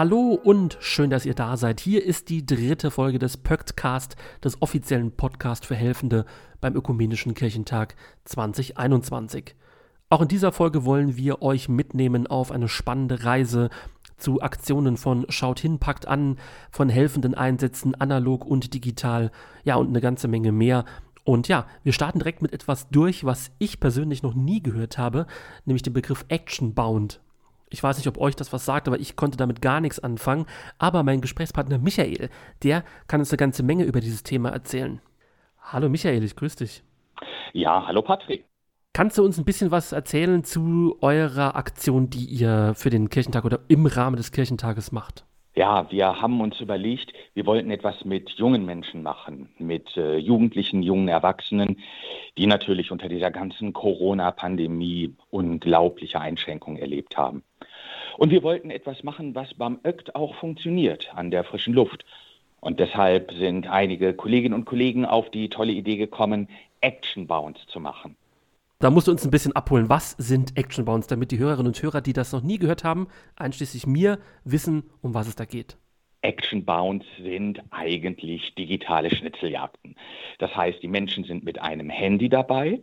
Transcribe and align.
Hallo 0.00 0.32
und 0.32 0.78
schön, 0.80 1.10
dass 1.10 1.26
ihr 1.26 1.34
da 1.34 1.58
seid. 1.58 1.78
Hier 1.78 2.02
ist 2.02 2.30
die 2.30 2.46
dritte 2.46 2.90
Folge 2.90 3.18
des 3.18 3.36
Pöktcast, 3.36 4.16
des 4.42 4.62
offiziellen 4.62 5.14
Podcast 5.14 5.66
für 5.66 5.74
Helfende 5.74 6.24
beim 6.58 6.74
Ökumenischen 6.74 7.34
Kirchentag 7.34 7.96
2021. 8.24 9.54
Auch 10.08 10.22
in 10.22 10.28
dieser 10.28 10.52
Folge 10.52 10.86
wollen 10.86 11.18
wir 11.18 11.42
euch 11.42 11.68
mitnehmen 11.68 12.26
auf 12.26 12.50
eine 12.50 12.66
spannende 12.66 13.24
Reise 13.24 13.68
zu 14.16 14.40
Aktionen 14.40 14.96
von 14.96 15.26
Schaut 15.28 15.60
hin, 15.60 15.78
packt 15.78 16.08
an, 16.08 16.38
von 16.70 16.88
helfenden 16.88 17.34
Einsätzen, 17.34 17.94
analog 17.94 18.46
und 18.46 18.72
digital, 18.72 19.30
ja 19.64 19.74
und 19.74 19.88
eine 19.88 20.00
ganze 20.00 20.28
Menge 20.28 20.50
mehr. 20.50 20.86
Und 21.24 21.46
ja, 21.46 21.66
wir 21.84 21.92
starten 21.92 22.20
direkt 22.20 22.40
mit 22.40 22.54
etwas 22.54 22.88
durch, 22.88 23.26
was 23.26 23.50
ich 23.58 23.80
persönlich 23.80 24.22
noch 24.22 24.32
nie 24.32 24.62
gehört 24.62 24.96
habe, 24.96 25.26
nämlich 25.66 25.82
den 25.82 25.92
Begriff 25.92 26.24
Action 26.28 26.72
Bound. 26.72 27.20
Ich 27.72 27.82
weiß 27.82 27.96
nicht, 27.96 28.08
ob 28.08 28.18
euch 28.18 28.34
das 28.34 28.52
was 28.52 28.64
sagt, 28.64 28.88
aber 28.88 28.98
ich 28.98 29.14
konnte 29.14 29.38
damit 29.38 29.62
gar 29.62 29.80
nichts 29.80 30.00
anfangen. 30.00 30.46
Aber 30.78 31.04
mein 31.04 31.20
Gesprächspartner 31.20 31.78
Michael, 31.78 32.28
der 32.64 32.84
kann 33.06 33.20
uns 33.20 33.30
eine 33.30 33.38
ganze 33.38 33.62
Menge 33.62 33.84
über 33.84 34.00
dieses 34.00 34.24
Thema 34.24 34.50
erzählen. 34.50 35.00
Hallo 35.62 35.88
Michael, 35.88 36.24
ich 36.24 36.34
grüße 36.34 36.58
dich. 36.58 36.82
Ja, 37.52 37.86
hallo 37.86 38.02
Patrick. 38.02 38.44
Kannst 38.92 39.18
du 39.18 39.24
uns 39.24 39.38
ein 39.38 39.44
bisschen 39.44 39.70
was 39.70 39.92
erzählen 39.92 40.42
zu 40.42 40.98
eurer 41.00 41.54
Aktion, 41.54 42.10
die 42.10 42.24
ihr 42.24 42.74
für 42.74 42.90
den 42.90 43.08
Kirchentag 43.08 43.44
oder 43.44 43.60
im 43.68 43.86
Rahmen 43.86 44.16
des 44.16 44.32
Kirchentages 44.32 44.90
macht? 44.90 45.24
Ja, 45.54 45.90
wir 45.90 46.20
haben 46.20 46.40
uns 46.40 46.60
überlegt, 46.60 47.12
wir 47.34 47.46
wollten 47.46 47.70
etwas 47.70 48.04
mit 48.04 48.30
jungen 48.30 48.64
Menschen 48.64 49.02
machen, 49.02 49.48
mit 49.58 49.96
äh, 49.96 50.16
Jugendlichen, 50.16 50.82
jungen 50.82 51.08
Erwachsenen, 51.08 51.80
die 52.38 52.46
natürlich 52.46 52.90
unter 52.90 53.08
dieser 53.08 53.30
ganzen 53.30 53.72
Corona-Pandemie 53.72 55.14
unglaubliche 55.30 56.20
Einschränkungen 56.20 56.80
erlebt 56.80 57.16
haben. 57.16 57.42
Und 58.16 58.30
wir 58.30 58.42
wollten 58.42 58.70
etwas 58.70 59.02
machen, 59.02 59.34
was 59.34 59.54
beim 59.54 59.78
ÖCT 59.84 60.14
auch 60.14 60.34
funktioniert, 60.36 61.10
an 61.14 61.30
der 61.30 61.44
frischen 61.44 61.74
Luft. 61.74 62.04
Und 62.60 62.78
deshalb 62.78 63.32
sind 63.32 63.66
einige 63.66 64.12
Kolleginnen 64.14 64.54
und 64.54 64.66
Kollegen 64.66 65.06
auf 65.06 65.30
die 65.30 65.48
tolle 65.48 65.72
Idee 65.72 65.96
gekommen, 65.96 66.48
Action 66.80 67.26
Bounce 67.26 67.60
zu 67.68 67.80
machen. 67.80 68.16
Da 68.78 68.90
musst 68.90 69.08
du 69.08 69.10
uns 69.10 69.24
ein 69.24 69.30
bisschen 69.30 69.54
abholen. 69.54 69.90
Was 69.90 70.12
sind 70.12 70.56
Action 70.56 70.86
Bounce, 70.86 71.08
damit 71.08 71.32
die 71.32 71.38
Hörerinnen 71.38 71.68
und 71.68 71.82
Hörer, 71.82 72.00
die 72.00 72.14
das 72.14 72.32
noch 72.32 72.42
nie 72.42 72.58
gehört 72.58 72.82
haben, 72.82 73.08
einschließlich 73.36 73.86
mir, 73.86 74.18
wissen, 74.44 74.84
um 75.02 75.12
was 75.12 75.28
es 75.28 75.36
da 75.36 75.44
geht? 75.44 75.76
Action 76.22 76.64
Bounce 76.64 77.06
sind 77.22 77.62
eigentlich 77.70 78.54
digitale 78.54 79.14
Schnitzeljagden. 79.14 79.96
Das 80.38 80.54
heißt, 80.54 80.82
die 80.82 80.88
Menschen 80.88 81.24
sind 81.24 81.44
mit 81.44 81.60
einem 81.60 81.90
Handy 81.90 82.28
dabei 82.28 82.80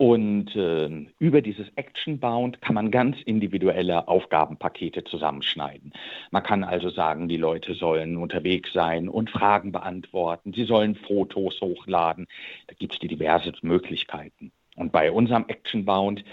und 0.00 0.56
äh, 0.56 0.88
über 1.18 1.42
dieses 1.42 1.66
Action 1.76 2.20
Bound 2.20 2.62
kann 2.62 2.74
man 2.74 2.90
ganz 2.90 3.20
individuelle 3.20 4.08
Aufgabenpakete 4.08 5.04
zusammenschneiden. 5.04 5.92
Man 6.30 6.42
kann 6.42 6.64
also 6.64 6.88
sagen, 6.88 7.28
die 7.28 7.36
Leute 7.36 7.74
sollen 7.74 8.16
unterwegs 8.16 8.72
sein 8.72 9.10
und 9.10 9.28
Fragen 9.28 9.72
beantworten, 9.72 10.54
sie 10.54 10.64
sollen 10.64 10.94
Fotos 10.94 11.60
hochladen. 11.60 12.28
Da 12.68 12.74
gibt 12.78 12.94
es 12.94 12.98
die 12.98 13.08
diverse 13.08 13.52
Möglichkeiten. 13.60 14.52
Und 14.74 14.90
bei 14.90 15.12
unserem 15.12 15.44
Action 15.48 15.84
Bound, 15.84 16.24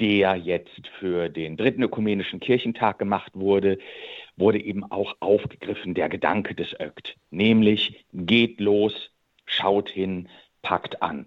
der 0.00 0.36
jetzt 0.36 0.88
für 0.98 1.28
den 1.28 1.58
dritten 1.58 1.82
ökumenischen 1.82 2.40
Kirchentag 2.40 2.98
gemacht 2.98 3.32
wurde, 3.34 3.76
wurde 4.38 4.64
eben 4.64 4.90
auch 4.90 5.14
aufgegriffen 5.20 5.92
der 5.92 6.08
Gedanke 6.08 6.54
des 6.54 6.72
ÖKT, 6.72 7.18
nämlich 7.30 8.02
geht 8.14 8.60
los, 8.60 9.10
schaut 9.44 9.90
hin, 9.90 10.30
packt 10.62 11.02
an. 11.02 11.26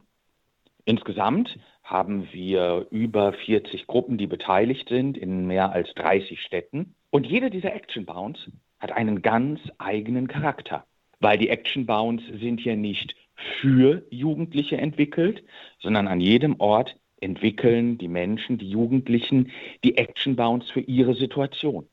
Insgesamt 0.86 1.59
haben 1.84 2.30
wir 2.31 2.88
über 2.92 3.34
40 3.34 3.88
Gruppen, 3.88 4.17
die 4.17 4.28
beteiligt 4.28 4.89
sind 4.89 5.17
in 5.17 5.45
mehr 5.48 5.72
als 5.73 5.94
30 5.95 6.42
Städten. 6.42 6.95
Und 7.09 7.28
jede 7.28 7.50
dieser 7.50 7.73
Action 7.76 8.06
Bounds 8.06 8.50
hat 8.80 8.92
einen 8.92 9.22
ganz 9.22 9.59
eigenen 9.78 10.28
Charakter, 10.28 10.86
weil 11.20 11.38
die 11.38 11.50
Action 11.50 11.86
Bounds 11.86 12.23
sind 12.39 12.64
ja 12.64 12.76
nicht 12.76 13.16
für 13.61 14.04
Jugendliche 14.10 14.77
entwickelt, 14.77 15.44
sondern 15.80 16.08
an 16.08 16.21
jedem 16.21 16.60
Ort 16.60 16.95
entwickeln 17.20 17.98
die 17.98 18.08
Menschen, 18.08 18.58
die 18.58 18.70
Jugendlichen 18.70 19.52
die 19.83 19.98
Action 19.98 20.36
Bounds 20.36 20.70
für 20.70 20.82
ihre 20.82 21.15
Situation. 21.15 21.88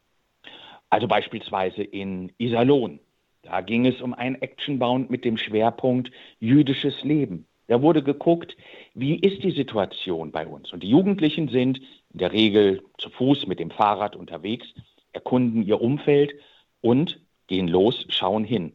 Also 0.88 1.06
beispielsweise 1.06 1.82
in 1.82 2.32
Iserlohn. 2.38 2.98
Da 3.42 3.60
ging 3.60 3.86
es 3.86 4.02
um 4.02 4.12
ein 4.12 4.40
Action 4.42 4.78
Bound 4.78 5.10
mit 5.10 5.24
dem 5.24 5.36
Schwerpunkt 5.36 6.10
jüdisches 6.40 7.02
Leben. 7.04 7.46
Da 7.70 7.82
wurde 7.82 8.02
geguckt, 8.02 8.56
wie 8.94 9.14
ist 9.14 9.44
die 9.44 9.52
Situation 9.52 10.32
bei 10.32 10.44
uns? 10.44 10.72
Und 10.72 10.82
die 10.82 10.90
Jugendlichen 10.90 11.46
sind 11.46 11.78
in 12.12 12.18
der 12.18 12.32
Regel 12.32 12.82
zu 12.98 13.10
Fuß 13.10 13.46
mit 13.46 13.60
dem 13.60 13.70
Fahrrad 13.70 14.16
unterwegs, 14.16 14.66
erkunden 15.12 15.62
ihr 15.62 15.80
Umfeld 15.80 16.34
und 16.80 17.20
gehen 17.46 17.68
los, 17.68 18.06
schauen 18.08 18.42
hin. 18.42 18.72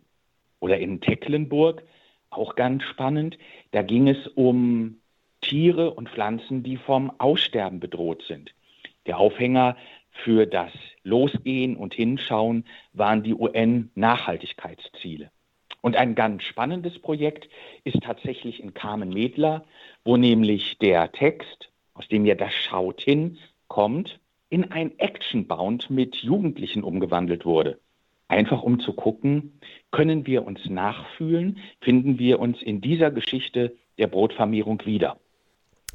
Oder 0.61 0.77
in 0.79 1.01
Tecklenburg, 1.01 1.83
auch 2.29 2.55
ganz 2.55 2.83
spannend, 2.83 3.37
da 3.71 3.81
ging 3.81 4.07
es 4.07 4.29
um 4.29 5.01
Tiere 5.41 5.91
und 5.91 6.07
Pflanzen, 6.07 6.63
die 6.63 6.77
vom 6.77 7.11
Aussterben 7.17 7.81
bedroht 7.81 8.23
sind. 8.25 8.55
Der 9.07 9.19
Aufhänger 9.19 9.75
für 10.23 10.45
das 10.45 10.71
Losgehen 11.03 11.75
und 11.75 11.93
Hinschauen 11.93 12.63
waren 12.93 13.23
die 13.23 13.33
UN-Nachhaltigkeitsziele. 13.33 15.31
Und 15.85 15.97
ein 15.97 16.15
ganz 16.15 16.41
spannendes 16.41 16.97
Projekt 16.97 17.47
ist 17.83 18.01
tatsächlich 18.01 18.59
in 18.59 18.73
Carmen-Medler, 18.73 19.65
wo 20.03 20.17
nämlich 20.17 20.79
der 20.79 21.11
Text, 21.11 21.69
aus 21.93 22.07
dem 22.07 22.25
ja 22.25 22.33
das 22.33 22.51
Schaut 22.55 23.01
hin 23.01 23.37
kommt, 23.67 24.19
in 24.49 24.71
ein 24.71 24.97
Action-Bound 24.97 25.91
mit 25.91 26.15
Jugendlichen 26.15 26.83
umgewandelt 26.83 27.45
wurde. 27.45 27.79
Einfach 28.27 28.63
um 28.63 28.79
zu 28.79 28.93
gucken, 28.93 29.59
können 29.91 30.25
wir 30.25 30.47
uns 30.47 30.67
nachfühlen, 30.67 31.59
finden 31.81 32.17
wir 32.17 32.39
uns 32.39 32.63
in 32.63 32.81
dieser 32.81 33.11
Geschichte 33.11 33.77
der 33.99 34.07
Brotvermehrung 34.07 34.83
wieder. 34.85 35.19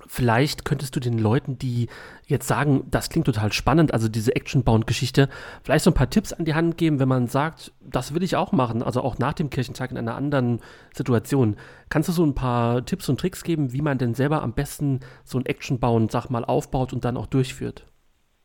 Vielleicht 0.06 0.64
könntest 0.64 0.96
du 0.96 1.00
den 1.00 1.18
Leuten, 1.18 1.58
die 1.58 1.88
jetzt 2.26 2.48
sagen, 2.48 2.84
das 2.90 3.10
klingt 3.10 3.26
total 3.26 3.52
spannend, 3.52 3.92
also 3.92 4.08
diese 4.08 4.34
Action-Bound-Geschichte, 4.34 5.28
vielleicht 5.62 5.84
so 5.84 5.90
ein 5.90 5.94
paar 5.94 6.10
Tipps 6.10 6.32
an 6.32 6.44
die 6.44 6.54
Hand 6.54 6.78
geben, 6.78 7.00
wenn 7.00 7.08
man 7.08 7.26
sagt, 7.26 7.72
das 7.80 8.14
will 8.14 8.22
ich 8.22 8.36
auch 8.36 8.52
machen, 8.52 8.82
also 8.82 9.02
auch 9.02 9.18
nach 9.18 9.34
dem 9.34 9.50
Kirchentag 9.50 9.90
in 9.90 9.98
einer 9.98 10.14
anderen 10.14 10.60
Situation. 10.92 11.56
Kannst 11.88 12.08
du 12.08 12.12
so 12.12 12.24
ein 12.24 12.34
paar 12.34 12.84
Tipps 12.84 13.08
und 13.08 13.20
Tricks 13.20 13.44
geben, 13.44 13.72
wie 13.72 13.82
man 13.82 13.98
denn 13.98 14.14
selber 14.14 14.42
am 14.42 14.52
besten 14.52 15.00
so 15.24 15.38
ein 15.38 15.46
Action-Bound, 15.46 16.10
sag 16.10 16.30
mal, 16.30 16.44
aufbaut 16.44 16.92
und 16.92 17.04
dann 17.04 17.16
auch 17.16 17.26
durchführt? 17.26 17.86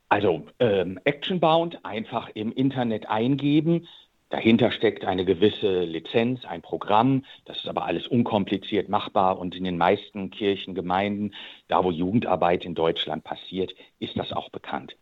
Also 0.10 0.46
ähm, 0.60 1.00
Action-Bound 1.04 1.84
einfach 1.84 2.30
im 2.36 2.52
Internet 2.52 3.10
eingeben, 3.10 3.88
Dahinter 4.30 4.72
steckt 4.72 5.06
eine 5.06 5.24
gewisse 5.24 5.84
Lizenz, 5.84 6.46
ein 6.46 6.62
Programm. 6.62 7.24
Das 7.46 7.58
ist 7.58 7.68
aber 7.68 7.86
alles 7.86 8.08
unkompliziert 8.08 8.90
machbar 8.90 9.38
und 9.38 9.56
in 9.56 9.64
den 9.64 9.78
meisten 9.78 10.32
Kirchen, 10.32 10.74
Gemeinden, 10.74 11.34
da 11.68 11.84
wo 11.84 11.92
Jugendarbeit 11.92 12.66
in 12.66 12.76
Deutschland 12.76 13.24
passiert, 13.24 13.74
ist 14.00 14.18
das 14.18 14.34
auch 14.34 14.50
bekannt. 14.50 14.96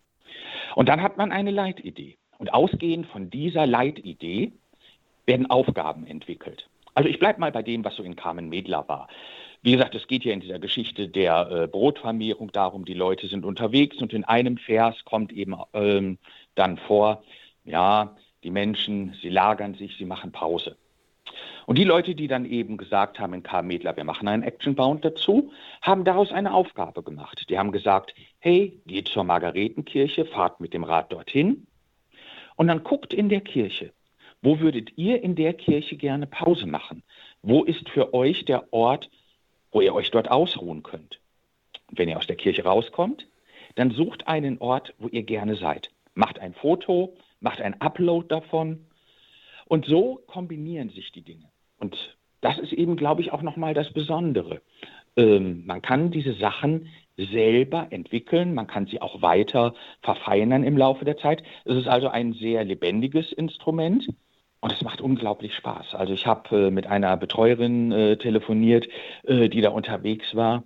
Und 0.75 0.89
dann 0.89 1.01
hat 1.01 1.17
man 1.17 1.31
eine 1.31 1.51
Leitidee. 1.51 2.17
Und 2.37 2.53
ausgehend 2.53 3.07
von 3.07 3.29
dieser 3.29 3.65
Leitidee 3.65 4.51
werden 5.25 5.49
Aufgaben 5.49 6.05
entwickelt. 6.05 6.67
Also 6.93 7.09
ich 7.09 7.19
bleibe 7.19 7.39
mal 7.39 7.51
bei 7.51 7.63
dem, 7.63 7.85
was 7.85 7.95
so 7.95 8.03
in 8.03 8.15
Carmen 8.15 8.49
Medler 8.49 8.87
war. 8.87 9.07
Wie 9.61 9.71
gesagt, 9.71 9.95
es 9.95 10.07
geht 10.07 10.25
ja 10.25 10.33
in 10.33 10.41
dieser 10.41 10.59
Geschichte 10.59 11.07
der 11.07 11.49
äh, 11.49 11.67
Brotvermehrung 11.67 12.51
darum, 12.51 12.83
die 12.83 12.93
Leute 12.93 13.27
sind 13.27 13.45
unterwegs 13.45 14.01
und 14.01 14.11
in 14.11 14.25
einem 14.25 14.57
Vers 14.57 15.05
kommt 15.05 15.31
eben 15.31 15.55
ähm, 15.73 16.17
dann 16.55 16.77
vor, 16.77 17.23
ja, 17.63 18.13
die 18.43 18.51
Menschen, 18.51 19.15
sie 19.21 19.29
lagern 19.29 19.75
sich, 19.75 19.97
sie 19.97 20.05
machen 20.05 20.31
Pause. 20.31 20.77
Und 21.65 21.77
die 21.77 21.83
Leute, 21.83 22.15
die 22.15 22.27
dann 22.27 22.45
eben 22.45 22.77
gesagt 22.77 23.19
haben 23.19 23.33
in 23.33 23.43
Karl 23.43 23.63
Medler, 23.63 23.95
wir 23.95 24.03
machen 24.03 24.27
einen 24.27 24.43
Action 24.43 24.75
Bound 24.75 25.05
dazu, 25.05 25.51
haben 25.81 26.03
daraus 26.03 26.31
eine 26.31 26.53
Aufgabe 26.53 27.03
gemacht. 27.03 27.45
Die 27.49 27.57
haben 27.57 27.71
gesagt, 27.71 28.13
hey, 28.39 28.79
geht 28.85 29.07
zur 29.07 29.23
Margaretenkirche, 29.23 30.25
fahrt 30.25 30.59
mit 30.59 30.73
dem 30.73 30.83
Rad 30.83 31.11
dorthin 31.11 31.65
und 32.55 32.67
dann 32.67 32.83
guckt 32.83 33.13
in 33.13 33.29
der 33.29 33.41
Kirche. 33.41 33.93
Wo 34.41 34.59
würdet 34.59 34.97
ihr 34.97 35.23
in 35.23 35.35
der 35.35 35.53
Kirche 35.53 35.95
gerne 35.95 36.27
Pause 36.27 36.67
machen? 36.67 37.01
Wo 37.41 37.63
ist 37.63 37.89
für 37.89 38.13
euch 38.13 38.43
der 38.43 38.73
Ort, 38.73 39.09
wo 39.71 39.79
ihr 39.79 39.95
euch 39.95 40.11
dort 40.11 40.29
ausruhen 40.29 40.83
könnt? 40.83 41.19
Und 41.89 41.97
wenn 41.97 42.09
ihr 42.09 42.17
aus 42.17 42.27
der 42.27 42.35
Kirche 42.35 42.65
rauskommt, 42.65 43.25
dann 43.75 43.91
sucht 43.91 44.27
einen 44.27 44.57
Ort, 44.59 44.93
wo 44.99 45.07
ihr 45.07 45.23
gerne 45.23 45.55
seid. 45.55 45.89
Macht 46.13 46.39
ein 46.39 46.53
Foto, 46.53 47.15
macht 47.43 47.61
ein 47.61 47.79
Upload 47.81 48.27
davon. 48.27 48.87
Und 49.65 49.85
so 49.85 50.21
kombinieren 50.27 50.89
sich 50.89 51.11
die 51.11 51.21
Dinge. 51.21 51.49
Und 51.79 52.17
das 52.41 52.57
ist 52.59 52.73
eben, 52.73 52.95
glaube 52.95 53.21
ich, 53.21 53.31
auch 53.31 53.41
nochmal 53.41 53.73
das 53.73 53.91
Besondere. 53.93 54.61
Ähm, 55.15 55.65
man 55.65 55.81
kann 55.81 56.11
diese 56.11 56.33
Sachen 56.33 56.87
selber 57.17 57.87
entwickeln, 57.91 58.53
man 58.55 58.67
kann 58.67 58.87
sie 58.87 59.01
auch 59.01 59.21
weiter 59.21 59.75
verfeinern 60.01 60.63
im 60.63 60.77
Laufe 60.77 61.05
der 61.05 61.17
Zeit. 61.17 61.43
Es 61.63 61.77
ist 61.77 61.87
also 61.87 62.07
ein 62.09 62.33
sehr 62.33 62.63
lebendiges 62.63 63.31
Instrument 63.31 64.07
und 64.59 64.73
es 64.73 64.81
macht 64.81 64.99
unglaublich 64.99 65.55
Spaß. 65.55 65.93
Also 65.93 66.13
ich 66.13 66.25
habe 66.25 66.67
äh, 66.67 66.71
mit 66.71 66.87
einer 66.87 67.15
Betreuerin 67.17 67.91
äh, 67.91 68.17
telefoniert, 68.17 68.87
äh, 69.23 69.47
die 69.47 69.61
da 69.61 69.69
unterwegs 69.69 70.35
war 70.35 70.63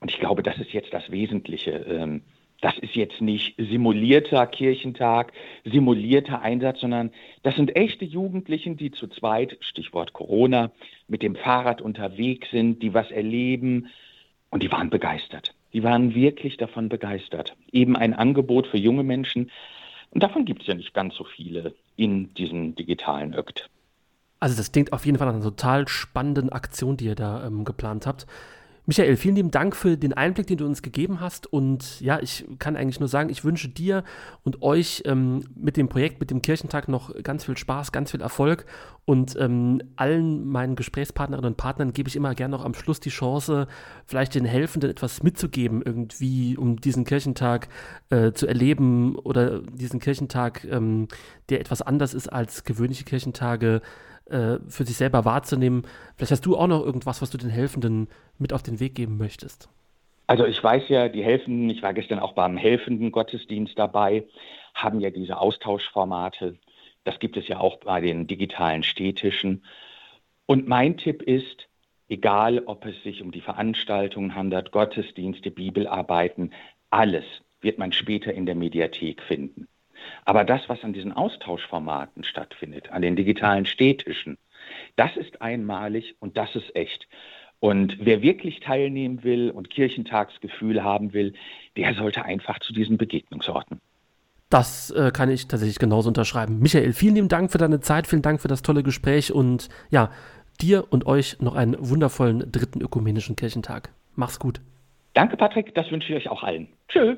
und 0.00 0.10
ich 0.10 0.18
glaube, 0.18 0.42
das 0.42 0.58
ist 0.58 0.72
jetzt 0.72 0.92
das 0.92 1.10
Wesentliche. 1.10 1.72
Ähm, 1.72 2.22
Das 2.60 2.76
ist 2.78 2.94
jetzt 2.94 3.20
nicht 3.20 3.54
simulierter 3.56 4.46
Kirchentag, 4.46 5.32
simulierter 5.64 6.42
Einsatz, 6.42 6.80
sondern 6.80 7.10
das 7.42 7.56
sind 7.56 7.74
echte 7.74 8.04
Jugendlichen, 8.04 8.76
die 8.76 8.90
zu 8.90 9.08
zweit, 9.08 9.56
Stichwort 9.60 10.12
Corona, 10.12 10.70
mit 11.08 11.22
dem 11.22 11.36
Fahrrad 11.36 11.80
unterwegs 11.80 12.50
sind, 12.50 12.82
die 12.82 12.92
was 12.92 13.10
erleben 13.10 13.88
und 14.50 14.62
die 14.62 14.70
waren 14.70 14.90
begeistert. 14.90 15.54
Die 15.72 15.82
waren 15.82 16.14
wirklich 16.14 16.56
davon 16.56 16.88
begeistert. 16.88 17.56
Eben 17.72 17.96
ein 17.96 18.12
Angebot 18.12 18.66
für 18.66 18.78
junge 18.78 19.04
Menschen. 19.04 19.50
Und 20.10 20.22
davon 20.22 20.44
gibt 20.44 20.62
es 20.62 20.66
ja 20.66 20.74
nicht 20.74 20.92
ganz 20.92 21.14
so 21.14 21.24
viele 21.24 21.74
in 21.96 22.34
diesen 22.34 22.74
digitalen 22.74 23.34
Ökt. 23.34 23.70
Also 24.40 24.56
das 24.56 24.72
klingt 24.72 24.92
auf 24.92 25.06
jeden 25.06 25.18
Fall 25.18 25.28
nach 25.28 25.34
einer 25.34 25.44
total 25.44 25.86
spannenden 25.86 26.50
Aktion, 26.50 26.96
die 26.96 27.04
ihr 27.04 27.14
da 27.14 27.46
ähm, 27.46 27.64
geplant 27.64 28.06
habt. 28.06 28.26
Michael, 28.86 29.16
vielen 29.16 29.36
lieben 29.36 29.50
Dank 29.50 29.76
für 29.76 29.96
den 29.96 30.14
Einblick, 30.14 30.46
den 30.46 30.56
du 30.56 30.66
uns 30.66 30.82
gegeben 30.82 31.20
hast. 31.20 31.46
Und 31.46 32.00
ja, 32.00 32.18
ich 32.20 32.46
kann 32.58 32.76
eigentlich 32.76 32.98
nur 32.98 33.08
sagen, 33.08 33.28
ich 33.28 33.44
wünsche 33.44 33.68
dir 33.68 34.04
und 34.42 34.62
euch 34.62 35.02
ähm, 35.04 35.44
mit 35.54 35.76
dem 35.76 35.88
Projekt, 35.88 36.18
mit 36.18 36.30
dem 36.30 36.42
Kirchentag 36.42 36.88
noch 36.88 37.14
ganz 37.22 37.44
viel 37.44 37.56
Spaß, 37.56 37.92
ganz 37.92 38.10
viel 38.10 38.20
Erfolg. 38.20 38.64
Und 39.04 39.36
ähm, 39.38 39.82
allen 39.96 40.46
meinen 40.46 40.76
Gesprächspartnerinnen 40.76 41.52
und 41.52 41.56
Partnern 41.56 41.92
gebe 41.92 42.08
ich 42.08 42.16
immer 42.16 42.34
gerne 42.34 42.56
noch 42.56 42.64
am 42.64 42.74
Schluss 42.74 43.00
die 43.00 43.10
Chance, 43.10 43.66
vielleicht 44.06 44.34
den 44.34 44.44
Helfenden 44.44 44.90
etwas 44.90 45.22
mitzugeben, 45.22 45.82
irgendwie, 45.84 46.56
um 46.56 46.80
diesen 46.80 47.04
Kirchentag 47.04 47.68
äh, 48.08 48.32
zu 48.32 48.46
erleben 48.46 49.16
oder 49.16 49.60
diesen 49.60 50.00
Kirchentag, 50.00 50.64
ähm, 50.64 51.08
der 51.48 51.60
etwas 51.60 51.82
anders 51.82 52.14
ist 52.14 52.28
als 52.28 52.64
gewöhnliche 52.64 53.04
Kirchentage, 53.04 53.82
für 54.30 54.84
sich 54.84 54.96
selber 54.96 55.24
wahrzunehmen. 55.24 55.82
Vielleicht 56.16 56.32
hast 56.32 56.46
du 56.46 56.56
auch 56.56 56.68
noch 56.68 56.84
irgendwas, 56.84 57.20
was 57.20 57.30
du 57.30 57.38
den 57.38 57.50
Helfenden 57.50 58.08
mit 58.38 58.52
auf 58.52 58.62
den 58.62 58.78
Weg 58.78 58.94
geben 58.94 59.18
möchtest. 59.18 59.68
Also 60.26 60.46
ich 60.46 60.62
weiß 60.62 60.84
ja, 60.88 61.08
die 61.08 61.24
Helfenden, 61.24 61.68
ich 61.70 61.82
war 61.82 61.92
gestern 61.92 62.20
auch 62.20 62.34
beim 62.34 62.56
helfenden 62.56 63.10
Gottesdienst 63.10 63.76
dabei, 63.76 64.24
haben 64.74 65.00
ja 65.00 65.10
diese 65.10 65.38
Austauschformate. 65.38 66.56
Das 67.02 67.18
gibt 67.18 67.36
es 67.36 67.48
ja 67.48 67.58
auch 67.58 67.78
bei 67.78 68.00
den 68.00 68.28
digitalen 68.28 68.84
Städtischen. 68.84 69.64
Und 70.46 70.68
mein 70.68 70.96
Tipp 70.96 71.22
ist, 71.22 71.66
egal 72.08 72.62
ob 72.66 72.86
es 72.86 73.02
sich 73.02 73.22
um 73.22 73.32
die 73.32 73.40
Veranstaltungen 73.40 74.36
handelt, 74.36 74.70
Gottesdienste, 74.70 75.50
Bibelarbeiten, 75.50 76.52
alles 76.90 77.24
wird 77.60 77.78
man 77.78 77.90
später 77.90 78.32
in 78.32 78.46
der 78.46 78.54
Mediathek 78.54 79.22
finden. 79.22 79.66
Aber 80.24 80.44
das, 80.44 80.68
was 80.68 80.82
an 80.84 80.92
diesen 80.92 81.12
Austauschformaten 81.12 82.24
stattfindet, 82.24 82.90
an 82.90 83.02
den 83.02 83.16
digitalen 83.16 83.66
Städtischen, 83.66 84.38
das 84.96 85.16
ist 85.16 85.40
einmalig 85.42 86.14
und 86.20 86.36
das 86.36 86.54
ist 86.54 86.74
echt. 86.74 87.08
Und 87.60 87.98
wer 88.00 88.22
wirklich 88.22 88.60
teilnehmen 88.60 89.22
will 89.22 89.50
und 89.50 89.70
Kirchentagsgefühl 89.70 90.82
haben 90.82 91.12
will, 91.12 91.34
der 91.76 91.94
sollte 91.94 92.24
einfach 92.24 92.58
zu 92.60 92.72
diesen 92.72 92.96
Begegnungsorten. 92.96 93.80
Das 94.48 94.90
äh, 94.90 95.12
kann 95.12 95.30
ich 95.30 95.46
tatsächlich 95.46 95.78
genauso 95.78 96.08
unterschreiben. 96.08 96.58
Michael, 96.58 96.92
vielen 96.92 97.14
lieben 97.14 97.28
Dank 97.28 97.52
für 97.52 97.58
deine 97.58 97.80
Zeit, 97.80 98.08
vielen 98.08 98.22
Dank 98.22 98.40
für 98.40 98.48
das 98.48 98.62
tolle 98.62 98.82
Gespräch 98.82 99.32
und 99.32 99.68
ja, 99.90 100.10
dir 100.60 100.86
und 100.90 101.06
euch 101.06 101.38
noch 101.40 101.54
einen 101.54 101.76
wundervollen 101.78 102.50
dritten 102.50 102.80
ökumenischen 102.80 103.36
Kirchentag. 103.36 103.90
Mach's 104.16 104.40
gut. 104.40 104.60
Danke, 105.14 105.36
Patrick, 105.36 105.74
das 105.74 105.90
wünsche 105.90 106.12
ich 106.12 106.18
euch 106.18 106.28
auch 106.30 106.42
allen. 106.42 106.68
Tschö. 106.88 107.16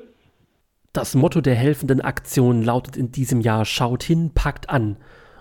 Das 0.93 1.15
Motto 1.15 1.41
der 1.41 1.55
helfenden 1.55 2.01
Aktion 2.01 2.61
lautet 2.61 2.97
in 2.97 3.11
diesem 3.11 3.41
Jahr 3.41 3.65
Schaut 3.65 4.03
hin, 4.03 4.31
packt 4.35 4.69
an. 4.69 4.97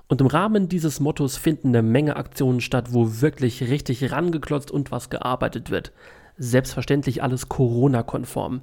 Und 0.08 0.22
im 0.22 0.26
Rahmen 0.26 0.70
dieses 0.70 0.98
Mottos 0.98 1.36
finden 1.36 1.68
eine 1.68 1.82
Menge 1.82 2.16
Aktionen 2.16 2.62
statt, 2.62 2.94
wo 2.94 3.20
wirklich 3.20 3.68
richtig 3.68 4.12
rangeklotzt 4.12 4.70
und 4.70 4.90
was 4.90 5.10
gearbeitet 5.10 5.70
wird. 5.70 5.92
Selbstverständlich 6.38 7.22
alles 7.22 7.50
Corona-konform. 7.50 8.62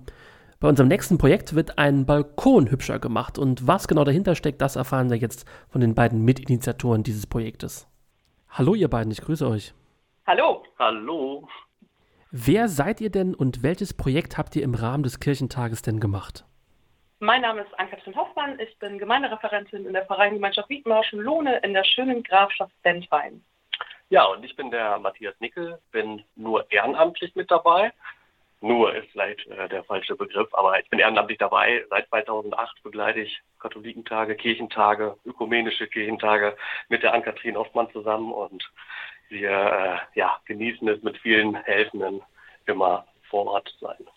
Bei 0.59 0.67
unserem 0.67 0.87
nächsten 0.87 1.19
Projekt 1.19 1.53
wird 1.53 1.77
ein 1.77 2.07
Balkon 2.07 2.71
hübscher 2.71 2.97
gemacht 2.97 3.37
und 3.37 3.67
was 3.67 3.87
genau 3.87 4.03
dahinter 4.03 4.33
steckt, 4.33 4.59
das 4.59 4.75
erfahren 4.75 5.11
wir 5.11 5.17
jetzt 5.17 5.45
von 5.69 5.81
den 5.81 5.93
beiden 5.93 6.25
Mitinitiatoren 6.25 7.03
dieses 7.03 7.27
Projektes. 7.27 7.87
Hallo 8.49 8.73
ihr 8.73 8.87
beiden, 8.87 9.11
ich 9.11 9.21
grüße 9.21 9.47
euch. 9.47 9.75
Hallo. 10.25 10.63
Hallo. 10.79 11.47
Wer 12.31 12.67
seid 12.67 12.99
ihr 12.99 13.11
denn 13.11 13.35
und 13.35 13.61
welches 13.61 13.93
Projekt 13.93 14.39
habt 14.39 14.55
ihr 14.55 14.63
im 14.63 14.73
Rahmen 14.73 15.03
des 15.03 15.19
Kirchentages 15.19 15.83
denn 15.83 15.99
gemacht? 15.99 16.45
Mein 17.21 17.41
Name 17.41 17.63
ist 17.63 17.77
Ann-Kathrin 17.77 18.15
Hoffmann. 18.15 18.57
Ich 18.61 18.77
bin 18.79 18.97
Gemeindereferentin 18.97 19.85
in 19.85 19.91
der 19.91 20.05
Vereinsgemeinschaft 20.05 20.69
Wiedenmarschen 20.69 21.19
Lohne 21.19 21.57
in 21.63 21.73
der 21.73 21.83
schönen 21.83 22.23
Grafschaft 22.23 22.71
Dentwein. 22.85 23.43
Ja, 24.07 24.23
und 24.23 24.45
ich 24.45 24.55
bin 24.55 24.71
der 24.71 24.97
Matthias 24.99 25.37
Nickel, 25.41 25.79
bin 25.91 26.23
nur 26.37 26.71
ehrenamtlich 26.71 27.35
mit 27.35 27.51
dabei. 27.51 27.91
Nur 28.61 28.95
ist 28.95 29.11
vielleicht 29.11 29.45
äh, 29.47 29.67
der 29.67 29.83
falsche 29.83 30.15
Begriff, 30.15 30.47
aber 30.53 30.79
ich 30.79 30.89
bin 30.89 30.99
ehrenamtlich 30.99 31.39
dabei. 31.39 31.85
Seit 31.89 32.07
2008 32.07 32.83
begleite 32.83 33.19
ich 33.19 33.41
Katholikentage, 33.59 34.35
Kirchentage, 34.35 35.17
ökumenische 35.25 35.87
Kirchentage 35.87 36.55
mit 36.87 37.03
der 37.03 37.13
Ann-Kathrin 37.13 37.57
Hoffmann 37.57 37.91
zusammen 37.91 38.31
und 38.31 38.63
wir 39.27 39.51
äh, 39.51 40.17
ja, 40.17 40.39
genießen 40.45 40.87
es 40.87 41.03
mit 41.03 41.17
vielen 41.17 41.55
Helfenden 41.55 42.21
immer 42.65 43.05
vor 43.29 43.45
Ort 43.47 43.67
zu 43.67 43.87
sein. 43.87 44.07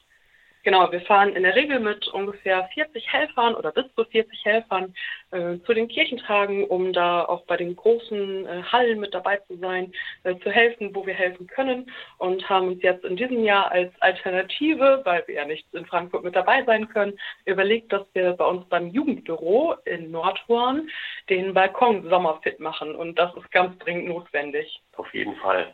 Genau, 0.65 0.93
wir 0.93 1.01
fahren 1.01 1.35
in 1.35 1.43
der 1.43 1.57
Regel 1.57 1.81
mit 1.81 2.07
ungefähr 2.09 2.69
40 2.75 3.13
Helfern 3.13 3.57
oder 3.57 3.73
bis 3.73 3.85
zu 3.97 4.05
40 4.05 4.45
Helfern 4.45 4.95
äh, 5.33 5.59
zu 5.67 5.75
den 5.75 5.89
Kirchentagen, 5.89 6.65
um 6.65 6.93
da 6.93 7.25
auch 7.25 7.45
bei 7.47 7.57
den 7.57 7.75
großen 7.75 8.47
äh, 8.47 8.63
Hallen 8.63 9.01
mit 9.01 9.13
dabei 9.13 9.39
zu 9.49 9.57
sein, 9.57 9.93
äh, 10.23 10.37
zu 10.39 10.53
helfen, 10.53 10.95
wo 10.95 11.05
wir 11.05 11.15
helfen 11.15 11.49
können 11.49 11.91
und 12.19 12.49
haben 12.49 12.69
uns 12.69 12.83
jetzt 12.83 13.05
in 13.05 13.17
diesem 13.17 13.43
Jahr 13.43 13.73
als 13.73 13.93
Alternative, 14.01 15.01
weil 15.05 15.27
wir 15.27 15.35
ja 15.35 15.45
nicht 15.47 15.67
in 15.75 15.85
Frankfurt 15.85 16.23
mit 16.23 16.37
dabei 16.37 16.63
sein 16.65 16.89
können, 16.89 17.19
überlegt, 17.45 17.93
dass 17.93 18.07
wir 18.13 18.33
bei 18.35 18.45
uns 18.45 18.69
beim 18.69 18.87
Jugendbüro 18.87 19.75
in 19.85 20.13
Nordhorn 20.13 20.89
den 21.29 21.55
Balkon 21.55 22.09
sommerfit 22.09 22.61
machen 22.61 22.95
und 22.95 23.19
das 23.19 23.35
ist 23.35 23.51
ganz 23.51 23.77
dringend 23.81 24.07
notwendig. 24.07 24.81
Auf 24.97 25.13
jeden 25.13 25.35
Fall. 25.37 25.73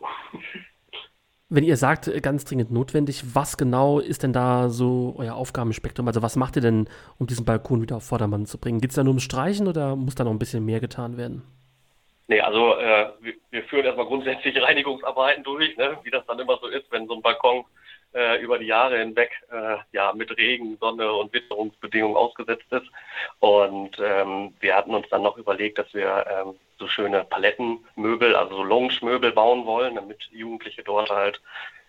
Wenn 1.50 1.64
ihr 1.64 1.78
sagt, 1.78 2.08
äh, 2.08 2.20
ganz 2.20 2.44
dringend 2.44 2.70
notwendig, 2.70 3.22
was 3.34 3.56
genau 3.56 4.00
ist 4.00 4.22
denn 4.22 4.34
da 4.34 4.68
so 4.68 5.14
euer 5.16 5.34
Aufgabenspektrum? 5.34 6.06
Also 6.06 6.20
was 6.20 6.36
macht 6.36 6.56
ihr 6.56 6.62
denn, 6.62 6.90
um 7.18 7.26
diesen 7.26 7.46
Balkon 7.46 7.80
wieder 7.80 7.96
auf 7.96 8.04
Vordermann 8.04 8.44
zu 8.44 8.58
bringen? 8.58 8.80
Geht 8.82 8.90
es 8.90 8.96
da 8.96 9.02
nur 9.02 9.12
ums 9.12 9.22
Streichen 9.22 9.66
oder 9.66 9.96
muss 9.96 10.14
da 10.14 10.24
noch 10.24 10.30
ein 10.30 10.38
bisschen 10.38 10.64
mehr 10.64 10.80
getan 10.80 11.16
werden? 11.16 11.42
Nee, 12.26 12.42
also 12.42 12.76
äh, 12.76 13.08
wir, 13.20 13.34
wir, 13.50 13.62
führen 13.64 13.86
erstmal 13.86 14.04
grundsätzlich 14.04 14.62
Reinigungsarbeiten 14.62 15.42
durch, 15.42 15.74
ne? 15.78 15.96
wie 16.02 16.10
das 16.10 16.26
dann 16.26 16.38
immer 16.38 16.58
so 16.60 16.66
ist, 16.66 16.84
wenn 16.92 17.06
so 17.06 17.14
ein 17.14 17.22
Balkon 17.22 17.64
äh, 18.12 18.42
über 18.42 18.58
die 18.58 18.66
Jahre 18.66 18.98
hinweg 18.98 19.30
äh, 19.50 19.78
ja 19.92 20.12
mit 20.12 20.36
Regen, 20.36 20.76
Sonne 20.78 21.10
und 21.10 21.32
Witterungsbedingungen 21.32 22.18
ausgesetzt 22.18 22.70
ist. 22.70 22.86
Und 23.38 23.96
ähm, 23.98 24.52
wir 24.60 24.76
hatten 24.76 24.94
uns 24.94 25.08
dann 25.08 25.22
noch 25.22 25.38
überlegt, 25.38 25.78
dass 25.78 25.94
wir 25.94 26.26
ähm, 26.28 26.54
so 26.78 26.88
schöne 26.88 27.24
Palettenmöbel, 27.24 28.34
also 28.34 28.56
so 28.56 28.62
Lounge-Möbel 28.62 29.32
bauen 29.32 29.66
wollen, 29.66 29.94
damit 29.96 30.28
Jugendliche 30.30 30.82
dort 30.82 31.10
halt, 31.10 31.40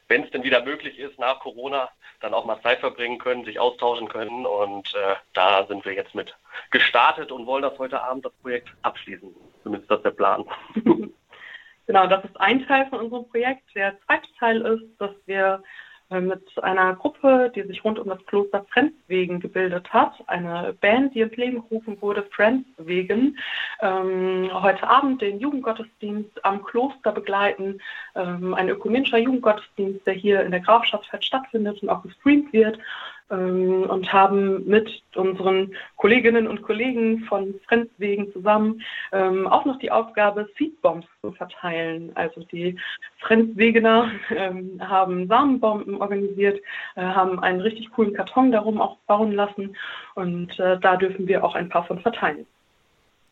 wenn 0.07 0.23
es 0.23 0.31
denn 0.31 0.43
wieder 0.43 0.63
möglich 0.63 0.97
ist, 0.99 1.19
nach 1.19 1.39
Corona, 1.39 1.89
dann 2.21 2.33
auch 2.33 2.45
mal 2.45 2.61
Zeit 2.61 2.79
verbringen 2.79 3.19
können, 3.19 3.45
sich 3.45 3.59
austauschen 3.59 4.09
können. 4.09 4.45
Und 4.45 4.93
äh, 4.95 5.15
da 5.33 5.65
sind 5.67 5.85
wir 5.85 5.93
jetzt 5.93 6.15
mit 6.15 6.35
gestartet 6.71 7.31
und 7.31 7.45
wollen 7.45 7.61
das 7.61 7.77
heute 7.77 8.01
Abend, 8.01 8.25
das 8.25 8.33
Projekt, 8.41 8.69
abschließen. 8.81 9.33
Zumindest 9.63 9.91
das 9.91 10.01
der 10.01 10.11
Plan. 10.11 10.45
Genau, 11.89 12.05
das 12.05 12.23
ist 12.23 12.39
ein 12.39 12.67
Teil 12.67 12.85
von 12.91 12.99
unserem 12.99 13.27
Projekt. 13.29 13.63
Der 13.73 13.99
zweite 14.05 14.27
Teil 14.37 14.61
ist, 14.61 14.83
dass 14.99 15.09
wir 15.25 15.63
mit 16.09 16.63
einer 16.63 16.95
Gruppe, 16.95 17.51
die 17.55 17.61
sich 17.63 17.83
rund 17.83 17.99
um 17.99 18.09
das 18.09 18.25
Kloster 18.25 18.65
Frenzwegen 18.73 19.39
gebildet 19.39 19.93
hat, 19.93 20.13
eine 20.25 20.73
Band, 20.81 21.13
die 21.13 21.21
ins 21.21 21.35
Leben 21.35 21.61
gerufen 21.61 22.01
wurde, 22.01 22.23
Frenzwegen, 22.31 23.37
ähm, 23.81 24.49
heute 24.51 24.87
Abend 24.87 25.21
den 25.21 25.39
Jugendgottesdienst 25.39 26.43
am 26.43 26.63
Kloster 26.63 27.11
begleiten, 27.11 27.79
ähm, 28.15 28.55
ein 28.55 28.69
ökumenischer 28.69 29.19
Jugendgottesdienst, 29.19 30.05
der 30.07 30.15
hier 30.15 30.41
in 30.41 30.51
der 30.51 30.61
Grafschaftsfeld 30.61 31.23
stattfindet 31.23 31.81
und 31.83 31.89
auch 31.89 32.01
gestreamt 32.01 32.51
wird 32.53 32.79
ähm, 33.29 33.83
und 33.89 34.11
haben 34.11 34.65
mit 34.65 34.89
unseren 35.15 35.73
Kolleginnen 35.97 36.47
und 36.47 36.61
Kollegen 36.61 37.19
von 37.25 37.55
Frenzwegen 37.67 38.31
zusammen 38.33 38.81
ähm, 39.11 39.47
auch 39.47 39.65
noch 39.65 39.79
die 39.79 39.91
Aufgabe, 39.91 40.47
Seedbombs 40.57 41.05
zu 41.21 41.31
verteilen. 41.31 42.11
Also 42.15 42.41
die 42.51 42.77
Frenzwegener 43.19 44.11
ähm, 44.29 44.79
haben 44.79 45.27
Samenbomben 45.27 46.01
organisiert, 46.01 46.59
äh, 46.95 47.01
haben 47.01 47.39
einen 47.39 47.61
richtig 47.61 47.91
coolen 47.91 48.13
Karton 48.13 48.51
darum 48.51 48.81
auch 48.81 48.97
bauen 49.07 49.33
lassen 49.33 49.75
und 50.15 50.57
äh, 50.59 50.79
da 50.79 50.97
dürfen 50.97 51.27
wir 51.27 51.43
auch 51.43 51.55
ein 51.55 51.69
paar 51.69 51.85
von 51.85 51.99
verteilen. 51.99 52.45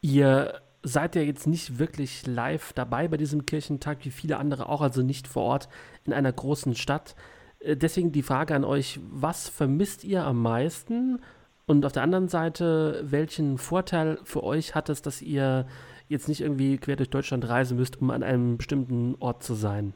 Ihr 0.02 0.62
seid 0.84 1.16
ja 1.16 1.22
jetzt 1.22 1.48
nicht 1.48 1.80
wirklich 1.80 2.26
live 2.26 2.74
dabei 2.74 3.08
bei 3.08 3.18
diesem 3.18 3.46
Kirchentag, 3.46 4.00
wie 4.04 4.12
viele 4.12 4.38
andere 4.38 4.70
auch, 4.70 4.82
also 4.82 5.02
nicht 5.02 5.28
vor 5.28 5.44
Ort 5.44 5.70
in 6.06 6.14
einer 6.14 6.32
großen 6.32 6.76
Stadt. 6.76 7.16
Äh, 7.60 7.78
deswegen 7.78 8.12
die 8.12 8.24
Frage 8.24 8.56
an 8.56 8.64
euch, 8.64 9.00
was 9.10 9.50
vermisst 9.50 10.04
ihr 10.04 10.24
am 10.24 10.42
meisten? 10.42 11.20
Und 11.66 11.86
auf 11.86 11.92
der 11.92 12.04
anderen 12.04 12.30
Seite, 12.30 13.04
welchen 13.04 13.58
Vorteil 13.58 14.20
für 14.24 14.44
euch 14.44 14.74
hat 14.74 14.90
es, 14.90 15.02
dass 15.02 15.22
ihr 15.22 15.68
jetzt 16.08 16.30
nicht 16.30 16.42
irgendwie 16.42 16.78
quer 16.78 16.96
durch 16.96 17.10
Deutschland 17.10 17.48
reisen 17.48 17.78
müsst, 17.78 18.02
um 18.02 18.10
an 18.10 18.24
einem 18.24 18.58
bestimmten 18.58 19.16
Ort 19.20 19.44
zu 19.44 19.54
sein? 19.54 19.94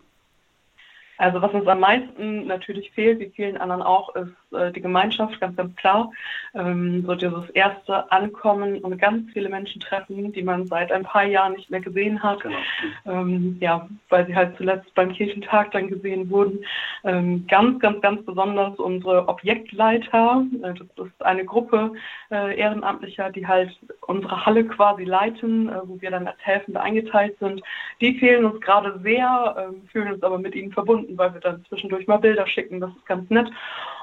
Also 1.22 1.40
was 1.40 1.54
uns 1.54 1.68
am 1.68 1.82
meisten 1.82 2.48
natürlich 2.48 2.90
fehlt, 2.94 3.20
wie 3.20 3.30
vielen 3.30 3.58
anderen 3.58 3.84
auch, 3.84 4.16
ist 4.16 4.34
äh, 4.54 4.72
die 4.72 4.82
Gemeinschaft, 4.82 5.40
ganz, 5.40 5.56
ganz 5.56 5.76
klar. 5.76 6.12
Ähm, 6.56 7.06
so 7.06 7.14
dieses 7.14 7.48
erste 7.52 8.12
Ankommen 8.12 8.80
und 8.80 8.98
ganz 8.98 9.32
viele 9.32 9.48
Menschen 9.48 9.80
treffen, 9.82 10.34
die 10.34 10.42
man 10.42 10.66
seit 10.66 10.92
ein 10.92 11.04
paar 11.04 11.26
Jahren 11.26 11.54
nicht 11.54 11.70
mehr 11.70 11.80
gesehen 11.80 12.24
hat. 12.24 12.42
Genau. 12.42 12.58
Ähm, 13.06 13.58
ja, 13.60 13.88
weil 14.10 14.26
sie 14.26 14.36
halt 14.36 14.58
zuletzt 14.58 14.92
beim 14.96 15.14
Kirchentag 15.14 15.70
dann 15.74 15.90
gesehen 15.90 16.28
wurden. 16.32 16.66
Ähm, 17.04 17.46
ganz, 17.48 17.80
ganz, 17.80 18.02
ganz 18.02 18.26
besonders 18.26 18.80
unsere 18.80 19.28
Objektleiter. 19.28 20.44
Äh, 20.64 20.74
das 20.74 21.06
ist 21.06 21.24
eine 21.24 21.46
Gruppe 21.46 21.94
äh, 22.32 22.58
Ehrenamtlicher, 22.58 23.30
die 23.30 23.46
halt 23.46 23.78
unsere 24.08 24.44
Halle 24.44 24.66
quasi 24.66 25.04
leiten, 25.04 25.70
äh, 25.70 25.82
wo 25.84 26.02
wir 26.02 26.10
dann 26.10 26.26
als 26.26 26.40
Helfende 26.40 26.82
eingeteilt 26.82 27.38
sind. 27.40 27.62
Die 28.02 28.18
fehlen 28.18 28.46
uns 28.46 28.60
gerade 28.62 29.00
sehr, 29.04 29.70
äh, 29.72 29.92
fühlen 29.92 30.14
uns 30.14 30.24
aber 30.24 30.40
mit 30.40 30.56
ihnen 30.56 30.72
verbunden 30.72 31.11
finden, 31.12 31.18
weil 31.18 31.34
wir 31.34 31.42
dann 31.42 31.66
zwischendurch 31.66 32.08
mal 32.08 32.18
Bilder 32.18 32.48
schicken. 32.48 32.80
Das 32.80 32.92
ist 32.92 33.06
ganz 33.06 33.30
nett. 33.30 33.50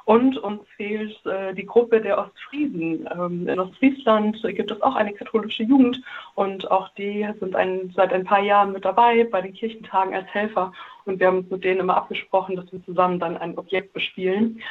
Und 0.04 0.38
uns 0.38 0.62
fehlt 0.76 1.14
äh, 1.26 1.52
die 1.54 1.66
Gruppe 1.66 2.00
der 2.00 2.18
Ostfriesen. 2.18 3.08
Ähm, 3.12 3.46
in 3.48 3.60
Ostfriesland 3.60 4.40
gibt 4.42 4.70
es 4.70 4.80
auch 4.80 4.94
eine 4.94 5.12
katholische 5.12 5.64
Jugend 5.64 6.00
und 6.34 6.70
auch 6.70 6.88
die 6.94 7.28
sind 7.40 7.54
ein, 7.54 7.92
seit 7.94 8.12
ein 8.12 8.24
paar 8.24 8.40
Jahren 8.40 8.72
mit 8.72 8.84
dabei 8.84 9.24
bei 9.24 9.42
den 9.42 9.52
Kirchentagen 9.52 10.14
als 10.14 10.26
Helfer. 10.28 10.72
Und 11.04 11.20
wir 11.20 11.26
haben 11.26 11.38
uns 11.38 11.50
mit 11.50 11.64
denen 11.64 11.80
immer 11.80 11.96
abgesprochen, 11.96 12.56
dass 12.56 12.72
wir 12.72 12.82
zusammen 12.84 13.18
dann 13.18 13.36
ein 13.36 13.58
Objekt 13.58 13.92
bespielen. 13.92 14.62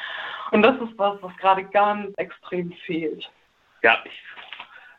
Und 0.52 0.64
das 0.64 0.76
ist 0.82 0.98
was, 0.98 1.22
was 1.22 1.36
gerade 1.38 1.64
ganz 1.66 2.14
extrem 2.18 2.72
fehlt. 2.86 3.30
Ja, 3.84 3.98
ich 4.06 4.12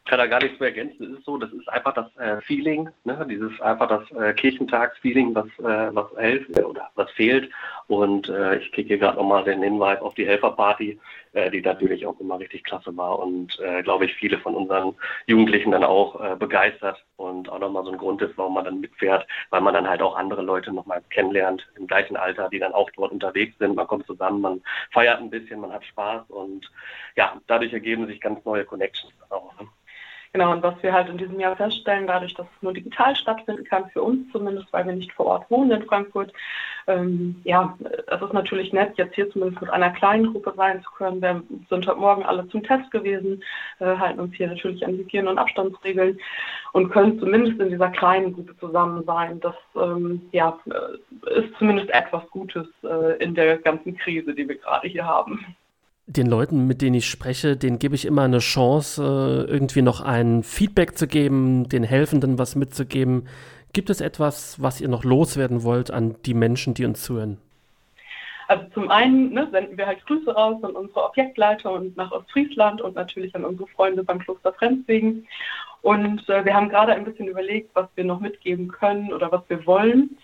kann 0.09 0.19
da 0.19 0.27
gar 0.27 0.43
nichts 0.43 0.59
mehr 0.59 0.71
ergänzen. 0.71 1.13
Es 1.13 1.19
ist 1.19 1.25
so, 1.25 1.37
das 1.37 1.53
ist 1.53 1.69
einfach 1.69 1.95
das 1.95 2.17
äh, 2.17 2.41
Feeling, 2.41 2.89
ne? 3.05 3.27
dieses 3.31 3.61
einfach 3.61 3.89
das 3.89 4.11
äh, 4.13 4.33
Kirchentagsfeeling, 4.33 5.35
was, 5.35 5.47
äh, 5.59 5.95
was 5.95 6.07
hilft 6.19 6.59
oder 6.59 6.91
was 6.95 7.11
fehlt. 7.13 7.51
Und 7.87 8.29
äh, 8.29 8.57
ich 8.57 8.73
kriege 8.73 8.89
hier 8.89 8.99
gerade 8.99 9.19
nochmal 9.19 9.45
den 9.45 9.63
Hinweis 9.63 10.01
auf 10.01 10.15
die 10.15 10.27
Helferparty, 10.27 10.99
äh, 11.35 11.51
die 11.51 11.61
natürlich 11.61 12.07
auch 12.07 12.19
immer 12.21 12.39
richtig 12.41 12.65
klasse 12.65 12.97
war 12.97 13.19
und 13.19 13.59
äh, 13.61 13.83
glaube 13.83 14.07
ich 14.07 14.15
viele 14.15 14.39
von 14.39 14.55
unseren 14.55 14.95
Jugendlichen 15.27 15.73
dann 15.73 15.85
auch 15.85 16.21
äh, 16.21 16.37
begeistert 16.37 17.05
und 17.17 17.51
auch 17.51 17.59
nochmal 17.59 17.85
so 17.85 17.93
ein 17.93 17.99
Grund 17.99 18.23
ist, 18.23 18.37
warum 18.37 18.55
man 18.55 18.65
dann 18.65 18.81
mitfährt, 18.81 19.27
weil 19.51 19.61
man 19.61 19.75
dann 19.75 19.89
halt 19.89 20.01
auch 20.01 20.17
andere 20.17 20.43
Leute 20.43 20.73
nochmal 20.73 21.03
kennenlernt 21.11 21.69
im 21.77 21.87
gleichen 21.87 22.17
Alter, 22.17 22.49
die 22.49 22.59
dann 22.59 22.73
auch 22.73 22.91
dort 22.97 23.13
unterwegs 23.13 23.57
sind. 23.59 23.77
Man 23.77 23.87
kommt 23.87 24.07
zusammen, 24.07 24.41
man 24.41 24.63
feiert 24.91 25.21
ein 25.21 25.31
bisschen, 25.31 25.61
man 25.61 25.73
hat 25.73 25.85
Spaß 25.85 26.31
und 26.31 26.71
ja, 27.17 27.39
dadurch 27.47 27.73
ergeben 27.73 28.07
sich 28.07 28.21
ganz 28.21 28.43
neue 28.45 28.65
Connections 28.65 29.13
auch. 29.31 29.59
Ne? 29.61 29.69
Genau, 30.33 30.53
und 30.53 30.63
was 30.63 30.75
wir 30.83 30.93
halt 30.93 31.09
in 31.09 31.17
diesem 31.17 31.41
Jahr 31.41 31.57
feststellen, 31.57 32.07
dadurch, 32.07 32.35
dass 32.35 32.47
es 32.47 32.63
nur 32.63 32.75
digital 32.75 33.17
stattfinden 33.17 33.65
kann, 33.65 33.89
für 33.91 34.03
uns 34.03 34.31
zumindest, 34.31 34.71
weil 34.73 34.87
wir 34.87 34.93
nicht 34.93 35.13
vor 35.13 35.27
Ort 35.27 35.51
wohnen 35.51 35.71
in 35.71 35.87
Frankfurt, 35.87 36.33
ähm, 36.87 37.41
ja, 37.45 37.77
es 38.07 38.21
ist 38.21 38.33
natürlich 38.33 38.73
nett, 38.73 38.97
jetzt 38.97 39.15
hier 39.15 39.31
zumindest 39.31 39.61
mit 39.63 39.71
einer 39.71 39.91
kleinen 39.91 40.33
Gruppe 40.33 40.53
sein 40.57 40.83
zu 40.83 40.91
können. 40.91 41.23
Wir 41.23 41.43
sind 41.69 41.87
heute 41.87 41.99
Morgen 41.99 42.25
alle 42.25 42.47
zum 42.49 42.63
Test 42.63 42.91
gewesen, 42.91 43.43
äh, 43.79 43.97
halten 43.97 44.21
uns 44.21 44.35
hier 44.35 44.49
natürlich 44.49 44.85
an 44.87 44.97
Hygiene- 44.97 45.31
und 45.31 45.39
Abstandsregeln 45.39 46.19
und 46.73 46.91
können 46.91 47.19
zumindest 47.19 47.61
in 47.61 47.71
dieser 47.71 47.91
kleinen 47.91 48.35
Gruppe 48.35 48.57
zusammen 48.59 49.05
sein. 49.05 49.41
Das 49.41 49.57
ähm, 49.77 50.29
ja, 50.33 50.59
äh, 50.67 51.41
ist 51.41 51.55
zumindest 51.59 51.91
etwas 51.91 52.29
Gutes 52.31 52.67
äh, 52.85 53.23
in 53.23 53.35
der 53.35 53.59
ganzen 53.59 53.97
Krise, 53.97 54.35
die 54.35 54.49
wir 54.49 54.57
gerade 54.57 54.89
hier 54.89 55.07
haben 55.07 55.57
den 56.09 56.27
Leuten, 56.27 56.67
mit 56.67 56.81
denen 56.81 56.95
ich 56.95 57.09
spreche, 57.09 57.57
denen 57.57 57.79
gebe 57.79 57.95
ich 57.95 58.07
immer 58.07 58.23
eine 58.23 58.39
Chance, 58.39 59.03
äh, 59.03 59.51
irgendwie 59.51 59.83
noch 59.83 60.01
ein 60.01 60.43
Feedback 60.43 60.97
zu 60.97 61.07
geben, 61.07 61.69
den 61.69 61.85
Helfenden 61.85 62.39
was 62.39 62.57
mitzugeben. 62.57 63.29
Gibt 63.75 63.91
es 63.91 64.01
etwas, 64.01 64.61
was 64.61 64.81
ihr 64.81 64.89
noch 64.89 65.05
loswerden 65.05 65.63
wollt 65.63 65.91
an 65.91 66.17
die 66.25 66.33
Menschen, 66.33 66.73
die 66.73 66.87
uns 66.87 67.03
zuhören? 67.03 67.37
Also 68.49 68.65
zum 68.73 68.91
einen 68.91 69.35
ne, 69.35 69.47
senden 69.53 69.77
wir 69.77 69.87
halt 69.87 70.05
Grüße 70.07 70.35
raus 70.35 70.65
an 70.65 70.71
unsere 70.71 71.05
Objektleiter 71.05 71.71
und 71.71 71.95
nach 71.99 72.11
Ostfriesland 72.11 72.81
und 72.81 72.95
natürlich 72.95 73.35
an 73.37 73.45
unsere 73.45 73.69
Freunde 73.69 74.03
beim 74.03 74.19
Kloster 74.19 74.55
Frenzwegen. 74.55 75.27
Und 75.83 76.27
äh, 76.31 76.43
wir 76.47 76.55
haben 76.55 76.71
gerade 76.71 76.95
ein 76.95 77.05
bisschen 77.05 77.29
überlegt, 77.29 77.71
was 77.75 77.87
wir 77.95 78.05
noch 78.05 78.21
mitgeben 78.21 78.69
können 78.69 79.13
oder 79.13 79.31
was 79.31 79.43
wir 79.49 79.67
wollen. 79.67 80.17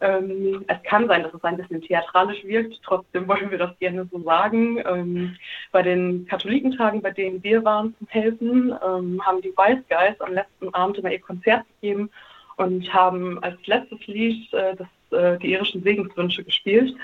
Ähm, 0.00 0.64
es 0.66 0.82
kann 0.84 1.06
sein, 1.08 1.22
dass 1.22 1.34
es 1.34 1.44
ein 1.44 1.56
bisschen 1.56 1.82
theatralisch 1.82 2.42
wirkt, 2.44 2.80
trotzdem 2.82 3.28
wollen 3.28 3.50
wir 3.50 3.58
das 3.58 3.78
gerne 3.78 4.08
so 4.10 4.20
sagen. 4.22 4.82
Ähm, 4.86 5.36
bei 5.72 5.82
den 5.82 6.26
Katholikentagen, 6.26 7.02
bei 7.02 7.10
denen 7.10 7.42
wir 7.42 7.64
waren 7.64 7.94
zum 7.98 8.06
Helfen, 8.08 8.74
ähm, 8.84 9.20
haben 9.24 9.42
die 9.42 9.52
Wise 9.56 9.84
Guys 9.88 10.20
am 10.20 10.32
letzten 10.32 10.72
Abend 10.74 10.98
immer 10.98 11.12
ihr 11.12 11.20
Konzert 11.20 11.64
gegeben 11.80 12.10
und 12.56 12.92
haben 12.92 13.42
als 13.42 13.58
letztes 13.66 14.06
Lied 14.06 14.52
äh, 14.54 14.74
das, 14.76 15.18
äh, 15.18 15.38
die 15.38 15.52
irischen 15.52 15.82
Segenswünsche 15.82 16.44
gespielt. 16.44 16.94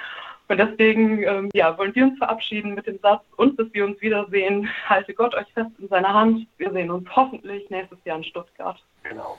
Und 0.48 0.58
deswegen 0.58 1.22
ähm, 1.24 1.50
ja, 1.54 1.76
wollen 1.76 1.94
wir 1.94 2.04
uns 2.04 2.18
verabschieden 2.18 2.74
mit 2.74 2.86
dem 2.86 2.98
Satz, 3.00 3.24
und 3.36 3.56
bis 3.56 3.66
wir 3.74 3.84
uns 3.84 4.00
wiedersehen, 4.00 4.68
halte 4.88 5.12
Gott 5.12 5.34
euch 5.34 5.52
fest 5.52 5.70
in 5.78 5.88
seiner 5.88 6.14
Hand. 6.14 6.46
Wir 6.56 6.70
sehen 6.72 6.90
uns 6.90 7.08
hoffentlich 7.14 7.68
nächstes 7.68 7.98
Jahr 8.04 8.18
in 8.18 8.24
Stuttgart. 8.24 8.82
Genau. 9.02 9.36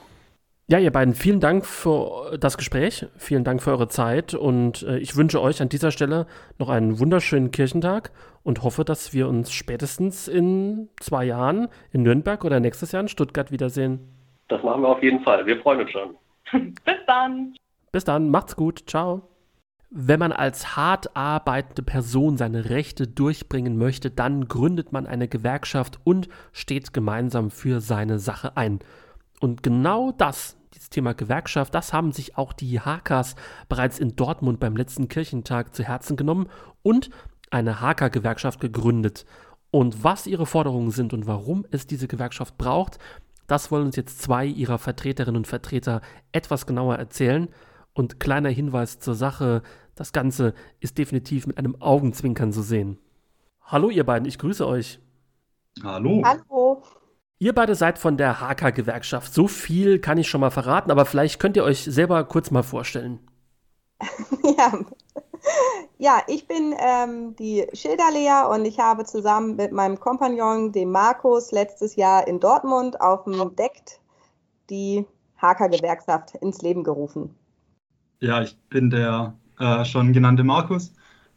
Ja, 0.70 0.78
ihr 0.78 0.92
beiden, 0.92 1.14
vielen 1.14 1.40
Dank 1.40 1.64
für 1.64 2.36
das 2.38 2.58
Gespräch, 2.58 3.06
vielen 3.16 3.42
Dank 3.42 3.62
für 3.62 3.70
eure 3.70 3.88
Zeit 3.88 4.34
und 4.34 4.82
äh, 4.82 4.98
ich 4.98 5.16
wünsche 5.16 5.40
euch 5.40 5.62
an 5.62 5.70
dieser 5.70 5.90
Stelle 5.90 6.26
noch 6.58 6.68
einen 6.68 7.00
wunderschönen 7.00 7.50
Kirchentag 7.50 8.12
und 8.42 8.62
hoffe, 8.62 8.84
dass 8.84 9.14
wir 9.14 9.28
uns 9.28 9.50
spätestens 9.50 10.28
in 10.28 10.90
zwei 11.00 11.24
Jahren 11.24 11.68
in 11.90 12.02
Nürnberg 12.02 12.44
oder 12.44 12.60
nächstes 12.60 12.92
Jahr 12.92 13.00
in 13.00 13.08
Stuttgart 13.08 13.50
wiedersehen. 13.50 14.12
Das 14.48 14.62
machen 14.62 14.82
wir 14.82 14.88
auf 14.90 15.02
jeden 15.02 15.20
Fall. 15.24 15.46
Wir 15.46 15.58
freuen 15.62 15.80
uns 15.80 15.90
schon. 15.90 16.16
Bis 16.84 16.96
dann. 17.06 17.54
Bis 17.90 18.04
dann, 18.04 18.28
macht's 18.28 18.54
gut. 18.54 18.84
Ciao. 18.86 19.22
Wenn 19.88 20.20
man 20.20 20.32
als 20.32 20.76
hart 20.76 21.16
arbeitende 21.16 21.82
Person 21.82 22.36
seine 22.36 22.68
Rechte 22.68 23.06
durchbringen 23.06 23.78
möchte, 23.78 24.10
dann 24.10 24.48
gründet 24.48 24.92
man 24.92 25.06
eine 25.06 25.28
Gewerkschaft 25.28 25.98
und 26.04 26.28
steht 26.52 26.92
gemeinsam 26.92 27.50
für 27.50 27.80
seine 27.80 28.18
Sache 28.18 28.58
ein. 28.58 28.80
Und 29.40 29.62
genau 29.62 30.12
das 30.12 30.57
dieses 30.74 30.90
Thema 30.90 31.14
Gewerkschaft, 31.14 31.74
das 31.74 31.92
haben 31.92 32.12
sich 32.12 32.36
auch 32.36 32.52
die 32.52 32.80
Hakas 32.80 33.36
bereits 33.68 33.98
in 33.98 34.16
Dortmund 34.16 34.60
beim 34.60 34.76
letzten 34.76 35.08
Kirchentag 35.08 35.74
zu 35.74 35.82
Herzen 35.82 36.16
genommen 36.16 36.48
und 36.82 37.10
eine 37.50 37.80
Haka-Gewerkschaft 37.80 38.60
gegründet. 38.60 39.24
Und 39.70 40.04
was 40.04 40.26
ihre 40.26 40.46
Forderungen 40.46 40.90
sind 40.90 41.12
und 41.12 41.26
warum 41.26 41.66
es 41.70 41.86
diese 41.86 42.08
Gewerkschaft 42.08 42.56
braucht, 42.58 42.98
das 43.46 43.70
wollen 43.70 43.86
uns 43.86 43.96
jetzt 43.96 44.20
zwei 44.20 44.44
ihrer 44.44 44.78
Vertreterinnen 44.78 45.38
und 45.38 45.46
Vertreter 45.46 46.02
etwas 46.32 46.66
genauer 46.66 46.96
erzählen. 46.96 47.48
Und 47.94 48.20
kleiner 48.20 48.50
Hinweis 48.50 49.00
zur 49.00 49.14
Sache, 49.14 49.62
das 49.94 50.12
Ganze 50.12 50.54
ist 50.80 50.98
definitiv 50.98 51.46
mit 51.46 51.58
einem 51.58 51.80
Augenzwinkern 51.80 52.52
zu 52.52 52.62
sehen. 52.62 52.98
Hallo 53.62 53.90
ihr 53.90 54.04
beiden, 54.04 54.28
ich 54.28 54.38
grüße 54.38 54.66
euch. 54.66 55.00
Hallo. 55.82 56.22
Hallo. 56.24 56.82
Ihr 57.40 57.54
beide 57.54 57.76
seid 57.76 57.98
von 57.98 58.16
der 58.16 58.40
HK-Gewerkschaft. 58.40 59.32
So 59.32 59.46
viel 59.46 60.00
kann 60.00 60.18
ich 60.18 60.28
schon 60.28 60.40
mal 60.40 60.50
verraten, 60.50 60.90
aber 60.90 61.06
vielleicht 61.06 61.38
könnt 61.38 61.56
ihr 61.56 61.62
euch 61.62 61.84
selber 61.84 62.24
kurz 62.24 62.50
mal 62.50 62.64
vorstellen. 62.64 63.20
ja. 64.58 64.78
ja, 65.98 66.22
ich 66.26 66.48
bin 66.48 66.74
ähm, 66.78 67.36
die 67.36 67.64
Schilderlea 67.72 68.46
und 68.46 68.64
ich 68.64 68.80
habe 68.80 69.04
zusammen 69.04 69.54
mit 69.54 69.70
meinem 69.70 70.00
Kompagnon, 70.00 70.72
dem 70.72 70.90
Markus, 70.90 71.52
letztes 71.52 71.94
Jahr 71.94 72.26
in 72.26 72.40
Dortmund 72.40 73.00
auf 73.00 73.22
dem 73.24 73.54
Deckt 73.54 74.00
die 74.68 75.06
HK-Gewerkschaft 75.40 76.34
ins 76.36 76.60
Leben 76.62 76.82
gerufen. 76.82 77.36
Ja, 78.20 78.42
ich 78.42 78.58
bin 78.68 78.90
der 78.90 79.34
äh, 79.60 79.84
schon 79.84 80.12
genannte 80.12 80.42
Markus. 80.42 80.92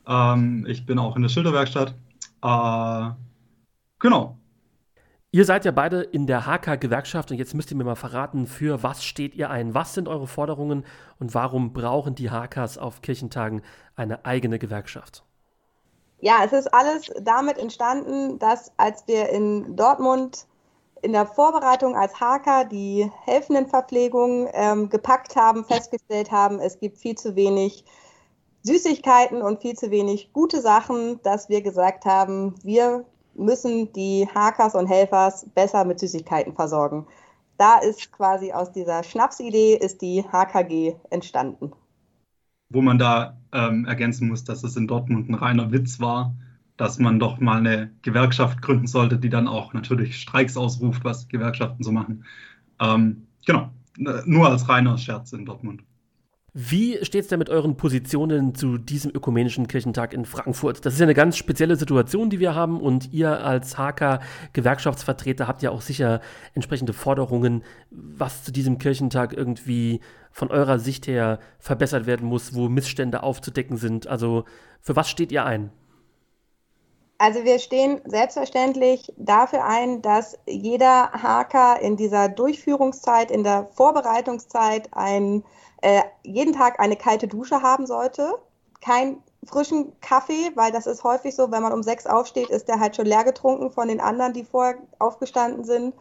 Ähm, 0.08 0.65
ich 0.67 0.84
bin 0.84 0.98
auch 0.98 1.15
in 1.15 1.22
der 1.22 1.29
Schilderwerkstatt. 1.29 1.93
Äh, 2.41 3.12
genau, 4.00 4.40
Ihr 5.33 5.45
seid 5.45 5.63
ja 5.63 5.71
beide 5.71 6.01
in 6.01 6.27
der 6.27 6.45
HK-Gewerkschaft 6.45 7.31
und 7.31 7.38
jetzt 7.38 7.53
müsst 7.53 7.71
ihr 7.71 7.77
mir 7.77 7.85
mal 7.85 7.95
verraten, 7.95 8.47
für 8.47 8.83
was 8.83 9.05
steht 9.05 9.33
ihr 9.33 9.50
ein? 9.50 9.73
Was 9.73 9.93
sind 9.93 10.09
eure 10.09 10.27
Forderungen 10.27 10.85
und 11.19 11.33
warum 11.33 11.71
brauchen 11.71 12.15
die 12.15 12.29
HKs 12.29 12.77
auf 12.77 13.01
Kirchentagen 13.01 13.61
eine 13.95 14.25
eigene 14.25 14.59
Gewerkschaft? 14.59 15.23
Ja, 16.19 16.43
es 16.43 16.51
ist 16.51 16.73
alles 16.73 17.09
damit 17.21 17.57
entstanden, 17.57 18.39
dass 18.39 18.73
als 18.75 19.07
wir 19.07 19.29
in 19.29 19.77
Dortmund 19.77 20.47
in 21.01 21.13
der 21.13 21.25
Vorbereitung 21.25 21.95
als 21.95 22.13
HK 22.19 22.65
die 22.69 23.09
Helfendenverpflegung 23.23 24.50
ähm, 24.51 24.89
gepackt 24.89 25.38
haben, 25.38 25.63
festgestellt 25.63 26.29
haben, 26.29 26.59
es 26.59 26.77
gibt 26.77 26.97
viel 26.97 27.15
zu 27.15 27.38
wenig 27.38 27.85
Süßigkeiten 28.63 29.41
und 29.41 29.61
viel 29.61 29.75
zu 29.75 29.91
wenig 29.91 30.33
gute 30.33 30.59
Sachen, 30.59 31.21
dass 31.23 31.47
wir 31.47 31.61
gesagt 31.61 32.03
haben, 32.03 32.53
wir 32.63 33.05
müssen 33.35 33.91
die 33.93 34.27
Hakers 34.33 34.75
und 34.75 34.88
Helfers 34.88 35.45
besser 35.55 35.85
mit 35.85 36.00
Süßigkeiten 36.00 36.53
versorgen. 36.53 37.07
Da 37.57 37.77
ist 37.77 38.11
quasi 38.11 38.51
aus 38.51 38.71
dieser 38.71 39.03
Schnapsidee 39.03 39.75
ist 39.75 40.01
die 40.01 40.23
HKG 40.23 40.95
entstanden. 41.09 41.71
Wo 42.69 42.81
man 42.81 42.97
da 42.97 43.38
ähm, 43.51 43.85
ergänzen 43.85 44.29
muss, 44.29 44.43
dass 44.43 44.63
es 44.63 44.75
in 44.75 44.88
Dortmund 44.88 45.29
ein 45.29 45.35
reiner 45.35 45.71
Witz 45.71 46.00
war, 46.00 46.35
dass 46.77 46.97
man 47.00 47.19
doch 47.19 47.39
mal 47.39 47.57
eine 47.57 47.91
Gewerkschaft 48.01 48.61
gründen 48.61 48.88
sollte, 48.88 49.19
die 49.19 49.29
dann 49.29 49.47
auch 49.47 49.73
natürlich 49.73 50.19
Streiks 50.19 50.57
ausruft, 50.57 51.03
was 51.03 51.27
Gewerkschaften 51.27 51.83
so 51.83 51.91
machen. 51.91 52.25
Ähm, 52.79 53.27
genau, 53.45 53.69
nur 54.25 54.47
als 54.50 54.67
reiner 54.67 54.97
Scherz 54.97 55.33
in 55.33 55.45
Dortmund. 55.45 55.83
Wie 56.53 57.00
steht 57.05 57.22
es 57.22 57.27
denn 57.29 57.39
mit 57.39 57.50
euren 57.50 57.77
Positionen 57.77 58.53
zu 58.55 58.77
diesem 58.77 59.10
ökumenischen 59.15 59.70
Kirchentag 59.70 60.12
in 60.12 60.25
Frankfurt? 60.25 60.86
Das 60.86 60.93
ist 60.93 61.00
ja 61.00 61.05
eine 61.05 61.13
ganz 61.13 61.38
spezielle 61.38 61.77
Situation, 61.77 62.29
die 62.29 62.41
wir 62.41 62.53
haben 62.55 62.81
und 62.81 63.13
ihr 63.13 63.41
als 63.41 63.77
HK-Gewerkschaftsvertreter 63.77 65.48
habt 65.48 65.62
ja 65.62 65.72
auch 65.72 65.79
sicher 65.79 66.20
entsprechende 66.53 66.91
Forderungen, 66.91 67.63
was 67.89 68.43
zu 68.43 68.51
diesem 68.51 68.79
Kirchentag 68.79 69.31
irgendwie 69.31 70.01
von 70.29 70.51
eurer 70.51 70.77
Sicht 70.77 71.08
her 71.08 71.39
verbessert 71.58 72.05
werden 72.05 72.27
muss, 72.27 72.53
wo 72.53 72.67
Missstände 72.67 73.24
aufzudecken 73.24 73.77
sind. 73.77 74.08
Also 74.08 74.43
für 74.81 74.98
was 74.98 75.10
steht 75.10 75.31
ihr 75.31 75.46
ein? 75.46 75.72
Also 77.17 77.46
wir 77.46 77.60
stehen 77.60 78.01
selbstverständlich 78.03 79.13
dafür 79.15 79.63
ein, 79.63 80.01
dass 80.01 80.38
jeder 80.48 81.12
HK 81.13 81.79
in 81.81 81.96
dieser 81.96 82.27
Durchführungszeit, 82.27 83.31
in 83.31 83.46
der 83.46 83.70
Vorbereitungszeit 83.72 84.89
ein 84.91 85.46
äh, 85.81 86.03
jeden 86.23 86.53
Tag 86.53 86.79
eine 86.79 86.95
kalte 86.95 87.27
Dusche 87.27 87.61
haben 87.61 87.85
sollte, 87.85 88.35
keinen 88.81 89.21
frischen 89.43 90.00
Kaffee, 90.01 90.51
weil 90.55 90.71
das 90.71 90.88
ist 90.88 91.03
häufig 91.03 91.35
so, 91.35 91.51
wenn 91.51 91.63
man 91.63 91.73
um 91.73 91.83
sechs 91.83 92.05
aufsteht, 92.05 92.50
ist 92.50 92.67
der 92.67 92.79
halt 92.79 92.95
schon 92.95 93.05
leer 93.05 93.23
getrunken 93.23 93.71
von 93.71 93.88
den 93.88 94.00
anderen, 94.00 94.33
die 94.33 94.43
vorher 94.43 94.77
aufgestanden 95.00 95.63
sind. 95.63 95.95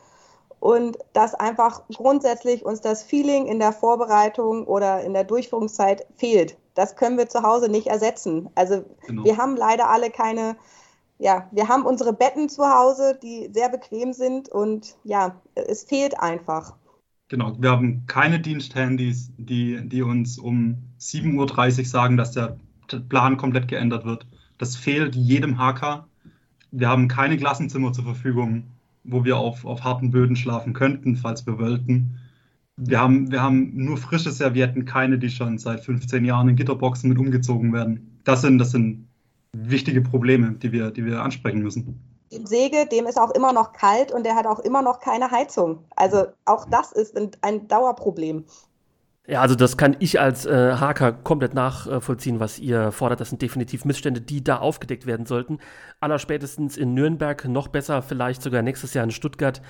Und 0.58 0.98
dass 1.14 1.34
einfach 1.34 1.84
grundsätzlich 1.88 2.66
uns 2.66 2.82
das 2.82 3.02
Feeling 3.02 3.46
in 3.46 3.58
der 3.58 3.72
Vorbereitung 3.72 4.66
oder 4.66 5.00
in 5.00 5.14
der 5.14 5.24
Durchführungszeit 5.24 6.06
fehlt. 6.16 6.58
Das 6.74 6.96
können 6.96 7.16
wir 7.16 7.30
zu 7.30 7.42
Hause 7.42 7.70
nicht 7.70 7.86
ersetzen. 7.86 8.50
Also 8.54 8.84
genau. 9.06 9.24
wir 9.24 9.38
haben 9.38 9.56
leider 9.56 9.88
alle 9.88 10.10
keine, 10.10 10.56
ja, 11.18 11.48
wir 11.50 11.68
haben 11.68 11.86
unsere 11.86 12.12
Betten 12.12 12.50
zu 12.50 12.68
Hause, 12.68 13.18
die 13.22 13.50
sehr 13.54 13.70
bequem 13.70 14.12
sind 14.12 14.50
und 14.50 14.96
ja, 15.02 15.40
es 15.54 15.84
fehlt 15.84 16.20
einfach. 16.20 16.74
Genau, 17.30 17.56
wir 17.60 17.70
haben 17.70 18.06
keine 18.08 18.40
Diensthandys, 18.40 19.30
die, 19.38 19.78
die 19.84 20.02
uns 20.02 20.36
um 20.36 20.78
7.30 20.98 21.78
Uhr 21.78 21.84
sagen, 21.84 22.16
dass 22.16 22.32
der 22.32 22.56
Plan 23.08 23.36
komplett 23.36 23.68
geändert 23.68 24.04
wird. 24.04 24.26
Das 24.58 24.74
fehlt 24.74 25.14
jedem 25.14 25.56
HK. 25.56 26.08
Wir 26.72 26.88
haben 26.88 27.06
keine 27.06 27.36
Klassenzimmer 27.36 27.92
zur 27.92 28.02
Verfügung, 28.02 28.64
wo 29.04 29.24
wir 29.24 29.36
auf, 29.36 29.64
auf 29.64 29.84
harten 29.84 30.10
Böden 30.10 30.34
schlafen 30.34 30.72
könnten, 30.72 31.14
falls 31.14 31.46
wir 31.46 31.60
wollten. 31.60 32.18
Wir 32.76 32.98
haben, 32.98 33.30
wir 33.30 33.40
haben 33.40 33.76
nur 33.76 33.96
frische 33.96 34.32
Servietten, 34.32 34.84
keine, 34.84 35.16
die 35.16 35.30
schon 35.30 35.56
seit 35.58 35.84
15 35.84 36.24
Jahren 36.24 36.48
in 36.48 36.56
Gitterboxen 36.56 37.08
mit 37.08 37.18
umgezogen 37.18 37.72
werden. 37.72 38.18
Das 38.24 38.40
sind, 38.40 38.58
das 38.58 38.72
sind 38.72 39.06
wichtige 39.52 40.00
Probleme, 40.00 40.56
die 40.60 40.72
wir, 40.72 40.90
die 40.90 41.04
wir 41.04 41.22
ansprechen 41.22 41.62
müssen 41.62 42.09
dem 42.32 42.46
Säge, 42.46 42.86
dem 42.86 43.06
ist 43.06 43.18
auch 43.18 43.30
immer 43.30 43.52
noch 43.52 43.72
kalt 43.72 44.12
und 44.12 44.24
der 44.24 44.36
hat 44.36 44.46
auch 44.46 44.60
immer 44.60 44.82
noch 44.82 45.00
keine 45.00 45.30
Heizung. 45.30 45.84
Also 45.96 46.26
auch 46.44 46.64
das 46.70 46.92
ist 46.92 47.16
ein, 47.16 47.30
ein 47.42 47.66
Dauerproblem. 47.68 48.44
Ja, 49.26 49.42
also 49.42 49.54
das 49.54 49.76
kann 49.76 49.96
ich 50.00 50.18
als 50.18 50.46
äh, 50.46 50.74
Haker 50.74 51.12
komplett 51.12 51.54
nachvollziehen, 51.54 52.40
was 52.40 52.58
ihr 52.58 52.90
fordert. 52.90 53.20
Das 53.20 53.28
sind 53.28 53.42
definitiv 53.42 53.84
Missstände, 53.84 54.20
die 54.20 54.42
da 54.42 54.58
aufgedeckt 54.58 55.06
werden 55.06 55.26
sollten. 55.26 55.58
Allerspätestens 56.00 56.76
in 56.76 56.94
Nürnberg, 56.94 57.46
noch 57.46 57.68
besser 57.68 58.02
vielleicht 58.02 58.42
sogar 58.42 58.62
nächstes 58.62 58.94
Jahr 58.94 59.04
in 59.04 59.10
Stuttgart. 59.10 59.62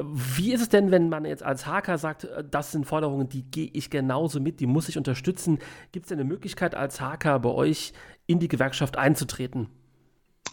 Wie 0.00 0.52
ist 0.52 0.60
es 0.60 0.68
denn, 0.68 0.90
wenn 0.90 1.08
man 1.08 1.24
jetzt 1.24 1.42
als 1.42 1.66
Haker 1.66 1.98
sagt, 1.98 2.28
das 2.50 2.72
sind 2.72 2.86
Forderungen, 2.86 3.28
die 3.28 3.42
gehe 3.42 3.70
ich 3.72 3.90
genauso 3.90 4.38
mit, 4.38 4.60
die 4.60 4.66
muss 4.66 4.88
ich 4.88 4.98
unterstützen? 4.98 5.58
Gibt 5.92 6.04
es 6.04 6.08
denn 6.10 6.20
eine 6.20 6.28
Möglichkeit 6.28 6.74
als 6.74 7.00
Haker 7.00 7.38
bei 7.40 7.50
euch 7.50 7.92
in 8.26 8.38
die 8.38 8.48
Gewerkschaft 8.48 8.98
einzutreten? 8.98 9.68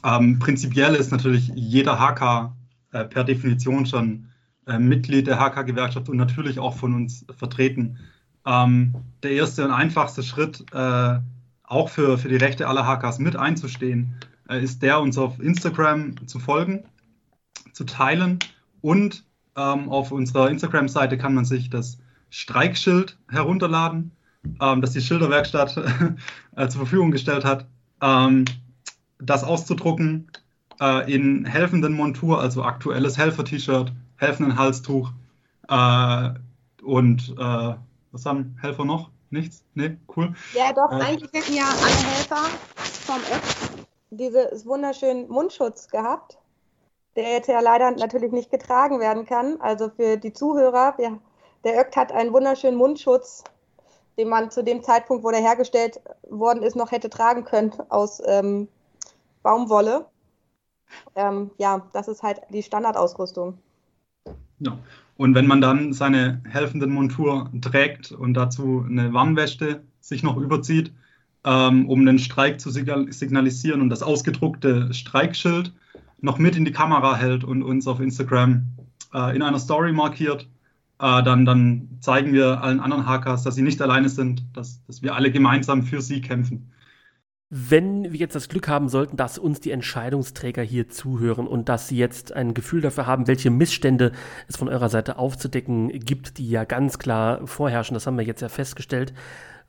Ähm, 0.04 0.40
prinzipiell 0.40 0.96
ist 0.96 1.12
natürlich 1.12 1.52
jeder 1.56 2.00
HK 2.00 2.54
äh, 2.92 3.06
per 3.06 3.24
Definition 3.24 3.86
schon 3.86 4.28
äh, 4.68 4.80
Mitglied 4.80 5.28
der 5.28 5.40
HK-Gewerkschaft 5.40 6.10
und 6.10 6.18
natürlich 6.18 6.60
auch 6.60 6.76
von 6.76 6.94
uns 6.94 7.26
vertreten. 7.38 7.98
Ähm, 8.46 8.94
der 9.24 9.32
erste 9.32 9.66
und 9.66 9.72
einfachste 9.72 10.24
Schritt, 10.24 10.66
äh, 10.74 11.20
auch 11.64 11.90
für, 11.90 12.18
für 12.18 12.30
die 12.30 12.38
Rechte 12.38 12.68
aller 12.68 12.86
HKs 12.86 13.20
mit 13.20 13.36
einzustehen, 13.36 14.16
äh, 14.50 14.62
ist 14.62 14.82
der, 14.82 15.02
uns 15.02 15.18
auf 15.18 15.40
Instagram 15.40 16.28
zu 16.28 16.40
folgen, 16.40 16.86
zu 17.74 17.84
teilen 17.84 18.40
und 18.82 19.26
ähm, 19.56 19.90
auf 19.90 20.12
unserer 20.12 20.50
Instagram-Seite 20.50 21.18
kann 21.18 21.34
man 21.34 21.46
sich 21.46 21.70
das 21.70 21.98
Streikschild 22.30 23.18
herunterladen, 23.30 24.12
ähm, 24.62 24.82
das 24.82 24.92
die 24.92 25.02
Schilderwerkstatt 25.02 25.78
äh, 26.56 26.68
zur 26.68 26.82
Verfügung 26.82 27.12
gestellt 27.12 27.44
hat. 27.44 27.68
Das 29.20 29.44
auszudrucken 29.44 30.32
äh, 30.80 31.12
in 31.12 31.46
helfenden 31.46 31.94
Montur, 31.94 32.40
also 32.40 32.64
aktuelles 32.64 33.18
Helfer-T-Shirt, 33.18 33.92
helfenden 34.18 34.58
Halstuch 34.58 35.12
äh, 35.70 36.30
und 36.84 37.36
äh, 37.38 37.76
was 38.12 38.26
haben 38.26 38.58
Helfer 38.62 38.86
noch? 38.86 39.10
Nichts? 39.30 39.64
Nee, 39.74 39.98
cool. 40.16 40.34
Ja, 40.54 40.72
doch, 40.72 40.92
äh, 40.92 41.04
eigentlich 41.04 41.32
hätten 41.34 41.54
ja 41.54 41.66
alle 41.66 42.10
Helfer 42.10 42.46
vom 43.06 43.18
Ökt 43.18 43.88
dieses 44.10 44.66
wunderschönen 44.66 45.28
Mundschutz 45.28 45.90
gehabt, 45.90 46.38
der 47.16 47.32
jetzt 47.32 47.48
ja 47.48 47.60
leider 47.60 47.92
natürlich 47.92 48.32
nicht 48.32 48.52
getragen 48.52 49.00
werden 49.00 49.26
kann. 49.26 49.60
Also 49.60 49.90
für 49.90 50.18
die 50.18 50.32
Zuhörer, 50.32 50.94
wir, 50.98 51.20
der 51.66 51.80
Ökt 51.80 51.98
hat 51.98 52.12
einen 52.12 52.32
wunderschönen 52.32 52.78
Mundschutz, 52.78 53.44
den 54.18 54.30
man 54.30 54.50
zu 54.50 54.64
dem 54.64 54.82
Zeitpunkt, 54.82 55.24
wo 55.24 55.32
der 55.32 55.42
hergestellt 55.42 56.00
worden 56.30 56.64
ist, 56.64 56.76
noch 56.76 56.92
hätte 56.92 57.10
tragen 57.10 57.44
können 57.44 57.74
aus 57.90 58.22
ähm, 58.26 58.70
Baumwolle. 59.48 60.06
Ähm, 61.16 61.52
ja, 61.58 61.88
das 61.94 62.10
ist 62.10 62.22
halt 62.22 62.42
die 62.50 62.62
Standardausrüstung. 62.62 63.58
Ja. 64.60 64.78
Und 65.16 65.36
wenn 65.36 65.48
man 65.48 65.62
dann 65.62 65.94
seine 65.94 66.42
helfenden 66.44 66.92
Montur 66.92 67.50
trägt 67.62 68.12
und 68.12 68.34
dazu 68.34 68.84
eine 68.86 69.14
Warnweste 69.14 69.84
sich 70.02 70.22
noch 70.22 70.36
überzieht, 70.36 70.92
ähm, 71.46 71.88
um 71.88 72.06
den 72.06 72.20
Streik 72.20 72.60
zu 72.60 72.72
signalisieren 72.72 73.80
und 73.80 73.90
das 73.90 74.04
ausgedruckte 74.04 74.94
Streikschild 74.94 75.72
noch 76.20 76.40
mit 76.40 76.58
in 76.58 76.66
die 76.66 76.74
Kamera 76.74 77.16
hält 77.16 77.46
und 77.46 77.64
uns 77.64 77.88
auf 77.88 78.02
Instagram 78.02 78.68
äh, 79.14 79.34
in 79.34 79.42
einer 79.42 79.60
Story 79.60 79.94
markiert, 79.94 80.42
äh, 81.00 81.24
dann, 81.24 81.46
dann 81.46 81.88
zeigen 82.02 82.34
wir 82.34 82.62
allen 82.62 82.82
anderen 82.82 83.06
HKs, 83.06 83.44
dass 83.44 83.56
sie 83.56 83.62
nicht 83.62 83.82
alleine 83.82 84.10
sind, 84.10 84.44
dass, 84.54 84.84
dass 84.88 85.02
wir 85.02 85.16
alle 85.16 85.32
gemeinsam 85.32 85.84
für 85.84 86.02
sie 86.02 86.20
kämpfen. 86.20 86.70
Wenn 87.50 88.12
wir 88.12 88.20
jetzt 88.20 88.36
das 88.36 88.50
Glück 88.50 88.68
haben 88.68 88.90
sollten, 88.90 89.16
dass 89.16 89.38
uns 89.38 89.62
die 89.62 89.72
Entscheidungsträger 89.72 90.62
hier 90.64 90.90
zuhören 90.90 91.48
und 91.48 91.70
dass 91.70 91.88
sie 91.88 91.98
jetzt 91.98 92.34
ein 92.34 92.54
Gefühl 92.54 92.82
dafür 92.82 93.06
haben, 93.06 93.28
welche 93.28 93.50
Missstände 93.50 94.12
es 94.50 94.58
von 94.58 94.68
eurer 94.68 94.90
Seite 94.90 95.18
aufzudecken 95.18 95.88
gibt, 96.00 96.40
die 96.40 96.50
ja 96.50 96.66
ganz 96.66 97.00
klar 97.00 97.48
vorherrschen, 97.48 97.94
das 97.94 98.06
haben 98.06 98.18
wir 98.18 98.26
jetzt 98.26 98.42
ja 98.42 98.50
festgestellt. 98.50 99.14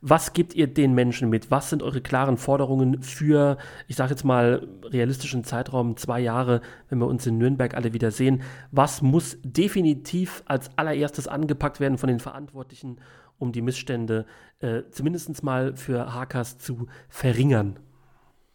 Was 0.01 0.33
gebt 0.33 0.55
ihr 0.55 0.67
den 0.67 0.93
Menschen 0.93 1.29
mit? 1.29 1.51
Was 1.51 1.69
sind 1.69 1.81
eure 1.81 2.01
klaren 2.01 2.35
Forderungen 2.35 3.01
für, 3.01 3.57
ich 3.87 3.95
sage 3.95 4.11
jetzt 4.11 4.25
mal, 4.25 4.67
realistischen 4.83 5.45
Zeitraum, 5.45 5.95
zwei 5.95 6.19
Jahre, 6.19 6.59
wenn 6.89 6.99
wir 6.99 7.07
uns 7.07 7.25
in 7.27 7.37
Nürnberg 7.37 7.75
alle 7.75 7.93
wieder 7.93 8.11
sehen? 8.11 8.41
Was 8.71 9.01
muss 9.01 9.37
definitiv 9.41 10.43
als 10.45 10.69
allererstes 10.77 11.29
angepackt 11.29 11.79
werden 11.79 11.97
von 11.97 12.09
den 12.09 12.19
Verantwortlichen 12.19 12.97
um 13.39 13.51
die 13.51 13.61
Missstände 13.61 14.25
äh, 14.59 14.83
zumindest 14.91 15.43
mal 15.43 15.75
für 15.75 16.13
Hackers 16.13 16.57
zu 16.57 16.87
verringern? 17.09 17.79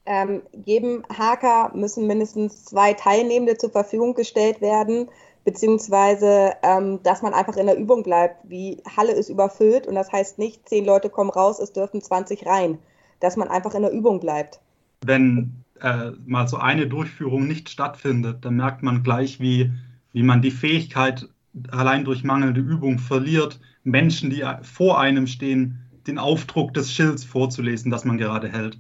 Ähm, 0.07 0.43
jedem 0.65 1.03
Hacker 1.09 1.73
müssen 1.75 2.07
mindestens 2.07 2.67
zwei 2.67 2.93
Teilnehmende 2.93 3.57
zur 3.57 3.71
Verfügung 3.71 4.15
gestellt 4.15 4.61
werden, 4.61 5.09
beziehungsweise 5.45 6.53
ähm, 6.63 7.03
dass 7.03 7.23
man 7.23 7.33
einfach 7.33 7.57
in 7.57 7.67
der 7.67 7.79
Übung 7.79 8.03
bleibt. 8.03 8.37
Die 8.45 8.83
Halle 8.97 9.13
ist 9.13 9.31
überfüllt 9.31 9.87
und 9.87 9.95
das 9.95 10.13
heißt 10.13 10.39
nicht, 10.39 10.69
zehn 10.69 10.85
Leute 10.85 11.09
kommen 11.09 11.31
raus, 11.31 11.59
es 11.59 11.73
dürfen 11.73 12.03
20 12.03 12.47
rein. 12.47 12.79
Dass 13.21 13.37
man 13.37 13.49
einfach 13.49 13.75
in 13.75 13.83
der 13.83 13.93
Übung 13.93 14.21
bleibt. 14.21 14.61
Wenn 15.07 15.65
äh, 15.81 16.11
mal 16.27 16.49
so 16.49 16.59
eine 16.59 16.87
Durchführung 16.87 17.47
nicht 17.47 17.71
stattfindet, 17.71 18.45
dann 18.45 18.57
merkt 18.57 18.83
man 18.83 19.03
gleich, 19.03 19.41
wie, 19.41 19.71
wie 20.13 20.23
man 20.23 20.43
die 20.43 20.51
Fähigkeit 20.51 21.29
allein 21.71 22.05
durch 22.05 22.25
mangelnde 22.25 22.61
Übung 22.61 22.99
verliert, 22.99 23.61
Menschen, 23.85 24.31
die 24.31 24.45
vor 24.63 24.99
einem 24.99 25.27
stehen, 25.27 25.81
den 26.07 26.19
Aufdruck 26.19 26.75
des 26.75 26.93
Schilds 26.93 27.25
vorzulesen, 27.25 27.91
das 27.91 28.05
man 28.05 28.19
gerade 28.19 28.49
hält. 28.49 28.79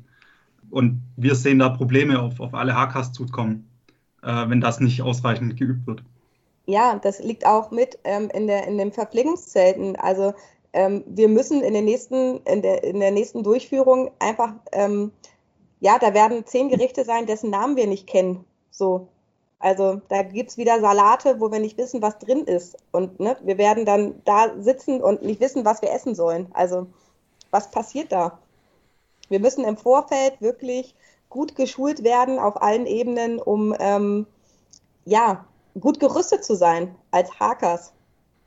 Und 0.71 1.03
wir 1.17 1.35
sehen 1.35 1.59
da 1.59 1.69
Probleme 1.69 2.21
auf, 2.21 2.40
auf 2.40 2.55
alle 2.55 2.75
HKs 2.75 3.12
zukommen, 3.12 3.69
äh, 4.23 4.49
wenn 4.49 4.61
das 4.61 4.81
nicht 4.81 5.03
ausreichend 5.03 5.57
geübt 5.57 5.87
wird. 5.87 6.03
Ja, 6.67 6.99
das 6.99 7.23
liegt 7.23 7.47
auch 7.47 7.71
mit 7.71 7.99
ähm, 8.05 8.31
in, 8.33 8.47
der, 8.47 8.67
in 8.67 8.79
den 8.79 8.90
Verpflegungszelten. 8.90 9.97
Also 9.97 10.35
ähm, 10.73 11.05
wir 11.07 11.29
müssen 11.29 11.62
in, 11.62 11.75
den 11.75 11.85
nächsten, 11.85 12.38
in, 12.38 12.62
der, 12.62 12.83
in 12.83 13.01
der 13.01 13.11
nächsten 13.11 13.43
Durchführung 13.43 14.11
einfach, 14.19 14.55
ähm, 14.73 15.12
ja, 15.81 15.99
da 15.99 16.14
werden 16.14 16.47
zehn 16.47 16.71
Gerichte 16.71 17.05
sein, 17.05 17.27
dessen 17.27 17.51
Namen 17.51 17.77
wir 17.77 17.87
nicht 17.87 18.07
kennen. 18.07 18.45
So, 18.71 19.09
also 19.64 20.03
da 20.11 20.22
gibt 20.22 20.50
es 20.50 20.59
wieder 20.59 20.79
Salate, 20.79 21.40
wo 21.40 21.50
wir 21.50 21.59
nicht 21.59 21.79
wissen, 21.79 22.03
was 22.03 22.18
drin 22.18 22.44
ist. 22.44 22.77
Und 22.92 23.18
ne, 23.18 23.35
wir 23.42 23.57
werden 23.57 23.87
dann 23.87 24.20
da 24.27 24.53
sitzen 24.61 25.00
und 25.00 25.22
nicht 25.22 25.40
wissen, 25.40 25.64
was 25.64 25.81
wir 25.81 25.90
essen 25.90 26.14
sollen. 26.14 26.48
Also 26.53 26.87
was 27.50 27.70
passiert 27.70 28.12
da? 28.12 28.38
Wir 29.31 29.40
müssen 29.40 29.64
im 29.64 29.79
Vorfeld 29.79 30.38
wirklich 30.42 30.94
gut 31.31 31.57
geschult 31.57 32.05
werden 32.05 32.38
auf 32.38 32.61
allen 32.61 32.85
Ebenen, 32.85 33.38
um 33.40 33.74
ähm, 33.79 34.27
ja, 35.07 35.46
gut 35.81 35.98
gerüstet 35.98 36.44
zu 36.44 36.57
sein 36.57 36.94
als 37.11 37.40
Hakers. 37.40 37.93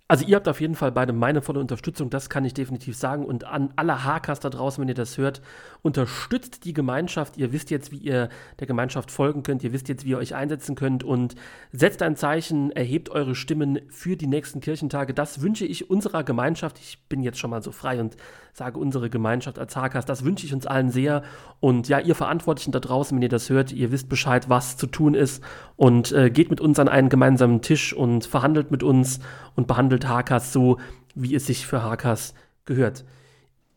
Also 0.10 0.26
ihr 0.26 0.38
habt 0.38 0.48
auf 0.48 0.62
jeden 0.62 0.76
Fall 0.76 0.94
beide 0.94 1.12
meine 1.12 1.42
volle 1.42 1.60
Unterstützung, 1.60 2.10
das 2.10 2.30
kann 2.30 2.46
ich 2.46 2.54
definitiv 2.54 2.96
sagen. 2.96 3.26
Und 3.26 3.44
an 3.44 3.74
alle 3.76 4.06
Hackers 4.06 4.40
da 4.40 4.50
draußen, 4.50 4.82
wenn 4.82 4.88
ihr 4.88 4.96
das 4.96 5.18
hört, 5.18 5.42
unterstützt 5.82 6.64
die 6.64 6.74
Gemeinschaft. 6.74 7.36
Ihr 7.36 7.52
wisst 7.52 7.72
jetzt, 7.72 7.92
wie 7.92 7.98
ihr 7.98 8.30
der 8.60 8.68
Gemeinschaft 8.68 9.12
folgen 9.12 9.44
könnt. 9.44 9.66
Ihr 9.66 9.74
wisst 9.74 9.90
jetzt, 9.90 10.06
wie 10.06 10.12
ihr 10.12 10.18
euch 10.18 10.34
einsetzen 10.34 10.76
könnt. 10.76 11.04
Und 11.04 11.36
setzt 11.74 12.02
ein 12.02 12.16
Zeichen, 12.16 12.72
erhebt 12.72 13.10
eure 13.10 13.36
Stimmen 13.36 13.82
für 13.90 14.16
die 14.16 14.28
nächsten 14.28 14.62
Kirchentage. 14.62 15.14
Das 15.14 15.42
wünsche 15.42 15.66
ich 15.66 15.90
unserer 15.90 16.24
Gemeinschaft. 16.24 16.80
Ich 16.80 17.04
bin 17.10 17.22
jetzt 17.22 17.38
schon 17.38 17.50
mal 17.50 17.62
so 17.62 17.74
frei 17.74 18.00
und 18.00 18.16
sage 18.54 18.80
unsere 18.80 19.10
Gemeinschaft 19.10 19.60
als 19.60 19.76
Hackers. 19.76 20.06
Das 20.06 20.24
wünsche 20.24 20.46
ich 20.46 20.54
uns 20.54 20.66
allen 20.66 20.90
sehr. 20.90 21.22
Und 21.60 21.90
ja, 21.90 22.00
ihr 22.00 22.16
Verantwortlichen 22.16 22.72
da 22.72 22.80
draußen, 22.80 23.16
wenn 23.16 23.22
ihr 23.22 23.30
das 23.30 23.50
hört, 23.50 23.74
ihr 23.74 23.92
wisst 23.92 24.08
Bescheid, 24.08 24.50
was 24.50 24.78
zu 24.78 24.88
tun 24.88 25.16
ist. 25.16 25.44
Und 25.76 26.14
äh, 26.14 26.30
geht 26.30 26.50
mit 26.50 26.62
uns 26.62 26.80
an 26.80 26.88
einen 26.88 27.10
gemeinsamen 27.10 27.62
Tisch 27.62 27.94
und 27.94 28.26
verhandelt 28.26 28.72
mit 28.72 28.84
uns 28.84 29.20
und 29.56 29.68
behandelt 29.68 29.97
Hakas 30.06 30.52
so, 30.52 30.78
wie 31.16 31.36
es 31.36 31.46
sich 31.46 31.66
für 31.66 31.84
Hakas 31.84 32.34
gehört. 32.66 33.06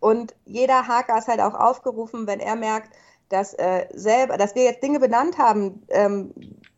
Und 0.01 0.35
jeder 0.45 0.89
Haker 0.89 1.19
ist 1.19 1.29
halt 1.29 1.41
auch 1.41 1.55
aufgerufen, 1.55 2.27
wenn 2.27 2.41
er 2.41 2.57
merkt, 2.57 2.91
dass, 3.29 3.55
äh, 3.55 3.87
selber, 3.95 4.37
dass 4.37 4.55
wir 4.55 4.65
jetzt 4.65 4.83
Dinge 4.83 4.99
benannt 4.99 5.39
haben, 5.39 5.83
ähm, 5.89 6.35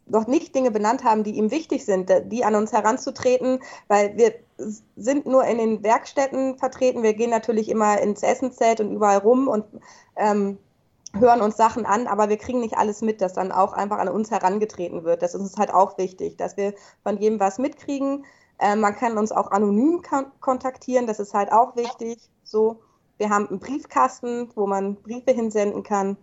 noch 0.07 0.26
nicht 0.26 0.55
Dinge 0.55 0.70
benannt 0.70 1.05
haben, 1.05 1.24
die 1.24 1.37
ihm 1.37 1.50
wichtig 1.50 1.85
sind, 1.85 2.12
die 2.26 2.44
an 2.44 2.55
uns 2.55 2.72
heranzutreten, 2.72 3.61
weil 3.88 4.16
wir 4.16 4.35
sind 4.96 5.26
nur 5.26 5.44
in 5.44 5.59
den 5.59 5.83
Werkstätten 5.83 6.59
vertreten. 6.59 7.02
Wir 7.02 7.14
gehen 7.14 7.31
natürlich 7.31 7.68
immer 7.68 7.98
ins 8.00 8.22
Essenszelt 8.22 8.81
und 8.81 8.92
überall 8.92 9.18
rum 9.18 9.48
und 9.48 9.64
ähm, 10.16 10.59
hören 11.18 11.40
uns 11.40 11.57
Sachen 11.57 11.87
an, 11.87 12.07
aber 12.07 12.28
wir 12.28 12.37
kriegen 12.37 12.61
nicht 12.61 12.76
alles 12.76 13.00
mit, 13.00 13.20
dass 13.20 13.35
dann 13.35 13.52
auch 13.52 13.72
einfach 13.72 13.98
an 13.98 14.09
uns 14.09 14.31
herangetreten 14.31 15.05
wird. 15.05 15.22
Das 15.22 15.35
ist 15.35 15.40
uns 15.40 15.57
halt 15.57 15.72
auch 15.72 15.98
wichtig, 15.98 16.37
dass 16.37 16.57
wir 16.57 16.74
von 17.02 17.18
jedem 17.18 17.40
was 17.40 17.59
mitkriegen. 17.59 18.24
Äh, 18.62 18.77
man 18.77 18.94
kann 18.94 19.18
uns 19.18 19.33
auch 19.33 19.51
anonym 19.51 20.01
kontaktieren, 20.40 21.09
das 21.09 21.18
ist 21.18 21.35
halt 21.35 21.51
auch 21.51 21.75
wichtig. 21.77 22.18
So, 22.44 22.81
wir 23.18 23.29
haben 23.29 23.48
einen 23.48 23.59
Briefkasten, 23.59 24.48
wo 24.55 24.68
man 24.68 24.94
Briefe 24.94 25.33
hinsenden 25.33 25.83
kann. 25.83 26.16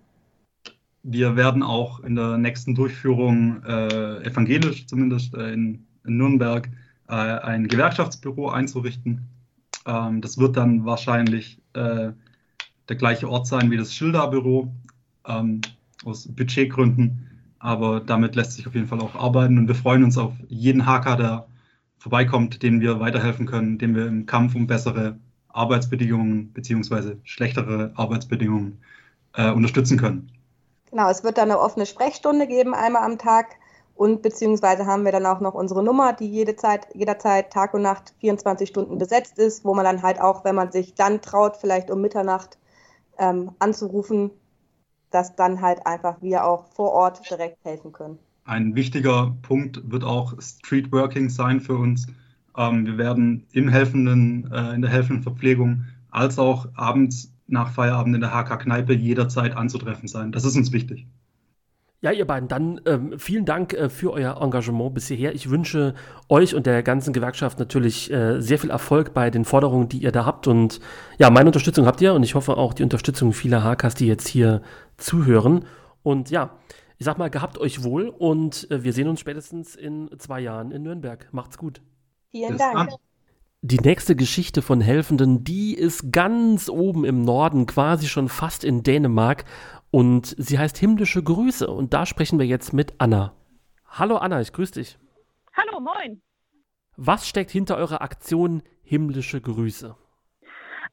Wir 1.04 1.36
werden 1.36 1.64
auch 1.64 2.00
in 2.00 2.16
der 2.16 2.38
nächsten 2.38 2.76
Durchführung 2.76 3.62
äh, 3.64 4.24
evangelisch 4.24 4.88
zumindest 4.88 5.34
äh, 5.36 5.52
in, 5.52 5.86
in, 6.06 6.18
Nürnberg 6.18 6.70
äh, 7.10 7.14
ein 7.14 7.68
Gewerkschaftsbüro 7.68 8.50
einzurichten. 8.50 9.28
Ähm, 9.86 10.22
das 10.22 10.38
wird 10.38 10.56
dann 10.56 10.86
wahrscheinlich 10.86 11.62
äh, 11.74 12.12
der 12.88 12.96
gleiche 12.96 13.30
Ort 13.30 13.48
sein 13.48 13.70
wie 13.70 13.78
das 13.78 13.94
Schilderbüro 13.94 14.72
ähm, 15.28 15.60
aus 16.06 16.28
Budgetgründen. 16.28 17.28
Aber 17.60 18.00
damit 18.00 18.36
lässt 18.36 18.54
sich 18.54 18.66
auf 18.66 18.76
jeden 18.76 18.88
Fall 18.88 19.02
auch 19.02 19.16
arbeiten 19.16 19.58
und 19.58 19.68
wir 19.68 19.76
freuen 19.76 20.06
uns 20.06 20.18
auf 20.18 20.34
jeden 20.48 20.86
Hacker, 20.86 21.18
der 21.18 21.49
vorbeikommt, 22.00 22.64
dem 22.64 22.82
wir 22.82 23.00
weiterhelfen 23.00 23.46
können, 23.46 23.78
dem 23.78 23.96
wir 23.96 24.08
im 24.08 24.26
Kampf 24.26 24.56
um 24.56 24.68
bessere 24.68 25.20
Arbeitsbedingungen 25.50 26.52
bzw. 26.54 27.18
schlechtere 27.24 27.92
Arbeitsbedingungen 27.96 28.82
äh, 29.36 29.52
unterstützen 29.52 29.98
können. 29.98 30.32
Genau, 30.90 31.10
es 31.10 31.24
wird 31.24 31.38
dann 31.38 31.52
eine 31.52 31.60
offene 31.60 31.86
Sprechstunde 31.86 32.48
geben, 32.48 32.74
einmal 32.74 33.04
am 33.04 33.18
Tag. 33.18 33.56
Und 33.96 34.22
beziehungsweise 34.22 34.86
haben 34.86 35.04
wir 35.04 35.12
dann 35.12 35.26
auch 35.26 35.42
noch 35.42 35.54
unsere 35.54 35.84
Nummer, 35.84 36.14
die 36.14 36.30
jede 36.30 36.56
Zeit, 36.56 36.88
jederzeit 36.94 37.52
Tag 37.52 37.74
und 37.74 37.82
Nacht 37.82 38.14
24 38.22 38.70
Stunden 38.70 38.98
besetzt 38.98 39.38
ist, 39.38 39.66
wo 39.66 39.74
man 39.74 39.84
dann 39.84 40.02
halt 40.02 40.22
auch, 40.22 40.46
wenn 40.46 40.56
man 40.56 40.72
sich 40.72 40.96
dann 40.96 41.22
traut, 41.22 41.58
vielleicht 41.58 41.92
um 41.92 42.00
Mitternacht 42.00 42.58
ähm, 43.18 43.52
anzurufen, 43.60 44.32
dass 45.12 45.36
dann 45.36 45.62
halt 45.62 45.86
einfach 45.86 46.22
wir 46.22 46.46
auch 46.46 46.68
vor 46.68 46.94
Ort 46.94 47.30
direkt 47.30 47.58
helfen 47.66 47.92
können. 47.92 48.20
Ein 48.50 48.74
wichtiger 48.74 49.38
Punkt 49.44 49.80
wird 49.92 50.04
auch 50.04 50.34
Streetworking 50.42 51.30
sein 51.30 51.62
für 51.62 51.76
uns. 51.76 52.08
Ähm, 52.58 52.88
wir 52.88 52.98
werden 52.98 53.46
im 53.52 53.70
helfenden, 53.70 54.52
äh, 54.52 54.74
in 54.74 54.82
der 54.82 54.90
helfenden 54.90 55.22
Verpflegung 55.22 55.84
als 56.10 56.40
auch 56.40 56.68
abends 56.74 57.32
nach 57.46 57.72
Feierabend 57.72 58.16
in 58.16 58.22
der 58.22 58.32
HK-Kneipe 58.34 58.94
jederzeit 58.94 59.56
anzutreffen 59.56 60.08
sein. 60.08 60.32
Das 60.32 60.46
ist 60.46 60.56
uns 60.56 60.72
wichtig. 60.72 61.06
Ja, 62.02 62.12
ihr 62.12 62.26
beiden, 62.26 62.50
dann 62.50 62.82
ähm, 62.88 63.20
vielen 63.20 63.46
Dank 63.46 63.74
äh, 63.74 63.88
für 63.88 64.12
euer 64.14 64.42
Engagement 64.42 64.96
bis 64.96 65.10
hierher. 65.10 65.36
Ich 65.36 65.52
wünsche 65.52 65.94
euch 66.28 66.56
und 66.56 66.66
der 66.66 66.82
ganzen 66.82 67.14
Gewerkschaft 67.14 67.60
natürlich 67.60 68.12
äh, 68.12 68.42
sehr 68.42 68.58
viel 68.58 68.72
Erfolg 68.72 69.14
bei 69.14 69.30
den 69.30 69.46
Forderungen, 69.46 69.90
die 69.90 70.00
ihr 70.00 70.12
da 70.12 70.26
habt. 70.26 70.48
Und 70.48 70.80
ja, 71.20 71.30
meine 71.30 71.50
Unterstützung 71.50 71.86
habt 71.86 72.02
ihr 72.02 72.16
und 72.16 72.24
ich 72.24 72.34
hoffe 72.34 72.58
auch 72.58 72.74
die 72.74 72.82
Unterstützung 72.82 73.32
vieler 73.32 73.64
HKs, 73.64 73.94
die 73.94 74.08
jetzt 74.08 74.28
hier 74.28 74.64
zuhören. 74.98 75.66
Und 76.02 76.32
ja, 76.32 76.50
ich 77.00 77.06
sag 77.06 77.18
mal, 77.18 77.30
gehabt 77.30 77.58
euch 77.58 77.84
wohl 77.84 78.10
und 78.10 78.70
äh, 78.70 78.84
wir 78.84 78.92
sehen 78.92 79.08
uns 79.08 79.22
spätestens 79.22 79.76
in 79.76 80.10
zwei 80.20 80.42
Jahren 80.42 80.72
in 80.72 80.84
Nürnberg. 80.84 81.30
Macht's 81.32 81.58
gut. 81.58 81.82
Vielen 82.32 82.58
Dank. 82.58 82.92
Die 83.62 83.80
nächste 83.80 84.18
Geschichte 84.18 84.62
von 84.62 84.82
Helfenden, 84.82 85.46
die 85.46 85.74
ist 85.76 86.12
ganz 86.12 86.70
oben 86.70 87.06
im 87.06 87.24
Norden, 87.24 87.66
quasi 87.66 88.08
schon 88.08 88.28
fast 88.28 88.66
in 88.66 88.84
Dänemark. 88.84 89.46
Und 89.92 90.36
sie 90.38 90.60
heißt 90.60 90.78
Himmlische 90.78 91.24
Grüße. 91.24 91.70
Und 91.70 91.94
da 91.94 92.06
sprechen 92.06 92.38
wir 92.38 92.46
jetzt 92.46 92.74
mit 92.74 92.94
Anna. 92.98 93.34
Hallo 93.88 94.18
Anna, 94.18 94.42
ich 94.42 94.52
grüße 94.52 94.74
dich. 94.74 95.00
Hallo, 95.54 95.80
moin. 95.80 96.22
Was 96.98 97.28
steckt 97.28 97.50
hinter 97.50 97.78
eurer 97.78 98.02
Aktion 98.02 98.62
Himmlische 98.84 99.40
Grüße? 99.40 99.96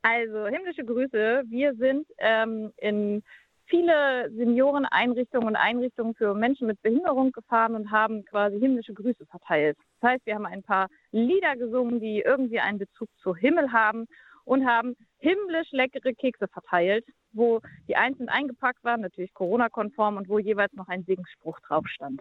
Also, 0.02 0.46
himmlische 0.46 0.84
Grüße. 0.84 1.42
Wir 1.48 1.74
sind 1.74 2.06
ähm, 2.18 2.72
in 2.76 3.24
viele 3.66 4.30
Senioreneinrichtungen 4.30 5.48
und 5.48 5.56
Einrichtungen 5.56 6.14
für 6.14 6.34
Menschen 6.34 6.66
mit 6.66 6.80
Behinderung 6.82 7.32
gefahren 7.32 7.74
und 7.74 7.90
haben 7.90 8.24
quasi 8.24 8.58
himmlische 8.58 8.94
Grüße 8.94 9.26
verteilt. 9.26 9.76
Das 10.00 10.12
heißt, 10.12 10.26
wir 10.26 10.34
haben 10.34 10.46
ein 10.46 10.62
paar 10.62 10.88
Lieder 11.12 11.56
gesungen, 11.56 12.00
die 12.00 12.20
irgendwie 12.20 12.60
einen 12.60 12.78
Bezug 12.78 13.08
zu 13.22 13.34
Himmel 13.34 13.72
haben 13.72 14.06
und 14.44 14.66
haben 14.66 14.96
himmlisch 15.18 15.70
leckere 15.72 16.14
Kekse 16.14 16.48
verteilt, 16.48 17.04
wo 17.32 17.60
die 17.88 17.96
einzeln 17.96 18.28
eingepackt 18.28 18.82
waren, 18.84 19.00
natürlich 19.00 19.34
Corona-konform 19.34 20.16
und 20.16 20.28
wo 20.28 20.38
jeweils 20.38 20.72
noch 20.72 20.88
ein 20.88 21.04
Segensspruch 21.04 21.58
drauf 21.60 21.86
stand. 21.88 22.20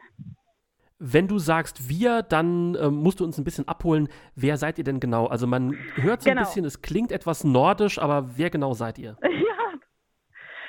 Wenn 0.97 1.27
du 1.27 1.39
sagst 1.39 1.89
wir, 1.89 2.23
dann 2.23 2.75
äh, 2.75 2.89
musst 2.89 3.19
du 3.19 3.25
uns 3.25 3.37
ein 3.37 3.43
bisschen 3.43 3.67
abholen. 3.67 4.07
Wer 4.35 4.57
seid 4.57 4.77
ihr 4.77 4.85
denn 4.85 5.01
genau? 5.01 5.27
Also 5.27 5.45
man 5.45 5.75
hört 5.95 6.21
so 6.21 6.29
genau. 6.29 6.41
ein 6.41 6.47
bisschen, 6.47 6.65
es 6.65 6.81
klingt 6.81 7.11
etwas 7.11 7.43
nordisch, 7.43 7.99
aber 7.99 8.37
wer 8.37 8.49
genau 8.49 8.73
seid 8.73 8.97
ihr? 8.97 9.17
Ja, 9.21 9.29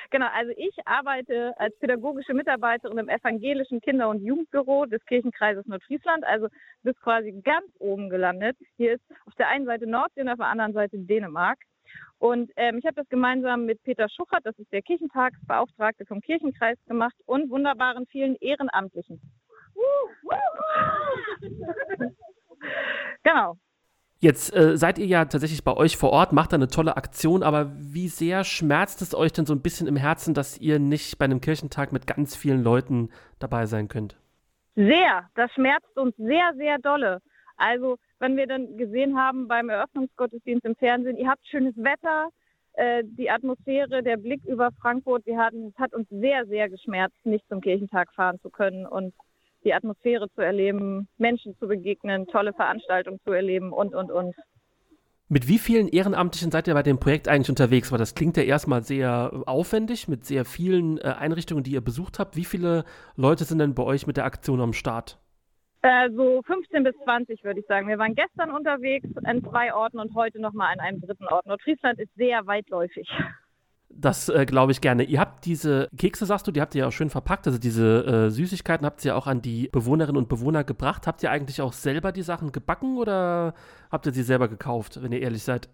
Genau, 0.09 0.27
also 0.33 0.53
ich 0.55 0.75
arbeite 0.85 1.53
als 1.57 1.77
pädagogische 1.79 2.33
Mitarbeiterin 2.33 2.97
im 2.97 3.09
evangelischen 3.09 3.81
Kinder- 3.81 4.09
und 4.09 4.23
Jugendbüro 4.23 4.85
des 4.85 5.03
Kirchenkreises 5.05 5.65
Nordfriesland, 5.65 6.23
also 6.25 6.47
bis 6.83 6.95
quasi 7.01 7.33
ganz 7.43 7.67
oben 7.79 8.09
gelandet. 8.09 8.57
Hier 8.77 8.93
ist 8.93 9.03
auf 9.25 9.35
der 9.35 9.49
einen 9.49 9.65
Seite 9.65 9.85
Nordsee 9.87 10.21
und 10.21 10.29
auf 10.29 10.37
der 10.37 10.47
anderen 10.47 10.73
Seite 10.73 10.97
Dänemark. 10.97 11.59
Und 12.19 12.51
ähm, 12.55 12.77
ich 12.79 12.85
habe 12.85 12.95
das 12.95 13.09
gemeinsam 13.09 13.65
mit 13.65 13.81
Peter 13.83 14.07
Schuchert, 14.09 14.45
das 14.45 14.57
ist 14.57 14.71
der 14.71 14.81
Kirchentagsbeauftragte 14.81 16.05
vom 16.05 16.21
Kirchenkreis, 16.21 16.77
gemacht 16.87 17.15
und 17.25 17.49
wunderbaren 17.49 18.05
vielen 18.07 18.35
Ehrenamtlichen. 18.37 19.21
genau. 23.23 23.57
Jetzt 24.19 24.55
äh, 24.55 24.77
seid 24.77 24.97
ihr 24.97 25.05
ja 25.05 25.25
tatsächlich 25.25 25.63
bei 25.63 25.75
euch 25.75 25.95
vor 25.95 26.09
Ort, 26.09 26.33
macht 26.33 26.51
da 26.51 26.55
eine 26.55 26.67
tolle 26.67 26.97
Aktion, 26.97 27.43
aber 27.43 27.71
wie 27.77 28.07
sehr 28.07 28.43
schmerzt 28.43 29.01
es 29.03 29.13
euch 29.13 29.31
denn 29.31 29.45
so 29.45 29.53
ein 29.53 29.61
bisschen 29.61 29.85
im 29.87 29.95
Herzen, 29.95 30.33
dass 30.33 30.57
ihr 30.57 30.79
nicht 30.79 31.19
bei 31.19 31.25
einem 31.25 31.39
Kirchentag 31.39 31.91
mit 31.91 32.07
ganz 32.07 32.35
vielen 32.35 32.63
Leuten 32.63 33.09
dabei 33.37 33.67
sein 33.67 33.87
könnt? 33.87 34.17
Sehr, 34.75 35.29
das 35.35 35.51
schmerzt 35.53 35.95
uns 35.97 36.15
sehr, 36.17 36.53
sehr 36.55 36.79
dolle. 36.79 37.21
Also, 37.57 37.97
wenn 38.19 38.37
wir 38.37 38.47
dann 38.47 38.77
gesehen 38.77 39.17
haben 39.17 39.47
beim 39.47 39.69
Eröffnungsgottesdienst 39.69 40.65
im 40.65 40.75
Fernsehen, 40.75 41.17
ihr 41.17 41.29
habt 41.29 41.45
schönes 41.47 41.75
Wetter, 41.77 42.29
äh, 42.73 43.03
die 43.03 43.29
Atmosphäre, 43.29 44.01
der 44.01 44.17
Blick 44.17 44.43
über 44.45 44.71
Frankfurt, 44.81 45.25
wir 45.27 45.37
hatten, 45.37 45.67
es 45.67 45.79
hat 45.79 45.93
uns 45.93 46.07
sehr, 46.09 46.45
sehr 46.47 46.69
geschmerzt, 46.69 47.17
nicht 47.23 47.47
zum 47.49 47.61
Kirchentag 47.61 48.11
fahren 48.13 48.39
zu 48.41 48.49
können 48.49 48.87
und 48.87 49.13
die 49.67 49.73
Atmosphäre 49.73 50.29
zu 50.33 50.41
erleben, 50.41 51.07
Menschen 51.17 51.55
zu 51.59 51.67
begegnen, 51.67 52.25
tolle 52.27 52.53
Veranstaltungen 52.53 53.19
zu 53.25 53.31
erleben 53.31 53.73
und, 53.73 53.93
und, 53.93 54.09
und. 54.09 54.33
Mit 55.29 55.49
wie 55.49 55.57
vielen 55.57 55.89
Ehrenamtlichen 55.89 56.51
seid 56.51 56.69
ihr 56.69 56.73
bei 56.73 56.83
dem 56.83 56.99
Projekt 56.99 57.27
eigentlich 57.27 57.49
unterwegs? 57.49 57.91
Weil 57.91 57.99
das 57.99 58.15
klingt 58.15 58.37
ja 58.37 58.43
erstmal 58.43 58.81
sehr 58.83 59.43
aufwendig, 59.45 60.07
mit 60.07 60.23
sehr 60.23 60.45
vielen 60.45 60.99
äh, 60.99 61.15
Einrichtungen, 61.19 61.65
die 61.65 61.71
ihr 61.71 61.81
besucht 61.81 62.17
habt. 62.17 62.37
Wie 62.37 62.45
viele 62.45 62.85
Leute 63.17 63.43
sind 63.43 63.59
denn 63.59 63.75
bei 63.75 63.83
euch 63.83 64.07
mit 64.07 64.15
der 64.15 64.23
Aktion 64.23 64.61
am 64.61 64.71
Start? 64.71 65.19
Äh, 65.81 66.09
so 66.11 66.41
15 66.43 66.83
bis 66.83 66.95
20 67.03 67.43
würde 67.43 67.59
ich 67.59 67.65
sagen. 67.67 67.89
Wir 67.89 67.97
waren 67.97 68.15
gestern 68.15 68.51
unterwegs 68.51 69.09
an 69.25 69.43
zwei 69.43 69.73
Orten 69.73 69.99
und 69.99 70.15
heute 70.15 70.39
nochmal 70.39 70.71
an 70.73 70.79
einem 70.79 71.01
dritten 71.01 71.25
Ort. 71.25 71.45
Nordfriesland 71.45 71.99
ist 71.99 72.13
sehr 72.15 72.47
weitläufig. 72.47 73.09
Das 73.89 74.29
äh, 74.29 74.45
glaube 74.45 74.71
ich 74.71 74.81
gerne. 74.81 75.03
Ihr 75.03 75.19
habt 75.19 75.45
diese 75.45 75.89
Kekse, 75.97 76.25
sagst 76.25 76.45
du, 76.45 76.51
die 76.51 76.61
habt 76.61 76.75
ihr 76.75 76.81
ja 76.81 76.87
auch 76.87 76.91
schön 76.91 77.09
verpackt. 77.09 77.47
Also 77.47 77.57
diese 77.57 78.05
äh, 78.05 78.29
Süßigkeiten 78.29 78.85
habt 78.85 79.03
ihr 79.05 79.15
auch 79.15 79.27
an 79.27 79.41
die 79.41 79.69
Bewohnerinnen 79.69 80.17
und 80.17 80.29
Bewohner 80.29 80.63
gebracht. 80.63 81.07
Habt 81.07 81.23
ihr 81.23 81.31
eigentlich 81.31 81.61
auch 81.61 81.73
selber 81.73 82.11
die 82.11 82.21
Sachen 82.21 82.51
gebacken 82.51 82.97
oder 82.97 83.53
habt 83.91 84.05
ihr 84.05 84.11
sie 84.11 84.23
selber 84.23 84.49
gekauft, 84.49 85.01
wenn 85.01 85.11
ihr 85.11 85.21
ehrlich 85.21 85.43
seid? 85.43 85.69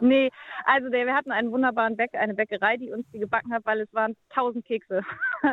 Nee, 0.00 0.30
also 0.64 0.88
der, 0.88 1.06
wir 1.06 1.14
hatten 1.14 1.32
einen 1.32 1.52
wunderbaren 1.52 1.96
Bäck, 1.96 2.14
eine 2.14 2.34
Bäckerei, 2.34 2.78
die 2.78 2.92
uns 2.92 3.06
die 3.12 3.18
gebacken 3.18 3.52
hat, 3.52 3.64
weil 3.64 3.80
es 3.80 3.92
waren 3.92 4.16
tausend 4.30 4.64
Kekse. 4.64 5.02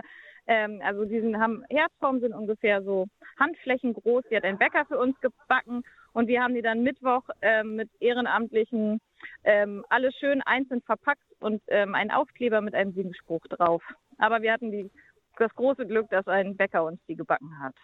Ähm, 0.50 0.82
also 0.84 1.06
die 1.06 1.22
sind, 1.22 1.40
haben 1.40 1.64
Herzform, 1.70 2.22
sind 2.22 2.34
ungefähr 2.34 2.82
so 2.82 3.06
Handflächen 3.40 3.94
groß. 3.94 4.24
Die 4.32 4.36
hat 4.36 4.44
ein 4.44 4.58
Bäcker 4.58 4.84
für 4.86 4.98
uns 4.98 5.16
gebacken 5.22 5.84
und 6.14 6.28
wir 6.28 6.42
haben 6.42 6.56
die 6.56 6.64
dann 6.64 6.82
Mittwoch 6.82 7.22
ähm, 7.44 7.76
mit 7.76 7.88
Ehrenamtlichen 8.00 9.00
ähm, 9.44 9.86
alle 9.90 10.12
schön 10.12 10.42
einzeln 10.42 10.82
verpackt 10.82 11.22
und 11.40 11.62
ähm, 11.68 11.96
einen 11.96 12.12
Aufkleber 12.12 12.62
mit 12.62 12.74
einem 12.74 12.94
Siegenspruch 12.94 13.42
drauf. 13.50 13.84
Aber 14.18 14.42
wir 14.42 14.54
hatten 14.54 14.72
die, 14.72 14.90
das 15.38 15.54
große 15.56 15.86
Glück, 15.88 16.10
dass 16.10 16.28
ein 16.28 16.56
Bäcker 16.58 16.84
uns 16.84 17.00
die 17.08 17.16
gebacken 17.16 17.60
hat. 17.60 17.76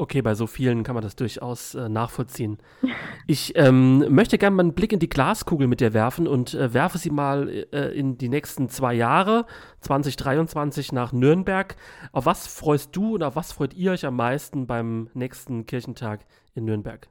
Okay, 0.00 0.22
bei 0.22 0.34
so 0.34 0.46
vielen 0.46 0.82
kann 0.82 0.94
man 0.94 1.04
das 1.04 1.14
durchaus 1.14 1.74
äh, 1.74 1.88
nachvollziehen. 1.88 2.58
Ich 3.26 3.52
ähm, 3.54 4.12
möchte 4.12 4.38
gerne 4.38 4.56
mal 4.56 4.62
einen 4.62 4.74
Blick 4.74 4.92
in 4.92 4.98
die 4.98 5.08
Glaskugel 5.08 5.68
mit 5.68 5.80
dir 5.80 5.94
werfen 5.94 6.26
und 6.26 6.52
äh, 6.54 6.74
werfe 6.74 6.98
sie 6.98 7.10
mal 7.10 7.48
äh, 7.48 7.96
in 7.96 8.18
die 8.18 8.28
nächsten 8.28 8.68
zwei 8.68 8.92
Jahre, 8.92 9.46
2023 9.82 10.90
nach 10.90 11.12
Nürnberg. 11.12 11.76
Auf 12.10 12.26
was 12.26 12.48
freust 12.48 12.96
du 12.96 13.14
und 13.14 13.22
auf 13.22 13.36
was 13.36 13.52
freut 13.52 13.74
ihr 13.74 13.92
euch 13.92 14.04
am 14.04 14.16
meisten 14.16 14.66
beim 14.66 15.10
nächsten 15.14 15.64
Kirchentag 15.64 16.24
in 16.54 16.64
Nürnberg? 16.64 17.08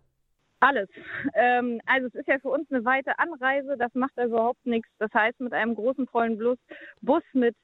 Alles. 0.61 0.89
Ähm, 1.35 1.79
also 1.85 2.07
es 2.07 2.15
ist 2.15 2.27
ja 2.27 2.37
für 2.39 2.49
uns 2.49 2.69
eine 2.71 2.83
weite 2.83 3.17
Anreise, 3.17 3.77
das 3.77 3.93
macht 3.93 4.11
da 4.15 4.25
überhaupt 4.25 4.65
nichts. 4.65 4.89
Das 4.99 5.13
heißt, 5.13 5.39
mit 5.39 5.53
einem 5.53 5.75
großen 5.75 6.07
vollen 6.07 6.37
Bus, 6.37 6.57
Bus 7.01 7.23
mit 7.33 7.55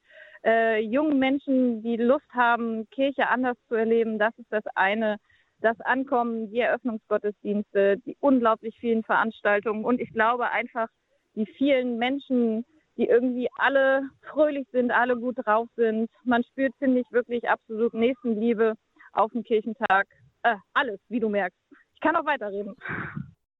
äh, 0.46 0.80
jungen 0.80 1.20
Menschen, 1.20 1.82
die 1.84 1.98
Lust 1.98 2.30
haben, 2.32 2.88
Kirche 2.92 3.28
anders 3.28 3.58
zu 3.68 3.76
erleben, 3.76 4.18
das 4.18 4.38
ist 4.38 4.52
das 4.52 4.64
eine. 4.76 5.18
Das 5.62 5.80
Ankommen, 5.82 6.52
die 6.52 6.60
Eröffnungsgottesdienste, 6.60 7.98
die 8.06 8.18
unglaublich 8.20 8.78
vielen 8.80 9.04
Veranstaltungen 9.04 9.86
und 9.86 10.00
ich 10.00 10.12
glaube 10.12 10.52
einfach 10.52 10.88
die 11.36 11.46
vielen 11.46 11.98
Menschen, 11.98 12.66
die 12.98 13.08
irgendwie 13.08 13.50
alle 13.58 14.10
fröhlich 14.22 14.68
sind, 14.72 14.92
alle 14.92 15.18
gut 15.18 15.36
drauf 15.46 15.68
sind. 15.76 16.10
Man 16.24 16.44
spürt, 16.44 16.74
finde 16.80 17.02
ich, 17.02 17.12
wirklich 17.12 17.50
absolut 17.50 17.94
Nächstenliebe 17.94 18.76
auf 19.14 19.32
dem 19.32 19.44
Kirchentag. 19.44 20.08
Äh, 20.44 20.56
alles, 20.74 21.00
wie 21.10 21.20
du 21.20 21.30
merkst. 21.30 21.58
Ich 22.06 22.12
kann 22.12 22.22
auch 22.22 22.26
weiterreden. 22.28 22.76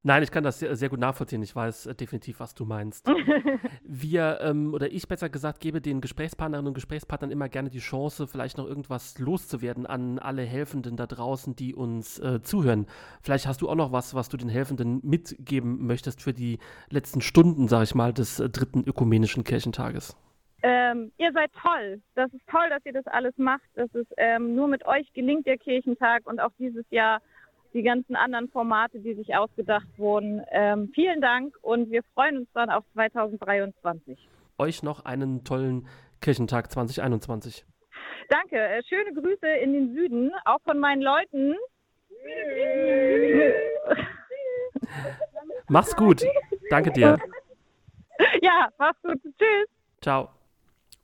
Nein, 0.04 0.22
ich 0.22 0.30
kann 0.30 0.44
das 0.44 0.60
sehr, 0.60 0.76
sehr 0.76 0.90
gut 0.90 1.00
nachvollziehen. 1.00 1.42
Ich 1.42 1.56
weiß 1.56 1.88
äh, 1.88 1.96
definitiv, 1.96 2.40
was 2.40 2.54
du 2.54 2.64
meinst. 2.64 3.08
Wir, 3.84 4.38
ähm, 4.42 4.72
oder 4.72 4.92
ich 4.92 5.08
besser 5.08 5.30
gesagt, 5.30 5.62
gebe 5.62 5.82
den 5.82 6.00
Gesprächspartnerinnen 6.00 6.68
und 6.68 6.76
Gesprächspartnern 6.76 7.32
immer 7.32 7.50
gerne 7.50 7.72
die 7.72 7.80
Chance, 7.80 8.28
vielleicht 8.28 8.60
noch 8.60 8.68
irgendwas 8.68 9.18
loszuwerden 9.18 9.88
an 9.88 10.20
alle 10.20 10.44
Helfenden 10.44 10.96
da 10.96 11.08
draußen, 11.08 11.56
die 11.56 11.74
uns 11.74 12.20
äh, 12.20 12.44
zuhören. 12.44 12.86
Vielleicht 13.24 13.48
hast 13.48 13.64
du 13.64 13.70
auch 13.70 13.74
noch 13.74 13.92
was, 13.92 14.14
was 14.14 14.30
du 14.30 14.38
den 14.38 14.50
Helfenden 14.50 15.00
mitgeben 15.02 15.88
möchtest 15.88 16.22
für 16.22 16.34
die 16.34 16.60
letzten 16.92 17.22
Stunden, 17.22 17.68
sag 17.68 17.82
ich 17.82 17.96
mal, 17.96 18.14
des 18.14 18.40
äh, 18.40 18.48
dritten 18.48 18.84
ökumenischen 18.84 19.44
Kirchentages. 19.44 20.16
Ähm, 20.62 21.12
ihr 21.18 21.32
seid 21.32 21.52
toll. 21.54 22.00
Das 22.14 22.32
ist 22.32 22.46
toll, 22.48 22.70
dass 22.70 22.86
ihr 22.86 22.94
das 22.94 23.08
alles 23.08 23.36
macht. 23.38 23.66
Das 23.74 23.90
ist 23.96 24.12
ähm, 24.18 24.54
nur 24.54 24.68
mit 24.68 24.86
euch 24.86 25.12
gelingt 25.14 25.48
der 25.48 25.58
Kirchentag 25.58 26.28
und 26.28 26.40
auch 26.40 26.52
dieses 26.60 26.86
Jahr 26.92 27.22
die 27.76 27.84
ganzen 27.84 28.16
anderen 28.16 28.50
Formate, 28.50 29.00
die 29.00 29.14
sich 29.14 29.36
ausgedacht 29.36 29.88
wurden. 29.98 30.42
Ähm, 30.50 30.90
vielen 30.96 31.22
Dank 31.22 31.54
und 31.62 31.92
wir 31.92 32.02
freuen 32.14 32.38
uns 32.38 32.48
dann 32.54 32.70
auf 32.70 32.86
2023. 32.94 34.18
Euch 34.58 34.82
noch 34.82 35.04
einen 35.04 35.44
tollen 35.44 35.88
Kirchentag 36.22 36.72
2021. 36.72 37.66
Danke. 38.30 38.58
Äh, 38.58 38.82
schöne 38.88 39.14
Grüße 39.14 39.48
in 39.62 39.74
den 39.74 39.94
Süden, 39.94 40.32
auch 40.46 40.62
von 40.64 40.80
meinen 40.80 41.02
Leuten. 41.02 41.56
Mach's 45.68 45.96
gut. 45.96 46.24
Danke 46.70 46.92
dir. 46.92 47.18
Ja, 48.42 48.70
mach's 48.78 49.02
gut. 49.04 49.20
Tschüss. 49.22 49.68
Ciao. 50.02 50.30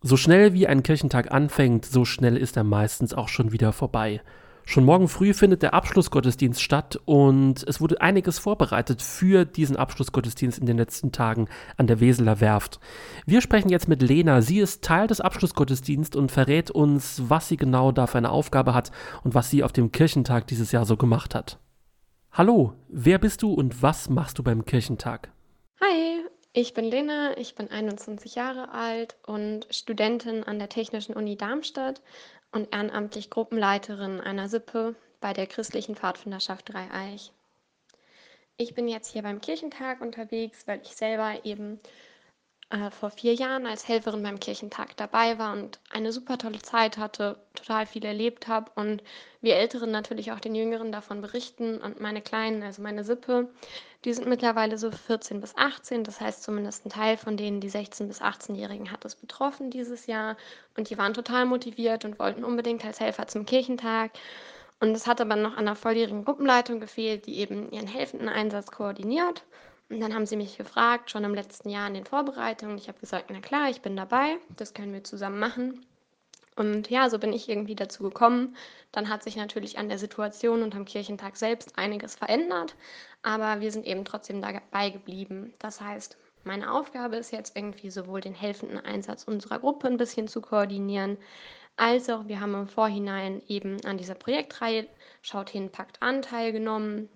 So 0.01 0.17
schnell 0.17 0.53
wie 0.53 0.67
ein 0.67 0.83
Kirchentag 0.83 1.31
anfängt, 1.31 1.85
so 1.85 2.05
schnell 2.05 2.37
ist 2.37 2.57
er 2.57 2.63
meistens 2.63 3.13
auch 3.13 3.27
schon 3.27 3.51
wieder 3.51 3.73
vorbei. 3.73 4.21
Schon 4.65 4.85
morgen 4.85 5.07
früh 5.07 5.33
findet 5.33 5.63
der 5.63 5.73
Abschlussgottesdienst 5.73 6.61
statt 6.61 6.99
und 7.05 7.63
es 7.67 7.81
wurde 7.81 7.99
einiges 7.99 8.39
vorbereitet 8.39 9.01
für 9.01 9.43
diesen 9.45 9.75
Abschlussgottesdienst 9.75 10.59
in 10.59 10.65
den 10.65 10.77
letzten 10.77 11.11
Tagen 11.11 11.47
an 11.77 11.87
der 11.87 11.99
Weseler 11.99 12.39
Werft. 12.39 12.79
Wir 13.25 13.41
sprechen 13.41 13.69
jetzt 13.69 13.87
mit 13.87 14.01
Lena. 14.01 14.41
Sie 14.41 14.59
ist 14.59 14.83
Teil 14.83 15.07
des 15.07 15.19
Abschlussgottesdienstes 15.19 16.19
und 16.19 16.31
verrät 16.31 16.71
uns, 16.71 17.23
was 17.27 17.47
sie 17.47 17.57
genau 17.57 17.91
da 17.91 18.07
für 18.07 18.19
eine 18.19 18.29
Aufgabe 18.29 18.73
hat 18.73 18.91
und 19.23 19.33
was 19.33 19.49
sie 19.49 19.63
auf 19.63 19.73
dem 19.73 19.91
Kirchentag 19.91 20.47
dieses 20.47 20.71
Jahr 20.71 20.85
so 20.85 20.95
gemacht 20.95 21.35
hat. 21.35 21.59
Hallo, 22.31 22.73
wer 22.87 23.17
bist 23.17 23.41
du 23.41 23.53
und 23.53 23.81
was 23.81 24.09
machst 24.09 24.39
du 24.39 24.43
beim 24.43 24.63
Kirchentag? 24.63 25.31
Hi, 25.81 26.23
ich 26.53 26.73
bin 26.73 26.85
Lena, 26.85 27.37
ich 27.37 27.55
bin 27.55 27.71
21 27.71 28.35
Jahre 28.35 28.71
alt 28.71 29.15
und 29.25 29.67
Studentin 29.69 30.43
an 30.43 30.59
der 30.59 30.69
Technischen 30.69 31.15
Uni 31.15 31.37
Darmstadt 31.37 32.01
und 32.51 32.73
ehrenamtlich 32.73 33.29
Gruppenleiterin 33.29 34.19
einer 34.19 34.49
Sippe 34.49 34.95
bei 35.21 35.33
der 35.33 35.47
christlichen 35.47 35.95
Pfadfinderschaft 35.95 36.73
Dreieich. 36.73 37.31
Ich 38.57 38.73
bin 38.73 38.87
jetzt 38.87 39.11
hier 39.11 39.23
beim 39.23 39.39
Kirchentag 39.39 40.01
unterwegs, 40.01 40.67
weil 40.67 40.81
ich 40.81 40.95
selber 40.95 41.45
eben 41.45 41.79
äh, 42.71 42.89
vor 42.91 43.11
vier 43.11 43.33
Jahren 43.33 43.65
als 43.65 43.87
Helferin 43.87 44.23
beim 44.23 44.39
Kirchentag 44.39 44.95
dabei 44.97 45.37
war 45.37 45.53
und 45.53 45.79
eine 45.91 46.11
super 46.11 46.37
tolle 46.37 46.61
Zeit 46.61 46.97
hatte, 46.97 47.37
total 47.53 47.85
viel 47.85 48.05
erlebt 48.05 48.47
habe 48.47 48.71
und 48.75 49.03
wir 49.41 49.55
Älteren 49.55 49.91
natürlich 49.91 50.31
auch 50.31 50.39
den 50.39 50.55
Jüngeren 50.55 50.91
davon 50.91 51.21
berichten 51.21 51.79
und 51.79 51.99
meine 51.99 52.21
Kleinen, 52.21 52.63
also 52.63 52.81
meine 52.81 53.03
Sippe, 53.03 53.49
die 54.05 54.13
sind 54.13 54.27
mittlerweile 54.27 54.77
so 54.77 54.89
14 54.89 55.41
bis 55.41 55.55
18, 55.55 56.03
das 56.03 56.21
heißt 56.21 56.43
zumindest 56.43 56.85
ein 56.85 56.89
Teil 56.89 57.17
von 57.17 57.37
denen, 57.37 57.59
die 57.59 57.69
16 57.69 58.07
bis 58.07 58.21
18-Jährigen 58.21 58.91
hat 58.91 59.05
es 59.05 59.15
betroffen 59.15 59.69
dieses 59.69 60.07
Jahr 60.07 60.37
und 60.77 60.89
die 60.89 60.97
waren 60.97 61.13
total 61.13 61.45
motiviert 61.45 62.05
und 62.05 62.19
wollten 62.19 62.43
unbedingt 62.43 62.85
als 62.85 62.99
Helfer 62.99 63.27
zum 63.27 63.45
Kirchentag. 63.45 64.11
Und 64.79 64.95
es 64.95 65.05
hat 65.05 65.21
aber 65.21 65.35
noch 65.35 65.57
an 65.57 65.65
der 65.65 65.75
volljährigen 65.75 66.25
Gruppenleitung 66.25 66.79
gefehlt, 66.79 67.27
die 67.27 67.37
eben 67.37 67.71
ihren 67.71 67.85
helfenden 67.85 68.29
Einsatz 68.29 68.71
koordiniert. 68.71 69.43
Und 69.91 69.99
dann 69.99 70.15
haben 70.15 70.25
sie 70.25 70.37
mich 70.37 70.57
gefragt, 70.57 71.11
schon 71.11 71.25
im 71.25 71.35
letzten 71.35 71.69
Jahr 71.69 71.85
in 71.85 71.93
den 71.93 72.05
Vorbereitungen. 72.05 72.77
Ich 72.77 72.87
habe 72.87 72.99
gesagt, 72.99 73.25
na 73.29 73.41
klar, 73.41 73.69
ich 73.69 73.81
bin 73.81 73.97
dabei, 73.97 74.37
das 74.55 74.73
können 74.73 74.93
wir 74.93 75.03
zusammen 75.03 75.37
machen. 75.37 75.85
Und 76.55 76.89
ja, 76.89 77.09
so 77.09 77.19
bin 77.19 77.33
ich 77.33 77.49
irgendwie 77.49 77.75
dazu 77.75 78.03
gekommen. 78.03 78.55
Dann 78.93 79.09
hat 79.09 79.21
sich 79.21 79.35
natürlich 79.35 79.77
an 79.77 79.89
der 79.89 79.97
Situation 79.97 80.63
und 80.63 80.75
am 80.75 80.85
Kirchentag 80.85 81.35
selbst 81.35 81.77
einiges 81.77 82.15
verändert, 82.15 82.75
aber 83.21 83.59
wir 83.59 83.69
sind 83.71 83.85
eben 83.85 84.05
trotzdem 84.05 84.41
dabei 84.41 84.91
geblieben. 84.91 85.53
Das 85.59 85.81
heißt, 85.81 86.17
meine 86.45 86.71
Aufgabe 86.71 87.17
ist 87.17 87.31
jetzt 87.31 87.57
irgendwie 87.57 87.89
sowohl 87.89 88.21
den 88.21 88.33
helfenden 88.33 88.79
Einsatz 88.79 89.25
unserer 89.25 89.59
Gruppe 89.59 89.87
ein 89.87 89.97
bisschen 89.97 90.29
zu 90.29 90.39
koordinieren, 90.39 91.17
als 91.75 92.09
auch 92.09 92.27
wir 92.27 92.39
haben 92.39 92.53
im 92.53 92.67
Vorhinein 92.67 93.41
eben 93.47 93.83
an 93.85 93.97
dieser 93.97 94.15
Projektreihe 94.15 94.87
Schaut 95.21 95.49
hin, 95.49 95.69
packt 95.69 96.01
an 96.01 96.21
teilgenommen 96.21 97.09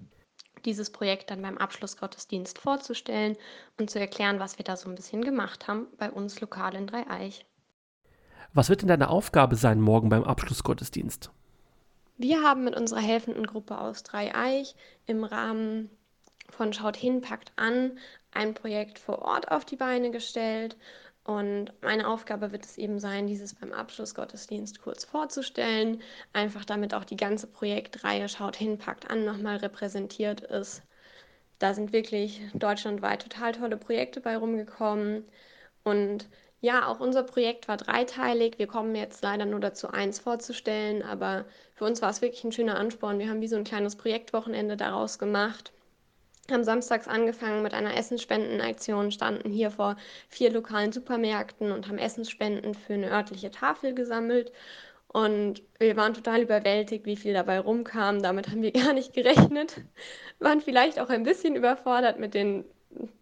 dieses 0.66 0.90
Projekt 0.90 1.32
dann 1.32 1.42
beim 1.42 1.58
Abschlussgottesdienst 1.58 2.58
vorzustellen 2.58 3.38
und 3.80 3.90
zu 3.90 4.00
erklären, 4.00 4.40
was 4.40 4.58
wir 4.58 4.66
da 4.66 4.76
so 4.76 4.90
ein 4.90 4.96
bisschen 4.96 5.24
gemacht 5.24 5.68
haben 5.68 5.88
bei 5.98 6.12
uns 6.12 6.42
lokal 6.42 6.76
in 6.76 6.88
Dreieich. 6.88 7.46
Was 8.54 8.70
wird 8.70 8.82
denn 8.82 8.88
deine 8.88 9.10
Aufgabe 9.10 9.56
sein 9.56 9.82
morgen 9.82 10.10
beim 10.10 10.24
Abschlussgottesdienst? 10.24 11.30
Wir 12.18 12.42
haben 12.42 12.64
mit 12.64 12.76
unserer 12.76 13.02
helfenden 13.02 13.46
Gruppe 13.46 13.78
aus 13.78 14.04
Dreieich 14.04 14.76
im 15.06 15.24
Rahmen 15.24 15.90
von 16.50 16.72
Schaut 16.72 16.96
hin, 16.96 17.22
packt 17.22 17.52
an 17.58 17.98
ein 18.32 18.54
Projekt 18.54 19.00
vor 19.00 19.20
Ort 19.20 19.52
auf 19.52 19.66
die 19.66 19.76
Beine 19.76 20.12
gestellt 20.12 20.78
und 21.26 21.74
meine 21.82 22.08
Aufgabe 22.08 22.52
wird 22.52 22.66
es 22.66 22.78
eben 22.78 23.00
sein, 23.00 23.26
dieses 23.26 23.56
beim 23.56 23.74
Abschlussgottesdienst 23.74 24.82
kurz 24.82 25.06
vorzustellen, 25.06 26.02
einfach 26.34 26.66
damit 26.66 26.94
auch 26.94 27.04
die 27.04 27.18
ganze 27.18 27.48
Projektreihe 27.48 28.30
Schaut 28.30 28.56
hin, 28.56 28.78
packt 28.78 29.10
an 29.10 29.26
nochmal 29.26 29.58
repräsentiert 29.58 30.42
ist. 30.42 30.84
Da 31.58 31.74
sind 31.74 31.94
wirklich 31.94 32.42
deutschlandweit 32.54 33.24
total 33.24 33.54
tolle 33.54 33.78
Projekte 33.78 34.22
bei 34.22 34.38
rumgekommen. 34.38 35.26
Und 35.84 36.30
ja, 36.62 36.88
auch 36.88 37.00
unser 37.00 37.24
Projekt 37.24 37.68
war 37.68 37.78
dreiteilig. 37.78 38.60
Wir 38.60 38.68
kommen 38.68 38.96
jetzt 38.96 39.24
leider 39.24 39.46
nur 39.46 39.60
dazu, 39.60 39.88
eins 39.90 40.20
vorzustellen, 40.20 41.02
aber 41.02 41.46
für 41.74 41.86
uns 41.86 42.04
war 42.04 42.12
es 42.12 42.22
wirklich 42.22 42.44
ein 42.44 42.52
schöner 42.52 42.78
Ansporn. 42.78 43.18
Wir 43.18 43.30
haben 43.30 43.42
wie 43.42 43.48
so 43.48 43.56
ein 43.56 43.64
kleines 43.64 43.96
Projektwochenende 43.96 44.78
daraus 44.78 45.18
gemacht 45.18 45.74
haben 46.52 46.64
samstags 46.64 47.08
angefangen 47.08 47.64
mit 47.64 47.74
einer 47.74 47.96
Essensspendenaktion, 47.98 49.12
standen 49.12 49.50
hier 49.50 49.72
vor 49.72 49.96
vier 50.30 50.52
lokalen 50.52 50.92
Supermärkten 50.92 51.72
und 51.72 51.88
haben 51.88 51.98
Essensspenden 51.98 52.76
für 52.76 52.94
eine 52.94 53.12
örtliche 53.12 53.52
Tafel 53.52 53.94
gesammelt. 53.94 54.52
Und 55.08 55.64
wir 55.80 55.96
waren 55.96 56.14
total 56.14 56.42
überwältigt, 56.42 57.06
wie 57.06 57.16
viel 57.16 57.34
dabei 57.34 57.60
rumkam. 57.60 58.22
Damit 58.22 58.50
haben 58.50 58.62
wir 58.62 58.72
gar 58.74 58.94
nicht 58.94 59.14
gerechnet. 59.14 59.82
Waren 60.40 60.62
vielleicht 60.62 61.00
auch 61.00 61.10
ein 61.10 61.24
bisschen 61.24 61.56
überfordert 61.56 62.20
mit 62.20 62.34
den 62.34 62.66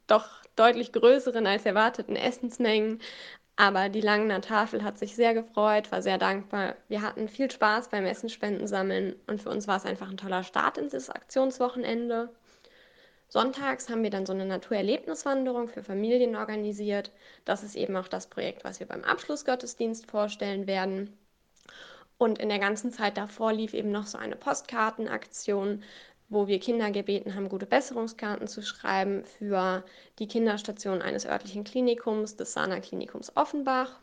doch 0.08 0.28
deutlich 0.56 0.92
größeren 0.92 1.46
als 1.48 1.66
erwarteten 1.66 2.16
Essensmengen. 2.16 3.00
Aber 3.56 3.90
die 3.90 4.02
Langener 4.02 4.42
Tafel 4.42 4.84
hat 4.84 4.98
sich 4.98 5.16
sehr 5.16 5.34
gefreut, 5.36 5.92
war 5.92 6.02
sehr 6.02 6.18
dankbar. 6.18 6.76
Wir 6.88 7.04
hatten 7.04 7.28
viel 7.28 7.52
Spaß 7.52 7.90
beim 7.90 8.06
Essensspenden 8.06 8.68
sammeln 8.68 9.16
und 9.28 9.42
für 9.42 9.50
uns 9.50 9.68
war 9.68 9.78
es 9.78 9.86
einfach 9.86 10.10
ein 10.10 10.18
toller 10.18 10.44
Start 10.44 10.80
in 10.80 10.90
das 10.90 11.10
Aktionswochenende. 11.12 12.30
Sonntags 13.34 13.90
haben 13.90 14.04
wir 14.04 14.12
dann 14.12 14.28
so 14.28 14.34
eine 14.34 14.46
Naturerlebniswanderung 14.46 15.68
für 15.68 15.82
Familien 15.82 16.36
organisiert. 16.36 17.12
Das 17.46 17.64
ist 17.64 17.76
eben 17.76 17.96
auch 17.96 18.08
das 18.08 18.28
Projekt, 18.28 18.64
was 18.64 18.80
wir 18.80 18.86
beim 18.86 19.04
Abschlussgottesdienst 19.04 20.06
vorstellen 20.06 20.68
werden. 20.68 21.18
Und 22.20 22.38
in 22.38 22.48
der 22.48 22.60
ganzen 22.60 22.92
Zeit 22.92 23.18
davor 23.18 23.52
lief 23.52 23.74
eben 23.74 23.92
noch 23.92 24.06
so 24.06 24.20
eine 24.20 24.36
Postkartenaktion, 24.36 25.82
wo 26.30 26.46
wir 26.46 26.60
Kinder 26.60 26.92
gebeten 26.92 27.34
haben, 27.34 27.50
gute 27.50 27.66
Besserungskarten 27.66 28.46
zu 28.46 28.62
schreiben 28.62 29.26
für 29.26 29.84
die 30.20 30.28
Kinderstation 30.28 31.02
eines 31.02 31.26
örtlichen 31.26 31.64
Klinikums, 31.64 32.36
des 32.36 32.54
Sana 32.54 32.82
Klinikums 32.82 33.36
Offenbach. 33.36 33.98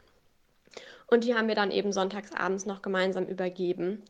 Und 1.07 1.23
die 1.23 1.37
haben 1.37 1.47
wir 1.47 1.55
dann 1.55 1.71
eben 1.71 1.93
sonntagsabends 1.93 2.67
noch 2.67 2.83
gemeinsam 2.83 3.27
übergeben 3.27 4.03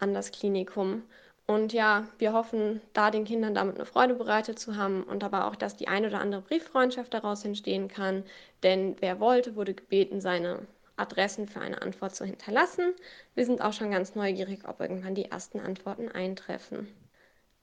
an 0.00 0.14
das 0.14 0.32
Klinikum. 0.32 1.04
Und 1.50 1.72
ja, 1.72 2.06
wir 2.18 2.34
hoffen, 2.34 2.82
da 2.92 3.10
den 3.10 3.24
Kindern 3.24 3.54
damit 3.54 3.76
eine 3.76 3.86
Freude 3.86 4.12
bereitet 4.12 4.58
zu 4.58 4.76
haben 4.76 5.02
und 5.02 5.24
aber 5.24 5.46
auch, 5.46 5.56
dass 5.56 5.76
die 5.76 5.88
ein 5.88 6.04
oder 6.04 6.20
andere 6.20 6.42
Brieffreundschaft 6.42 7.14
daraus 7.14 7.42
entstehen 7.42 7.88
kann. 7.88 8.22
Denn 8.62 8.96
wer 9.00 9.18
wollte, 9.18 9.56
wurde 9.56 9.72
gebeten, 9.72 10.20
seine 10.20 10.66
Adressen 10.98 11.48
für 11.48 11.60
eine 11.60 11.80
Antwort 11.80 12.14
zu 12.14 12.26
hinterlassen. 12.26 12.92
Wir 13.34 13.46
sind 13.46 13.62
auch 13.62 13.72
schon 13.72 13.90
ganz 13.90 14.14
neugierig, 14.14 14.68
ob 14.68 14.80
irgendwann 14.80 15.14
die 15.14 15.30
ersten 15.30 15.58
Antworten 15.58 16.10
eintreffen. 16.10 16.86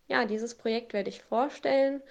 Ja, 0.08 0.26
dieses 0.26 0.56
Projekt 0.56 0.94
werde 0.94 1.10
ich 1.10 1.22
vorstellen 1.22 2.02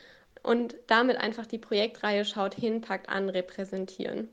und 0.45 0.77
damit 0.87 1.17
einfach 1.17 1.47
die 1.47 1.59
Projektreihe 1.59 2.25
Schaut 2.25 2.55
hin, 2.55 2.83
packt 2.83 3.09
an, 3.09 3.29
repräsentieren. 3.29 4.29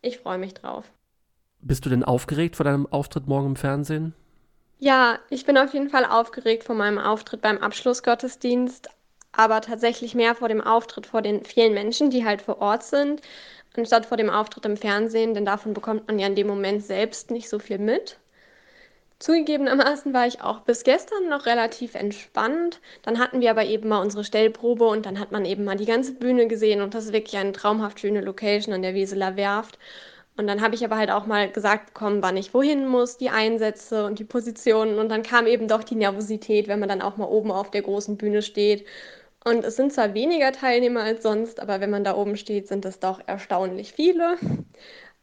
Ich 0.00 0.18
freue 0.18 0.38
mich 0.38 0.54
drauf. 0.54 0.88
Bist 1.60 1.84
du 1.86 1.90
denn 1.90 2.04
aufgeregt 2.04 2.54
vor 2.54 2.64
deinem 2.64 2.86
Auftritt 2.86 3.26
morgen 3.26 3.48
im 3.48 3.56
Fernsehen? 3.56 4.14
Ja, 4.78 5.18
ich 5.30 5.46
bin 5.46 5.58
auf 5.58 5.72
jeden 5.74 5.90
Fall 5.90 6.04
aufgeregt 6.04 6.62
vor 6.64 6.74
meinem 6.76 6.98
Auftritt 6.98 7.40
beim 7.40 7.58
Abschlussgottesdienst, 7.58 8.88
aber 9.32 9.60
tatsächlich 9.60 10.14
mehr 10.14 10.34
vor 10.36 10.48
dem 10.48 10.60
Auftritt 10.60 11.06
vor 11.08 11.22
den 11.22 11.44
vielen 11.44 11.74
Menschen, 11.74 12.10
die 12.10 12.24
halt 12.24 12.40
vor 12.42 12.60
Ort 12.60 12.84
sind, 12.84 13.20
anstatt 13.76 14.06
vor 14.06 14.16
dem 14.16 14.30
Auftritt 14.30 14.64
im 14.66 14.76
Fernsehen, 14.76 15.34
denn 15.34 15.44
davon 15.44 15.74
bekommt 15.74 16.06
man 16.06 16.18
ja 16.20 16.26
in 16.28 16.36
dem 16.36 16.46
Moment 16.46 16.84
selbst 16.84 17.30
nicht 17.32 17.48
so 17.48 17.58
viel 17.58 17.78
mit. 17.78 18.18
Zugegebenermaßen 19.18 20.12
war 20.12 20.26
ich 20.28 20.40
auch 20.42 20.60
bis 20.60 20.84
gestern 20.84 21.28
noch 21.28 21.46
relativ 21.46 21.94
entspannt. 21.96 22.80
Dann 23.02 23.18
hatten 23.18 23.40
wir 23.40 23.50
aber 23.50 23.64
eben 23.64 23.88
mal 23.88 24.00
unsere 24.02 24.22
Stellprobe 24.24 24.86
und 24.86 25.04
dann 25.06 25.18
hat 25.18 25.32
man 25.32 25.44
eben 25.44 25.64
mal 25.64 25.76
die 25.76 25.86
ganze 25.86 26.12
Bühne 26.12 26.46
gesehen 26.46 26.80
und 26.82 26.94
das 26.94 27.06
ist 27.06 27.12
wirklich 27.12 27.36
eine 27.36 27.52
traumhaft 27.52 27.98
schöne 28.00 28.20
Location 28.20 28.72
an 28.74 28.82
der 28.82 28.94
Weseler 28.94 29.36
Werft. 29.36 29.78
Und 30.36 30.46
dann 30.48 30.60
habe 30.62 30.74
ich 30.74 30.84
aber 30.84 30.96
halt 30.96 31.10
auch 31.10 31.26
mal 31.26 31.50
gesagt 31.50 31.86
bekommen, 31.94 32.22
wann 32.22 32.36
ich 32.36 32.54
wohin 32.54 32.88
muss, 32.88 33.16
die 33.18 33.30
Einsätze 33.30 34.04
und 34.04 34.18
die 34.18 34.24
Positionen. 34.24 34.98
Und 34.98 35.08
dann 35.08 35.22
kam 35.22 35.46
eben 35.46 35.68
doch 35.68 35.84
die 35.84 35.94
Nervosität, 35.94 36.66
wenn 36.68 36.80
man 36.80 36.88
dann 36.88 37.02
auch 37.02 37.16
mal 37.16 37.26
oben 37.26 37.52
auf 37.52 37.70
der 37.70 37.82
großen 37.82 38.16
Bühne 38.16 38.42
steht. 38.42 38.84
Und 39.44 39.64
es 39.64 39.76
sind 39.76 39.92
zwar 39.92 40.14
weniger 40.14 40.52
Teilnehmer 40.52 41.02
als 41.02 41.22
sonst, 41.22 41.60
aber 41.60 41.80
wenn 41.80 41.90
man 41.90 42.04
da 42.04 42.16
oben 42.16 42.36
steht, 42.36 42.68
sind 42.68 42.84
es 42.84 43.00
doch 43.00 43.20
erstaunlich 43.26 43.92
viele. 43.92 44.38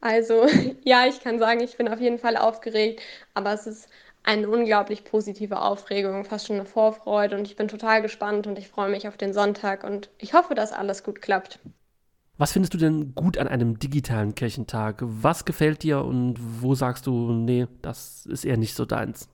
Also 0.02 0.45
ja, 0.84 1.06
ich 1.08 1.21
kann 1.21 1.39
sagen, 1.39 1.62
ich 1.62 1.78
bin 1.78 1.88
auf 1.89 2.00
jeden 2.02 2.19
Fall 2.19 2.38
aufgeregt, 2.38 3.02
aber 3.34 3.54
es 3.54 3.67
ist 3.67 3.89
eine 4.24 4.50
unglaublich 4.50 5.04
positive 5.06 5.62
Aufregung, 5.62 6.26
fast 6.26 6.47
schon 6.47 6.58
eine 6.58 6.65
Vorfreude 6.65 7.38
und 7.38 7.47
ich 7.47 7.56
bin 7.56 7.67
total 7.67 8.02
gespannt 8.02 8.47
und 8.47 8.60
ich 8.60 8.67
freue 8.69 8.89
mich 8.89 9.08
auf 9.08 9.17
den 9.17 9.34
Sonntag 9.34 9.84
und 9.84 10.10
ich 10.19 10.34
hoffe, 10.34 10.56
dass 10.56 10.74
alles 10.74 11.04
gut 11.04 11.21
klappt. 11.21 11.60
Was 12.41 12.54
findest 12.54 12.73
du 12.73 12.80
denn 12.80 13.13
gut 13.13 13.38
an 13.38 13.47
einem 13.47 13.77
digitalen 13.77 14.34
Kirchentag? 14.34 15.04
Was 15.04 15.45
gefällt 15.45 15.84
dir 15.84 16.04
und 16.04 16.38
wo 16.39 16.73
sagst 16.73 17.06
du, 17.06 17.32
nee, 17.32 17.67
das 17.84 18.25
ist 18.25 18.45
eher 18.45 18.58
nicht 18.58 18.73
so 18.73 18.84
deins? 18.84 19.30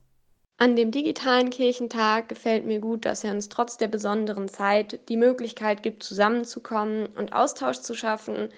An 0.58 0.76
dem 0.76 0.90
digitalen 0.90 1.48
Kirchentag 1.48 2.28
gefällt 2.28 2.66
mir 2.66 2.80
gut, 2.80 3.06
dass 3.06 3.24
er 3.24 3.32
uns 3.32 3.48
trotz 3.48 3.78
der 3.78 3.88
besonderen 3.88 4.46
Zeit 4.48 5.08
die 5.08 5.16
Möglichkeit 5.16 5.82
gibt, 5.82 6.02
zusammenzukommen 6.02 7.06
und 7.16 7.32
Austausch 7.32 7.78
zu 7.78 7.94
schaffen. 7.94 8.50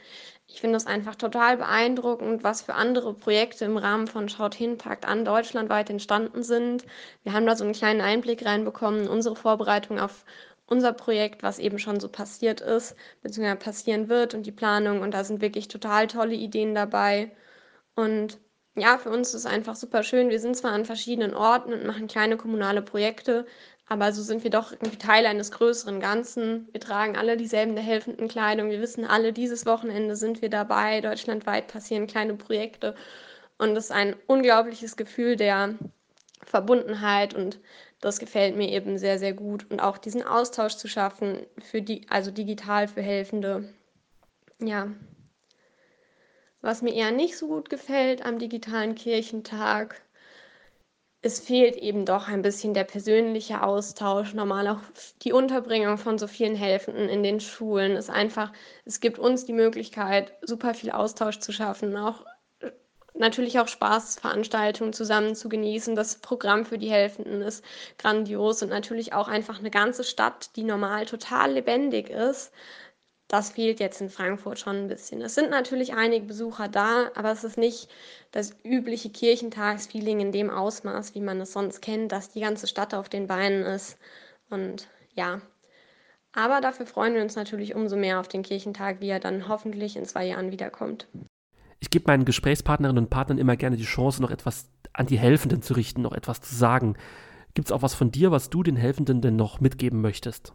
Ich 0.48 0.60
finde 0.60 0.78
es 0.78 0.86
einfach 0.86 1.14
total 1.14 1.58
beeindruckend, 1.58 2.42
was 2.42 2.62
für 2.62 2.74
andere 2.74 3.14
Projekte 3.14 3.64
im 3.66 3.76
Rahmen 3.76 4.08
von 4.08 4.28
Schaut 4.28 4.56
hin, 4.56 4.78
packt 4.78 5.06
an 5.06 5.24
deutschlandweit 5.24 5.90
entstanden 5.90 6.42
sind. 6.42 6.84
Wir 7.22 7.34
haben 7.34 7.46
da 7.46 7.54
so 7.54 7.62
einen 7.62 7.72
kleinen 7.72 8.00
Einblick 8.00 8.44
reinbekommen, 8.44 9.06
unsere 9.06 9.36
Vorbereitung 9.36 10.00
auf 10.00 10.24
unser 10.70 10.92
Projekt, 10.92 11.42
was 11.42 11.58
eben 11.58 11.78
schon 11.78 12.00
so 12.00 12.08
passiert 12.08 12.60
ist, 12.62 12.96
beziehungsweise 13.22 13.58
passieren 13.58 14.08
wird 14.08 14.34
und 14.34 14.46
die 14.46 14.52
Planung. 14.52 15.02
Und 15.02 15.12
da 15.12 15.24
sind 15.24 15.42
wirklich 15.42 15.68
total 15.68 16.06
tolle 16.06 16.34
Ideen 16.34 16.74
dabei. 16.74 17.32
Und 17.96 18.38
ja, 18.76 18.96
für 18.98 19.10
uns 19.10 19.28
ist 19.28 19.34
es 19.34 19.46
einfach 19.46 19.76
super 19.76 20.02
schön. 20.02 20.30
Wir 20.30 20.40
sind 20.40 20.56
zwar 20.56 20.72
an 20.72 20.84
verschiedenen 20.84 21.34
Orten 21.34 21.72
und 21.72 21.86
machen 21.86 22.06
kleine 22.06 22.36
kommunale 22.36 22.82
Projekte, 22.82 23.46
aber 23.88 24.12
so 24.12 24.22
sind 24.22 24.44
wir 24.44 24.50
doch 24.50 24.70
irgendwie 24.70 24.98
Teil 24.98 25.26
eines 25.26 25.50
größeren 25.50 25.98
Ganzen. 25.98 26.68
Wir 26.70 26.80
tragen 26.80 27.16
alle 27.16 27.36
dieselben 27.36 27.74
der 27.74 27.82
helfenden 27.82 28.28
Kleidung. 28.28 28.70
Wir 28.70 28.80
wissen 28.80 29.04
alle, 29.04 29.32
dieses 29.32 29.66
Wochenende 29.66 30.14
sind 30.14 30.40
wir 30.40 30.50
dabei. 30.50 31.00
Deutschlandweit 31.00 31.66
passieren 31.66 32.06
kleine 32.06 32.34
Projekte. 32.34 32.94
Und 33.58 33.76
es 33.76 33.86
ist 33.86 33.90
ein 33.90 34.14
unglaubliches 34.28 34.96
Gefühl 34.96 35.34
der 35.34 35.74
Verbundenheit 36.44 37.34
und 37.34 37.58
das 38.00 38.18
gefällt 38.18 38.56
mir 38.56 38.70
eben 38.70 38.98
sehr, 38.98 39.18
sehr 39.18 39.34
gut. 39.34 39.70
Und 39.70 39.80
auch 39.80 39.98
diesen 39.98 40.22
Austausch 40.22 40.76
zu 40.76 40.88
schaffen, 40.88 41.46
für 41.62 41.82
die, 41.82 42.06
also 42.08 42.30
digital 42.30 42.88
für 42.88 43.02
Helfende. 43.02 43.72
Ja. 44.58 44.88
Was 46.62 46.82
mir 46.82 46.94
eher 46.94 47.10
nicht 47.10 47.36
so 47.36 47.48
gut 47.48 47.70
gefällt 47.70 48.24
am 48.24 48.38
digitalen 48.38 48.94
Kirchentag, 48.94 50.00
es 51.22 51.38
fehlt 51.38 51.76
eben 51.76 52.06
doch 52.06 52.28
ein 52.28 52.40
bisschen 52.40 52.72
der 52.72 52.84
persönliche 52.84 53.62
Austausch, 53.62 54.32
normal 54.32 54.68
auch 54.68 54.80
die 55.22 55.32
Unterbringung 55.32 55.98
von 55.98 56.18
so 56.18 56.26
vielen 56.26 56.54
Helfenden 56.54 57.10
in 57.10 57.22
den 57.22 57.40
Schulen 57.40 57.92
ist 57.96 58.08
einfach, 58.08 58.52
es 58.86 59.00
gibt 59.00 59.18
uns 59.18 59.44
die 59.44 59.52
Möglichkeit, 59.52 60.32
super 60.40 60.72
viel 60.72 60.90
Austausch 60.90 61.38
zu 61.38 61.52
schaffen, 61.52 61.94
auch 61.96 62.24
natürlich 63.20 63.60
auch 63.60 63.68
Spaßveranstaltungen 63.68 64.92
zusammen 64.92 65.34
zu 65.36 65.48
genießen. 65.48 65.94
Das 65.94 66.16
Programm 66.16 66.64
für 66.64 66.78
die 66.78 66.90
Helfenden 66.90 67.42
ist 67.42 67.64
grandios 67.98 68.62
und 68.62 68.70
natürlich 68.70 69.12
auch 69.12 69.28
einfach 69.28 69.60
eine 69.60 69.70
ganze 69.70 70.04
Stadt, 70.04 70.56
die 70.56 70.64
normal 70.64 71.06
total 71.06 71.52
lebendig 71.52 72.10
ist. 72.10 72.52
Das 73.28 73.52
fehlt 73.52 73.78
jetzt 73.78 74.00
in 74.00 74.10
Frankfurt 74.10 74.58
schon 74.58 74.76
ein 74.76 74.88
bisschen. 74.88 75.22
Es 75.22 75.36
sind 75.36 75.50
natürlich 75.50 75.94
einige 75.94 76.26
Besucher 76.26 76.66
da, 76.66 77.10
aber 77.14 77.30
es 77.30 77.44
ist 77.44 77.56
nicht 77.58 77.88
das 78.32 78.56
übliche 78.64 79.10
Kirchentagsfeeling 79.10 80.18
in 80.20 80.32
dem 80.32 80.50
Ausmaß, 80.50 81.14
wie 81.14 81.20
man 81.20 81.40
es 81.40 81.52
sonst 81.52 81.80
kennt, 81.80 82.10
dass 82.10 82.32
die 82.32 82.40
ganze 82.40 82.66
Stadt 82.66 82.92
auf 82.92 83.08
den 83.08 83.28
Beinen 83.28 83.62
ist. 83.64 83.98
Und 84.48 84.88
ja, 85.14 85.40
aber 86.32 86.60
dafür 86.60 86.86
freuen 86.86 87.14
wir 87.14 87.22
uns 87.22 87.36
natürlich 87.36 87.74
umso 87.74 87.96
mehr 87.96 88.18
auf 88.20 88.28
den 88.28 88.42
Kirchentag, 88.42 89.00
wie 89.00 89.08
er 89.10 89.20
dann 89.20 89.48
hoffentlich 89.48 89.96
in 89.96 90.06
zwei 90.06 90.26
Jahren 90.26 90.50
wiederkommt. 90.50 91.06
Ich 91.80 91.90
gebe 91.90 92.04
meinen 92.06 92.24
Gesprächspartnerinnen 92.24 93.04
und 93.04 93.10
Partnern 93.10 93.38
immer 93.38 93.56
gerne 93.56 93.76
die 93.76 93.84
Chance, 93.84 94.20
noch 94.22 94.30
etwas 94.30 94.68
an 94.92 95.06
die 95.06 95.18
Helfenden 95.18 95.62
zu 95.62 95.74
richten, 95.74 96.02
noch 96.02 96.12
etwas 96.12 96.40
zu 96.40 96.54
sagen. 96.54 96.96
Gibt 97.54 97.68
es 97.68 97.72
auch 97.72 97.82
was 97.82 97.94
von 97.94 98.10
dir, 98.12 98.30
was 98.30 98.50
du 98.50 98.62
den 98.62 98.76
Helfenden 98.76 99.20
denn 99.20 99.36
noch 99.36 99.60
mitgeben 99.60 100.00
möchtest? 100.00 100.52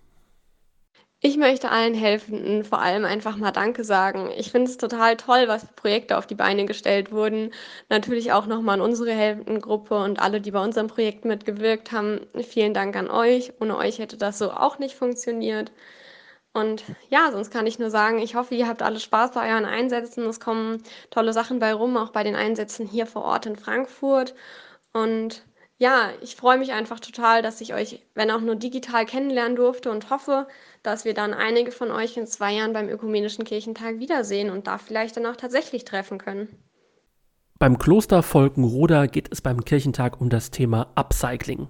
Ich 1.22 1.38
möchte 1.38 1.72
allen 1.72 1.96
Helfenden 1.96 2.64
vor 2.64 2.80
allem 2.80 3.04
einfach 3.04 3.36
mal 3.38 3.52
Danke 3.52 3.84
sagen. 3.84 4.30
Ich 4.38 4.52
finde 4.52 4.70
es 4.70 4.78
total 4.78 5.18
toll, 5.18 5.48
was 5.48 5.64
für 5.64 5.74
Projekte 5.74 6.18
auf 6.18 6.28
die 6.28 6.36
Beine 6.36 6.66
gestellt 6.66 7.12
wurden. 7.12 7.52
Natürlich 7.90 8.32
auch 8.32 8.46
nochmal 8.46 8.76
an 8.76 8.82
unsere 8.82 9.12
Helfendengruppe 9.12 9.96
und 9.98 10.20
alle, 10.20 10.40
die 10.40 10.52
bei 10.52 10.64
unserem 10.64 10.88
Projekt 10.88 11.26
mitgewirkt 11.26 11.92
haben. 11.92 12.20
Vielen 12.44 12.76
Dank 12.76 12.96
an 12.96 13.10
euch. 13.10 13.54
Ohne 13.60 13.78
euch 13.78 13.98
hätte 13.98 14.18
das 14.18 14.38
so 14.38 14.52
auch 14.52 14.78
nicht 14.78 14.94
funktioniert. 14.94 15.72
Und 16.56 16.86
ja, 17.10 17.32
sonst 17.34 17.52
kann 17.52 17.68
ich 17.68 17.80
nur 17.80 17.90
sagen, 17.90 18.18
ich 18.18 18.36
hoffe, 18.36 18.56
ihr 18.56 18.70
habt 18.70 18.82
alle 18.82 19.02
Spaß 19.02 19.32
bei 19.34 19.52
euren 19.52 19.66
Einsätzen. 19.66 20.26
Es 20.26 20.40
kommen 20.40 20.82
tolle 21.10 21.34
Sachen 21.34 21.60
bei 21.60 21.74
rum, 21.74 21.98
auch 21.98 22.12
bei 22.12 22.24
den 22.24 22.36
Einsätzen 22.36 22.88
hier 22.88 23.08
vor 23.08 23.26
Ort 23.26 23.46
in 23.46 23.58
Frankfurt. 23.58 24.34
Und 24.94 25.44
ja, 25.78 26.12
ich 26.22 26.38
freue 26.38 26.58
mich 26.58 26.72
einfach 26.72 27.02
total, 27.02 27.42
dass 27.42 27.60
ich 27.60 27.74
euch, 27.74 28.06
wenn 28.14 28.32
auch 28.32 28.40
nur 28.40 28.56
digital 28.56 29.06
kennenlernen 29.06 29.58
durfte 29.58 29.92
und 29.92 30.10
hoffe, 30.10 30.48
dass 30.82 31.04
wir 31.04 31.14
dann 31.14 31.34
einige 31.34 31.74
von 31.74 31.92
euch 31.92 32.16
in 32.16 32.26
zwei 32.26 32.54
Jahren 32.54 32.72
beim 32.72 32.88
Ökumenischen 32.88 33.44
Kirchentag 33.44 34.00
wiedersehen 34.00 34.50
und 34.50 34.66
da 34.66 34.78
vielleicht 34.78 35.18
dann 35.18 35.26
auch 35.26 35.36
tatsächlich 35.36 35.84
treffen 35.84 36.20
können. 36.20 36.48
Beim 37.60 37.78
Kloster 37.78 38.24
Volkenroda 38.24 39.08
geht 39.08 39.30
es 39.30 39.42
beim 39.42 39.66
Kirchentag 39.66 40.22
um 40.22 40.30
das 40.30 40.52
Thema 40.52 40.88
Upcycling. 40.96 41.68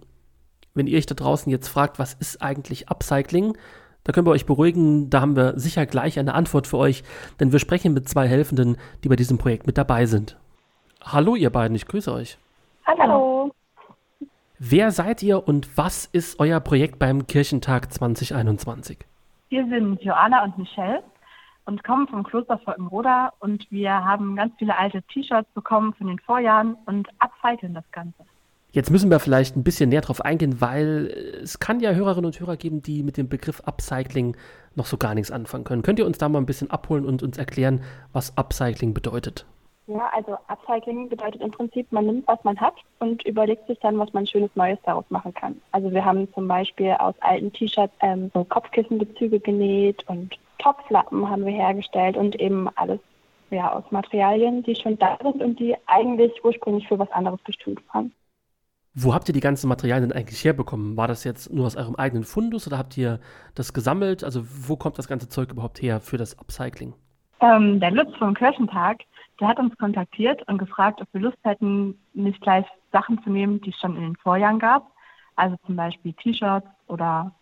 Wenn 0.75 0.85
ihr 0.85 0.99
euch 0.99 1.07
da 1.07 1.15
draußen 1.15 1.51
jetzt 1.51 1.69
fragt, 1.69 1.97
was 1.97 2.13
ist 2.13 2.43
eigentlich 2.43 2.89
Upcycling, 2.89 3.57
da 4.05 4.13
können 4.13 4.27
wir 4.27 4.31
euch 4.31 4.45
beruhigen, 4.45 5.09
da 5.09 5.19
haben 5.19 5.35
wir 5.35 5.59
sicher 5.59 5.85
gleich 5.85 6.17
eine 6.17 6.35
Antwort 6.35 6.67
für 6.67 6.77
euch, 6.77 7.03
denn 7.39 7.51
wir 7.51 7.59
sprechen 7.59 7.93
mit 7.93 8.07
zwei 8.07 8.27
Helfenden, 8.27 8.77
die 9.03 9.09
bei 9.09 9.15
diesem 9.15 9.37
Projekt 9.37 9.67
mit 9.67 9.77
dabei 9.77 10.05
sind. 10.05 10.37
Hallo 11.03 11.35
ihr 11.35 11.49
beiden, 11.49 11.75
ich 11.75 11.87
grüße 11.87 12.13
euch. 12.13 12.37
Hallo. 12.85 13.51
Wer 14.59 14.91
seid 14.91 15.21
ihr 15.23 15.47
und 15.47 15.75
was 15.75 16.05
ist 16.05 16.39
euer 16.39 16.59
Projekt 16.59 16.99
beim 16.99 17.25
Kirchentag 17.27 17.91
2021? 17.91 18.99
Wir 19.49 19.67
sind 19.67 20.01
Joanna 20.01 20.43
und 20.43 20.57
Michelle 20.57 21.03
und 21.65 21.83
kommen 21.83 22.07
vom 22.07 22.23
Kloster 22.23 22.59
Volkenroda 22.63 23.33
und 23.39 23.69
wir 23.71 23.91
haben 23.91 24.35
ganz 24.35 24.53
viele 24.59 24.77
alte 24.77 25.01
T-Shirts 25.01 25.49
bekommen 25.55 25.93
von 25.95 26.07
den 26.07 26.19
Vorjahren 26.19 26.77
und 26.85 27.07
upcyclen 27.19 27.73
das 27.73 27.91
Ganze. 27.91 28.23
Jetzt 28.75 28.91
müssen 28.91 29.09
wir 29.09 29.21
vielleicht 29.21 29.55
ein 29.55 29.63
bisschen 29.63 29.87
näher 29.87 30.01
drauf 30.01 30.19
eingehen, 30.19 30.59
weil 30.59 31.05
es 31.41 31.59
kann 31.59 31.79
ja 31.79 31.93
Hörerinnen 31.93 32.25
und 32.25 32.37
Hörer 32.37 32.57
geben, 32.57 32.81
die 32.81 33.03
mit 33.03 33.15
dem 33.15 33.29
Begriff 33.29 33.61
Upcycling 33.65 34.35
noch 34.75 34.85
so 34.85 34.97
gar 34.97 35.15
nichts 35.15 35.31
anfangen 35.31 35.63
können. 35.63 35.81
Könnt 35.81 35.97
ihr 35.97 36.05
uns 36.05 36.17
da 36.17 36.27
mal 36.27 36.39
ein 36.39 36.45
bisschen 36.45 36.69
abholen 36.69 37.05
und 37.05 37.23
uns 37.23 37.37
erklären, 37.37 37.83
was 38.11 38.37
Upcycling 38.37 38.93
bedeutet? 38.93 39.45
Ja, 39.87 40.11
also 40.13 40.37
Upcycling 40.49 41.07
bedeutet 41.07 41.39
im 41.39 41.51
Prinzip, 41.51 41.89
man 41.93 42.05
nimmt, 42.05 42.27
was 42.27 42.43
man 42.43 42.59
hat 42.59 42.73
und 42.99 43.25
überlegt 43.25 43.65
sich 43.67 43.79
dann, 43.79 43.97
was 43.97 44.11
man 44.11 44.27
Schönes 44.27 44.51
Neues 44.55 44.79
daraus 44.83 45.05
machen 45.07 45.33
kann. 45.33 45.61
Also 45.71 45.93
wir 45.93 46.03
haben 46.03 46.27
zum 46.33 46.45
Beispiel 46.45 46.97
aus 46.99 47.15
alten 47.21 47.53
T-Shirts 47.53 47.93
ähm, 48.01 48.29
so 48.33 48.43
Kopfkissenbezüge 48.43 49.39
genäht 49.39 50.03
und 50.09 50.35
Topflappen 50.57 51.29
haben 51.29 51.45
wir 51.45 51.53
hergestellt 51.53 52.17
und 52.17 52.35
eben 52.41 52.67
alles 52.75 52.99
ja, 53.51 53.71
aus 53.71 53.85
Materialien, 53.91 54.63
die 54.63 54.75
schon 54.75 54.99
da 54.99 55.17
sind 55.23 55.41
und 55.41 55.61
die 55.61 55.77
eigentlich 55.85 56.43
ursprünglich 56.43 56.89
für 56.89 56.99
was 56.99 57.11
anderes 57.13 57.39
bestimmt 57.45 57.79
waren. 57.93 58.11
Wo 58.97 59.13
habt 59.13 59.27
ihr 59.27 59.33
die 59.33 59.41
ganzen 59.41 59.67
Materialien 59.67 60.13
eigentlich 60.13 60.43
herbekommen? 60.45 60.95
War 60.95 61.09
das 61.09 61.25
jetzt 61.25 61.51
nur 61.51 61.65
aus 61.65 61.75
eurem 61.75 61.95
eigenen 61.95 62.23
Fundus 62.23 62.65
oder 62.65 62.77
habt 62.77 62.97
ihr 62.97 63.19
das 63.53 63.73
gesammelt? 63.73 64.23
Also 64.23 64.41
wo 64.45 64.77
kommt 64.77 64.97
das 64.97 65.09
ganze 65.09 65.27
Zeug 65.27 65.51
überhaupt 65.51 65.81
her 65.81 65.99
für 65.99 66.15
das 66.15 66.39
Upcycling? 66.39 66.93
Ähm, 67.41 67.81
der 67.81 67.91
Lutz 67.91 68.15
vom 68.17 68.33
Kirchentag, 68.33 69.01
der 69.41 69.49
hat 69.49 69.59
uns 69.59 69.77
kontaktiert 69.77 70.47
und 70.47 70.59
gefragt, 70.59 71.01
ob 71.01 71.09
wir 71.11 71.19
Lust 71.19 71.37
hätten, 71.43 71.99
nicht 72.13 72.39
gleich 72.39 72.65
Sachen 72.93 73.21
zu 73.21 73.29
nehmen, 73.29 73.59
die 73.59 73.71
es 73.71 73.79
schon 73.79 73.97
in 73.97 74.03
den 74.03 74.15
Vorjahren 74.15 74.59
gab. 74.59 74.89
Also 75.35 75.57
zum 75.65 75.75
Beispiel 75.75 76.13
T-Shirts 76.13 76.67
oder 76.87 77.33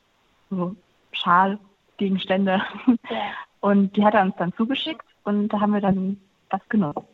so 0.49 0.75
Schalgegenstände. 1.11 2.63
Ja. 2.87 2.95
Und 3.61 3.95
die 3.95 4.03
hat 4.03 4.13
er 4.13 4.23
uns 4.23 4.35
dann 4.37 4.51
zugeschickt 4.55 5.05
und 5.23 5.47
da 5.47 5.61
haben 5.61 5.71
wir 5.71 5.79
dann 5.79 6.17
was 6.49 6.59
genommen. 6.67 7.05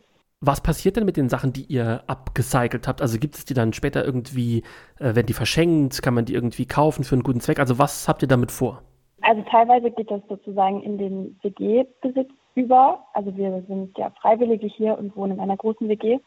Was 0.42 0.62
passiert 0.62 0.96
denn 0.96 1.04
mit 1.04 1.18
den 1.18 1.28
Sachen, 1.28 1.52
die 1.52 1.64
ihr 1.64 2.02
abgecycelt 2.06 2.88
habt? 2.88 3.02
Also 3.02 3.18
gibt 3.18 3.34
es 3.34 3.44
die 3.44 3.52
dann 3.52 3.74
später 3.74 4.02
irgendwie, 4.02 4.62
äh, 4.98 5.14
werden 5.14 5.26
die 5.26 5.34
verschenkt? 5.34 6.02
Kann 6.02 6.14
man 6.14 6.24
die 6.24 6.32
irgendwie 6.32 6.64
kaufen 6.64 7.04
für 7.04 7.14
einen 7.14 7.24
guten 7.24 7.40
Zweck? 7.40 7.58
Also 7.58 7.78
was 7.78 8.08
habt 8.08 8.22
ihr 8.22 8.28
damit 8.28 8.50
vor? 8.50 8.82
Also 9.20 9.42
teilweise 9.50 9.90
geht 9.90 10.10
das 10.10 10.22
sozusagen 10.30 10.82
in 10.82 10.96
den 10.96 11.38
WG-Besitz 11.42 12.30
über. 12.54 13.04
Also 13.12 13.36
wir 13.36 13.62
sind 13.68 13.98
ja 13.98 14.08
Freiwillige 14.22 14.66
hier 14.66 14.96
und 14.96 15.14
wohnen 15.14 15.32
in 15.32 15.40
einer 15.40 15.58
großen 15.58 15.86
WG. 15.90 16.18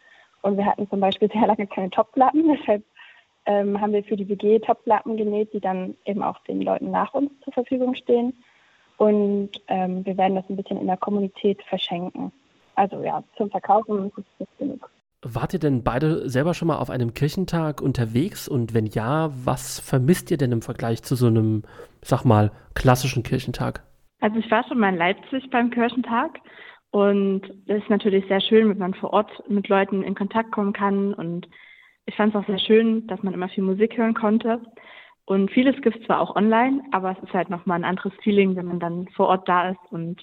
Und 0.43 0.57
wir 0.57 0.65
hatten 0.67 0.87
zum 0.91 0.99
Beispiel 0.99 1.31
sehr 1.33 1.47
lange 1.47 1.65
keine 1.65 1.89
Topplatten. 1.89 2.55
Deshalb 2.55 2.83
ähm, 3.47 3.81
haben 3.81 3.93
wir 3.93 4.03
für 4.03 4.15
die 4.15 4.29
WG 4.29 4.59
Topplatten 4.59 5.17
genäht, 5.17 5.53
die 5.53 5.59
dann 5.59 5.97
eben 6.05 6.21
auch 6.21 6.37
den 6.43 6.61
Leuten 6.61 6.91
nach 6.91 7.15
uns 7.15 7.31
zur 7.43 7.53
Verfügung 7.53 7.95
stehen. 7.95 8.37
Und 8.97 9.49
ähm, 9.69 10.05
wir 10.05 10.15
werden 10.17 10.35
das 10.35 10.47
ein 10.51 10.55
bisschen 10.55 10.79
in 10.79 10.85
der 10.85 10.97
Kommunität 10.97 11.63
verschenken. 11.63 12.31
Also 12.75 13.01
ja, 13.03 13.23
zum 13.37 13.49
Verkaufen 13.49 14.11
ist 14.17 14.25
es 14.39 14.47
genug. 14.57 14.89
Wart 15.25 15.53
ihr 15.53 15.59
denn 15.59 15.83
beide 15.83 16.27
selber 16.29 16.53
schon 16.53 16.67
mal 16.67 16.77
auf 16.77 16.89
einem 16.89 17.13
Kirchentag 17.13 17.81
unterwegs? 17.81 18.47
Und 18.47 18.73
wenn 18.73 18.85
ja, 18.87 19.31
was 19.45 19.79
vermisst 19.79 20.31
ihr 20.31 20.37
denn 20.37 20.51
im 20.51 20.61
Vergleich 20.61 21.01
zu 21.01 21.15
so 21.15 21.27
einem, 21.27 21.63
sag 22.01 22.25
mal, 22.25 22.51
klassischen 22.73 23.23
Kirchentag? 23.23 23.83
Also 24.19 24.37
ich 24.37 24.51
war 24.51 24.65
schon 24.67 24.79
mal 24.79 24.89
in 24.89 24.97
Leipzig 24.97 25.49
beim 25.49 25.69
Kirchentag 25.69 26.39
und 26.93 27.41
es 27.65 27.81
ist 27.81 27.89
natürlich 27.89 28.23
sehr 28.27 28.39
schön, 28.39 28.69
wenn 28.69 28.77
man 28.77 28.93
vor 28.93 29.13
Ort 29.13 29.31
mit 29.49 29.67
Leuten 29.67 30.03
in 30.03 30.13
Kontakt 30.13 30.51
kommen 30.51 30.73
kann. 30.73 31.13
Und 31.13 31.47
ich 32.05 32.15
fand 32.15 32.35
es 32.35 32.39
auch 32.39 32.45
sehr 32.45 32.59
schön, 32.59 33.07
dass 33.07 33.23
man 33.23 33.33
immer 33.33 33.49
viel 33.49 33.63
Musik 33.63 33.97
hören 33.97 34.13
konnte. 34.13 34.61
Und 35.25 35.49
vieles 35.51 35.81
gibt 35.81 35.97
es 35.97 36.05
zwar 36.05 36.19
auch 36.19 36.35
online, 36.35 36.83
aber 36.91 37.11
es 37.17 37.23
ist 37.23 37.33
halt 37.33 37.49
nochmal 37.49 37.79
ein 37.79 37.83
anderes 37.83 38.13
Feeling, 38.21 38.55
wenn 38.55 38.67
man 38.67 38.79
dann 38.79 39.07
vor 39.15 39.27
Ort 39.27 39.49
da 39.49 39.69
ist 39.69 39.91
und 39.91 40.21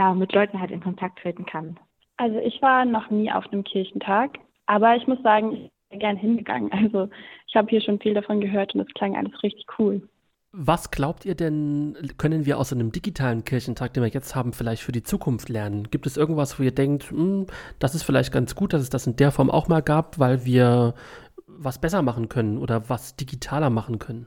ja, 0.00 0.14
mit 0.14 0.32
Leuten 0.32 0.58
halt 0.58 0.70
in 0.70 0.80
Kontakt 0.80 1.18
treten 1.18 1.44
kann. 1.44 1.78
Also 2.16 2.38
ich 2.38 2.62
war 2.62 2.86
noch 2.86 3.10
nie 3.10 3.30
auf 3.30 3.44
einem 3.52 3.64
Kirchentag, 3.64 4.38
aber 4.64 4.96
ich 4.96 5.06
muss 5.06 5.22
sagen, 5.22 5.52
ich 5.52 5.70
bin 5.90 5.98
gern 6.00 6.16
hingegangen. 6.16 6.70
Also 6.82 7.10
ich 7.46 7.54
habe 7.54 7.68
hier 7.68 7.82
schon 7.82 8.00
viel 8.00 8.14
davon 8.14 8.40
gehört 8.40 8.74
und 8.74 8.80
es 8.80 8.94
klang 8.94 9.14
alles 9.14 9.42
richtig 9.42 9.66
cool. 9.78 10.08
Was 10.52 10.90
glaubt 10.90 11.26
ihr 11.26 11.34
denn, 11.34 11.96
können 12.16 12.46
wir 12.46 12.58
aus 12.58 12.72
einem 12.72 12.92
digitalen 12.92 13.44
Kirchentag, 13.44 13.92
den 13.92 14.02
wir 14.02 14.10
jetzt 14.10 14.34
haben, 14.34 14.52
vielleicht 14.54 14.82
für 14.82 14.90
die 14.90 15.02
Zukunft 15.02 15.50
lernen? 15.50 15.90
Gibt 15.90 16.06
es 16.06 16.16
irgendwas, 16.16 16.58
wo 16.58 16.62
ihr 16.62 16.74
denkt, 16.74 17.10
hm, 17.10 17.46
das 17.78 17.94
ist 17.94 18.02
vielleicht 18.02 18.32
ganz 18.32 18.54
gut, 18.54 18.72
dass 18.72 18.80
es 18.82 18.90
das 18.90 19.06
in 19.06 19.16
der 19.16 19.32
Form 19.32 19.50
auch 19.50 19.68
mal 19.68 19.82
gab, 19.82 20.18
weil 20.18 20.46
wir 20.46 20.94
was 21.46 21.78
besser 21.78 22.00
machen 22.00 22.30
können 22.30 22.56
oder 22.56 22.88
was 22.88 23.16
digitaler 23.16 23.68
machen 23.68 23.98
können? 23.98 24.26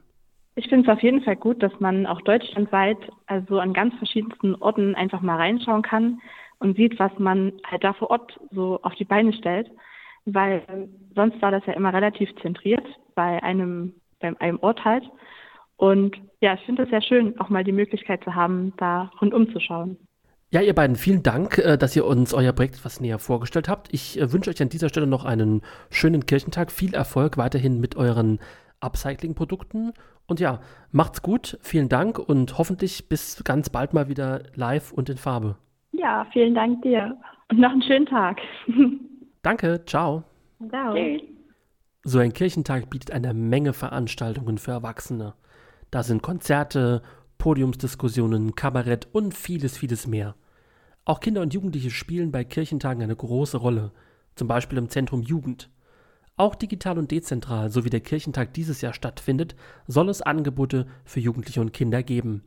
Ich 0.56 0.70
finde 0.70 0.89
es 0.89 0.95
auf 0.95 1.01
jeden 1.01 1.22
Fall 1.24 1.36
gut, 1.36 1.64
dass 1.64 1.78
man 1.80 2.06
auch 2.06 2.22
deutschlandweit, 2.22 2.97
also 3.26 3.60
an 3.60 3.74
ganz 3.74 3.95
verschiedensten 3.95 4.56
Orten 4.56 4.93
einfach 4.93 5.22
mal 5.22 5.38
reinschauen 5.38 5.82
kann 5.82 6.22
und 6.60 6.78
sieht, 6.78 6.99
was 6.99 7.12
man 7.18 7.54
halt 7.66 7.84
da 7.84 7.93
vor 7.93 8.12
Ort 8.12 8.39
so 8.51 8.80
auf 8.84 8.93
die 8.95 9.06
Beine 9.06 9.34
stellt. 9.34 9.72
Weil 10.26 10.88
sonst 11.16 11.41
war 11.41 11.51
das 11.51 11.66
ja 11.66 11.74
immer 11.74 11.91
relativ 11.93 12.30
zentriert 12.41 12.86
bei 13.16 13.41
einem, 13.43 13.95
bei 14.20 14.39
einem 14.39 14.60
Ort 14.60 14.86
halt. 14.86 15.04
Und 15.76 16.16
ja, 16.39 16.54
ich 16.54 16.62
finde 16.62 16.84
es 16.84 16.89
sehr 16.89 17.01
schön, 17.01 17.38
auch 17.39 17.49
mal 17.49 17.64
die 17.64 17.72
Möglichkeit 17.72 18.24
zu 18.24 18.36
haben, 18.36 18.74
da 18.78 19.12
rundum 19.20 19.51
zu 19.51 19.60
schauen. 19.60 19.97
Ja, 20.51 20.62
ihr 20.62 20.76
beiden, 20.76 20.95
vielen 20.95 21.24
Dank, 21.24 21.58
äh, 21.58 21.78
dass 21.78 21.95
ihr 21.95 22.06
uns 22.06 22.32
euer 22.34 22.54
Projekt 22.54 22.76
etwas 22.76 23.01
näher 23.01 23.18
vorgestellt 23.18 23.68
habt. 23.68 23.91
Ich 23.91 24.22
äh, 24.22 24.32
wünsche 24.32 24.51
euch 24.51 24.62
an 24.62 24.70
dieser 24.70 24.88
Stelle 24.88 25.08
noch 25.08 25.26
einen 25.26 25.62
schönen 25.89 26.28
Kirchentag. 26.28 26.72
Viel 26.72 26.93
Erfolg 26.93 27.38
weiterhin 27.38 27.80
mit 27.80 27.95
euren 27.95 28.39
Upcycling-Produkten. 28.80 29.93
Und 30.28 30.39
ja, 30.39 30.59
macht's 30.91 31.21
gut, 31.21 31.57
vielen 31.61 31.89
Dank 31.89 32.17
und 32.17 32.57
hoffentlich 32.57 33.09
bis 33.09 33.43
ganz 33.43 33.69
bald 33.69 33.93
mal 33.93 34.07
wieder 34.07 34.43
live 34.55 34.91
und 34.91 35.09
in 35.09 35.17
Farbe. 35.17 35.57
Ja, 35.91 36.26
vielen 36.32 36.55
Dank 36.55 36.82
dir 36.82 37.17
und 37.49 37.59
noch 37.59 37.71
einen 37.71 37.84
schönen 37.84 38.05
Tag. 38.05 38.39
Danke, 39.41 39.84
ciao. 39.86 40.24
Ciao. 40.69 40.95
So 42.03 42.19
ein 42.19 42.34
Kirchentag 42.34 42.89
bietet 42.89 43.11
eine 43.11 43.34
Menge 43.34 43.74
Veranstaltungen 43.74 44.57
für 44.57 44.71
Erwachsene. 44.71 45.34
Da 45.91 46.03
sind 46.03 46.21
Konzerte, 46.21 47.01
Podiumsdiskussionen, 47.38 48.55
Kabarett 48.55 49.07
und 49.11 49.34
vieles, 49.34 49.78
vieles 49.78 50.07
mehr. 50.07 50.36
Auch 51.05 51.19
Kinder 51.19 51.41
und 51.41 51.53
Jugendliche 51.53 51.91
spielen 51.91 52.32
bei 52.32 52.45
Kirchentagen 52.45 53.03
eine 53.03 53.15
große 53.15 53.57
Rolle, 53.57 53.91
zum 54.36 54.47
Beispiel 54.47 54.78
im 54.78 54.89
Zentrum 54.89 55.21
Jugend. 55.21 55.69
Auch 56.36 56.56
digital 56.56 56.98
und 56.98 57.12
dezentral, 57.12 57.70
so 57.70 57.86
wie 57.86 57.92
der 57.92 58.00
Kirchentag 58.00 58.56
dieses 58.56 58.82
Jahr 58.82 58.94
stattfindet, 58.94 59.56
soll 59.86 60.10
es 60.10 60.24
Angebote 60.24 60.88
für 61.06 61.20
Jugendliche 61.20 61.62
und 61.62 61.74
Kinder 61.74 62.02
geben. 62.02 62.44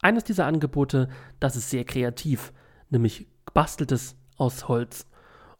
Eines 0.00 0.22
dieser 0.22 0.46
Angebote, 0.46 1.08
das 1.40 1.56
ist 1.56 1.70
sehr 1.70 1.84
kreativ, 1.84 2.52
nämlich 2.88 3.26
basteltes 3.52 4.16
aus 4.36 4.68
Holz. 4.68 5.06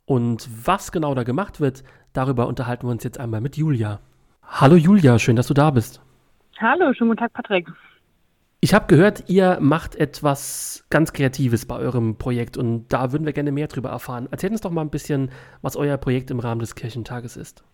Und 0.04 0.48
was 0.64 0.92
genau 0.92 1.16
da 1.16 1.24
gemacht 1.24 1.60
wird, 1.60 1.82
darüber 2.12 2.46
unterhalten 2.46 2.86
wir 2.86 2.92
uns 2.92 3.02
jetzt 3.02 3.18
einmal 3.18 3.40
mit 3.40 3.56
Julia. 3.56 3.98
Hallo 4.44 4.76
Julia, 4.76 5.18
schön, 5.18 5.34
dass 5.34 5.48
du 5.48 5.54
da 5.54 5.72
bist. 5.72 6.00
Hallo, 6.58 6.94
schönen 6.94 7.10
guten 7.10 7.20
Tag, 7.20 7.32
Patrick. 7.32 7.66
Ich 8.60 8.74
habe 8.74 8.86
gehört, 8.86 9.28
ihr 9.28 9.58
macht 9.60 9.94
etwas 9.96 10.86
ganz 10.90 11.12
Kreatives 11.12 11.66
bei 11.66 11.76
eurem 11.76 12.16
Projekt 12.16 12.56
und 12.56 12.88
da 12.88 13.12
würden 13.12 13.26
wir 13.26 13.32
gerne 13.32 13.52
mehr 13.52 13.68
darüber 13.68 13.90
erfahren. 13.90 14.28
Erzählt 14.30 14.52
uns 14.52 14.62
doch 14.62 14.70
mal 14.70 14.80
ein 14.80 14.90
bisschen, 14.90 15.30
was 15.62 15.76
euer 15.76 15.98
Projekt 15.98 16.30
im 16.30 16.40
Rahmen 16.40 16.60
des 16.60 16.74
Kirchentages 16.74 17.36
ist. 17.36 17.64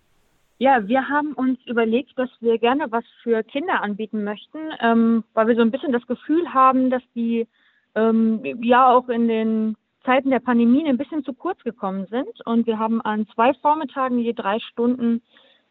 Ja, 0.59 0.87
wir 0.87 1.07
haben 1.09 1.33
uns 1.33 1.59
überlegt, 1.65 2.17
dass 2.17 2.29
wir 2.41 2.57
gerne 2.57 2.91
was 2.91 3.03
für 3.23 3.43
Kinder 3.43 3.81
anbieten 3.81 4.23
möchten, 4.23 4.59
ähm, 4.81 5.23
weil 5.33 5.47
wir 5.47 5.55
so 5.55 5.61
ein 5.61 5.71
bisschen 5.71 5.93
das 5.93 6.05
Gefühl 6.05 6.53
haben, 6.53 6.89
dass 6.89 7.01
die 7.15 7.47
ähm, 7.95 8.41
ja 8.61 8.91
auch 8.91 9.09
in 9.09 9.27
den 9.27 9.75
Zeiten 10.05 10.29
der 10.29 10.39
Pandemie 10.39 10.87
ein 10.87 10.97
bisschen 10.97 11.23
zu 11.23 11.33
kurz 11.33 11.61
gekommen 11.63 12.07
sind. 12.07 12.45
Und 12.45 12.67
wir 12.67 12.77
haben 12.77 13.01
an 13.01 13.25
zwei 13.33 13.53
Vormittagen 13.55 14.19
je 14.19 14.33
drei 14.33 14.59
Stunden 14.59 15.21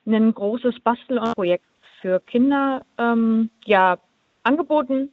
ein 0.06 0.34
großes 0.34 0.80
Bastelprojekt 0.80 1.64
für 2.00 2.18
Kinder 2.20 2.82
ähm, 2.98 3.50
ja, 3.64 3.98
angeboten, 4.42 5.10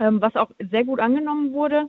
ähm, 0.00 0.20
was 0.20 0.36
auch 0.36 0.50
sehr 0.58 0.84
gut 0.84 1.00
angenommen 1.00 1.52
wurde. 1.52 1.88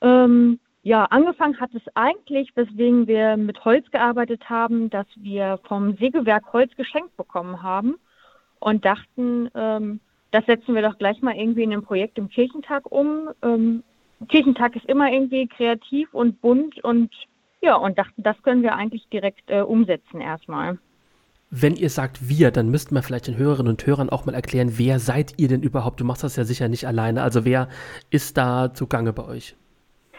Ähm, 0.00 0.60
ja, 0.82 1.04
angefangen 1.04 1.60
hat 1.60 1.74
es 1.74 1.82
eigentlich, 1.94 2.56
weswegen 2.56 3.06
wir 3.06 3.36
mit 3.36 3.64
Holz 3.64 3.90
gearbeitet 3.90 4.48
haben, 4.48 4.88
dass 4.88 5.06
wir 5.16 5.58
vom 5.68 5.96
Sägewerk 5.96 6.52
Holz 6.52 6.74
geschenkt 6.76 7.16
bekommen 7.16 7.62
haben 7.62 7.96
und 8.60 8.84
dachten, 8.84 9.50
ähm, 9.54 10.00
das 10.30 10.46
setzen 10.46 10.74
wir 10.74 10.82
doch 10.82 10.96
gleich 10.96 11.20
mal 11.20 11.36
irgendwie 11.36 11.64
in 11.64 11.72
ein 11.72 11.82
Projekt 11.82 12.16
im 12.16 12.28
Kirchentag 12.28 12.90
um. 12.90 13.30
Ähm, 13.42 13.82
Kirchentag 14.28 14.76
ist 14.76 14.86
immer 14.86 15.12
irgendwie 15.12 15.48
kreativ 15.48 16.12
und 16.14 16.40
bunt 16.40 16.82
und 16.84 17.10
ja, 17.60 17.76
und 17.76 17.98
dachten, 17.98 18.22
das 18.22 18.40
können 18.42 18.62
wir 18.62 18.74
eigentlich 18.74 19.06
direkt 19.08 19.50
äh, 19.50 19.60
umsetzen 19.60 20.20
erstmal. 20.20 20.78
Wenn 21.50 21.74
ihr 21.74 21.90
sagt 21.90 22.28
wir, 22.28 22.52
dann 22.52 22.70
müssten 22.70 22.94
wir 22.94 23.02
vielleicht 23.02 23.26
den 23.26 23.36
Hörerinnen 23.36 23.72
und 23.72 23.84
Hörern 23.84 24.08
auch 24.08 24.24
mal 24.24 24.34
erklären, 24.34 24.78
wer 24.78 25.00
seid 25.00 25.34
ihr 25.36 25.48
denn 25.48 25.62
überhaupt? 25.62 26.00
Du 26.00 26.04
machst 26.04 26.22
das 26.22 26.36
ja 26.36 26.44
sicher 26.44 26.68
nicht 26.68 26.86
alleine. 26.86 27.22
Also 27.22 27.44
wer 27.44 27.68
ist 28.10 28.36
da 28.36 28.72
zugange 28.72 29.12
bei 29.12 29.24
euch? 29.24 29.56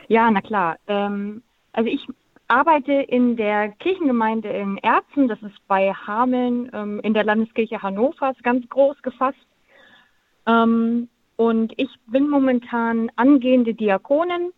Ja, 0.10 0.30
na 0.30 0.42
klar. 0.42 0.78
Ähm, 0.88 1.42
also 1.72 1.90
ich 1.90 2.06
arbeite 2.50 2.92
in 2.92 3.38
der 3.38 3.70
Kirchengemeinde 3.70 4.50
in 4.50 4.78
Erzen, 4.80 5.30
das 5.30 5.42
ist 5.42 5.56
bei 5.68 5.94
Hameln 5.94 6.70
ähm, 6.74 7.00
in 7.02 7.14
der 7.14 7.24
Landeskirche 7.24 7.82
Hannovers 7.82 8.36
ganz 8.44 8.68
groß 8.68 9.02
gefasst. 9.02 9.38
Ähm, 10.46 11.08
und 11.38 11.74
ich 11.78 11.90
bin 12.08 12.30
momentan 12.30 13.10
angehende 13.16 13.74
Diakonin, 13.74 14.52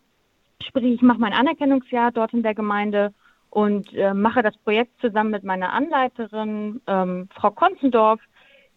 sprich 0.60 0.84
ich 0.84 1.02
mache 1.02 1.20
mein 1.20 1.32
Anerkennungsjahr 1.32 2.10
dort 2.10 2.32
in 2.34 2.42
der 2.42 2.54
Gemeinde 2.54 3.14
und 3.54 3.94
äh, 3.94 4.12
mache 4.12 4.42
das 4.42 4.56
Projekt 4.58 5.00
zusammen 5.00 5.30
mit 5.30 5.44
meiner 5.44 5.72
Anleiterin, 5.72 6.80
ähm, 6.88 7.28
Frau 7.36 7.52
Konzendorf, 7.52 8.20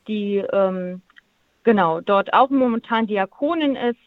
die 0.08 0.38
ähm, 0.54 1.02
genau 1.64 2.00
dort 2.00 2.32
auch 2.32 2.52
momentan 2.52 3.08
Diakonin 3.08 3.76
ist. 3.76 4.00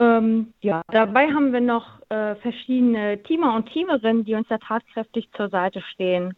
Ähm, 0.00 0.54
ja, 0.62 0.80
dabei 0.88 1.26
haben 1.26 1.52
wir 1.52 1.60
noch 1.60 2.00
äh, 2.08 2.36
verschiedene 2.36 3.22
Teamer 3.22 3.54
und 3.54 3.66
Teamerinnen, 3.66 4.24
die 4.24 4.34
uns 4.34 4.48
da 4.48 4.56
tatkräftig 4.56 5.28
zur 5.36 5.50
Seite 5.50 5.82
stehen. 5.92 6.34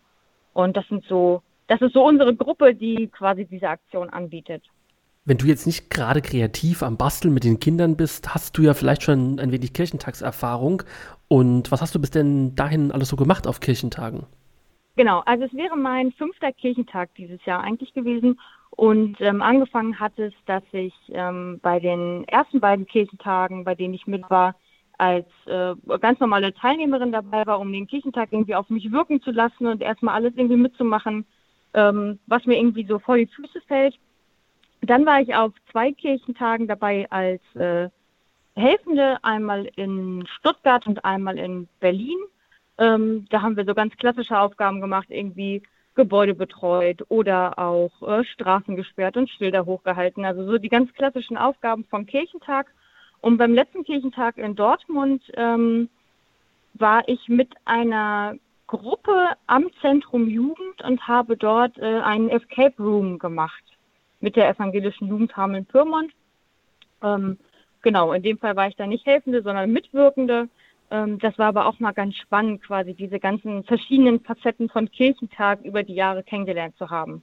Und 0.52 0.76
das 0.76 0.86
sind 0.88 1.04
so, 1.04 1.42
das 1.68 1.80
ist 1.80 1.92
so 1.92 2.04
unsere 2.04 2.34
Gruppe, 2.34 2.74
die 2.74 3.06
quasi 3.06 3.44
diese 3.44 3.68
Aktion 3.68 4.10
anbietet. 4.10 4.64
Wenn 5.26 5.38
du 5.38 5.46
jetzt 5.46 5.66
nicht 5.66 5.90
gerade 5.90 6.22
kreativ 6.22 6.84
am 6.84 6.96
Basteln 6.96 7.34
mit 7.34 7.42
den 7.42 7.58
Kindern 7.58 7.96
bist, 7.96 8.32
hast 8.32 8.56
du 8.56 8.62
ja 8.62 8.74
vielleicht 8.74 9.02
schon 9.02 9.40
ein 9.40 9.50
wenig 9.50 9.72
Kirchentagserfahrung. 9.72 10.84
Und 11.26 11.72
was 11.72 11.82
hast 11.82 11.96
du 11.96 12.00
bis 12.00 12.12
denn 12.12 12.54
dahin 12.54 12.92
alles 12.92 13.08
so 13.08 13.16
gemacht 13.16 13.48
auf 13.48 13.58
Kirchentagen? 13.58 14.26
Genau, 14.94 15.22
also 15.26 15.44
es 15.44 15.52
wäre 15.52 15.76
mein 15.76 16.12
fünfter 16.12 16.52
Kirchentag 16.52 17.12
dieses 17.16 17.44
Jahr 17.44 17.60
eigentlich 17.60 17.92
gewesen. 17.92 18.38
Und 18.70 19.20
ähm, 19.20 19.42
angefangen 19.42 19.98
hat 19.98 20.16
es, 20.16 20.32
dass 20.46 20.62
ich 20.70 20.94
ähm, 21.08 21.58
bei 21.60 21.80
den 21.80 22.22
ersten 22.28 22.60
beiden 22.60 22.86
Kirchentagen, 22.86 23.64
bei 23.64 23.74
denen 23.74 23.94
ich 23.94 24.06
mit 24.06 24.30
war, 24.30 24.54
als 24.96 25.26
äh, 25.46 25.74
ganz 25.98 26.20
normale 26.20 26.54
Teilnehmerin 26.54 27.10
dabei 27.10 27.44
war, 27.46 27.58
um 27.58 27.72
den 27.72 27.88
Kirchentag 27.88 28.28
irgendwie 28.30 28.54
auf 28.54 28.70
mich 28.70 28.92
wirken 28.92 29.20
zu 29.20 29.32
lassen 29.32 29.66
und 29.66 29.82
erstmal 29.82 30.14
alles 30.14 30.34
irgendwie 30.36 30.56
mitzumachen, 30.56 31.26
ähm, 31.74 32.20
was 32.28 32.46
mir 32.46 32.56
irgendwie 32.56 32.86
so 32.86 33.00
vor 33.00 33.16
die 33.16 33.26
Füße 33.26 33.60
fällt. 33.66 33.98
Dann 34.82 35.06
war 35.06 35.20
ich 35.20 35.34
auf 35.34 35.52
zwei 35.72 35.92
Kirchentagen 35.92 36.68
dabei 36.68 37.06
als 37.10 37.42
äh, 37.56 37.88
Helfende, 38.54 39.18
einmal 39.22 39.68
in 39.76 40.26
Stuttgart 40.26 40.86
und 40.86 41.04
einmal 41.04 41.38
in 41.38 41.68
Berlin. 41.80 42.18
Ähm, 42.78 43.26
da 43.30 43.42
haben 43.42 43.56
wir 43.56 43.64
so 43.64 43.74
ganz 43.74 43.96
klassische 43.96 44.38
Aufgaben 44.38 44.80
gemacht, 44.80 45.08
irgendwie 45.10 45.62
Gebäude 45.94 46.34
betreut 46.34 47.04
oder 47.08 47.58
auch 47.58 47.90
äh, 48.02 48.24
Straßen 48.24 48.76
gesperrt 48.76 49.16
und 49.16 49.30
Schilder 49.30 49.66
hochgehalten. 49.66 50.24
Also 50.24 50.44
so 50.44 50.58
die 50.58 50.68
ganz 50.68 50.92
klassischen 50.92 51.36
Aufgaben 51.36 51.84
vom 51.84 52.06
Kirchentag. 52.06 52.72
Und 53.20 53.38
beim 53.38 53.54
letzten 53.54 53.84
Kirchentag 53.84 54.36
in 54.38 54.54
Dortmund 54.54 55.22
ähm, 55.34 55.88
war 56.74 57.08
ich 57.08 57.28
mit 57.28 57.54
einer 57.64 58.36
Gruppe 58.66 59.30
am 59.46 59.68
Zentrum 59.80 60.28
Jugend 60.28 60.82
und 60.84 61.08
habe 61.08 61.36
dort 61.36 61.78
äh, 61.78 62.00
einen 62.00 62.28
Escape 62.28 62.74
Room 62.78 63.18
gemacht 63.18 63.75
mit 64.26 64.34
der 64.34 64.48
evangelischen 64.48 65.06
Jugend 65.06 65.36
Hameln-Pyrmont. 65.36 66.10
Ähm, 67.00 67.38
genau, 67.82 68.12
in 68.12 68.24
dem 68.24 68.38
Fall 68.38 68.56
war 68.56 68.66
ich 68.66 68.74
da 68.74 68.84
nicht 68.84 69.06
Helfende, 69.06 69.40
sondern 69.40 69.70
Mitwirkende. 69.70 70.48
Ähm, 70.90 71.20
das 71.20 71.38
war 71.38 71.46
aber 71.46 71.66
auch 71.66 71.78
mal 71.78 71.92
ganz 71.92 72.16
spannend, 72.16 72.60
quasi 72.60 72.92
diese 72.92 73.20
ganzen 73.20 73.62
verschiedenen 73.62 74.18
Facetten 74.18 74.68
von 74.68 74.90
Kirchentag 74.90 75.60
über 75.62 75.84
die 75.84 75.94
Jahre 75.94 76.24
kennengelernt 76.24 76.76
zu 76.76 76.90
haben. 76.90 77.22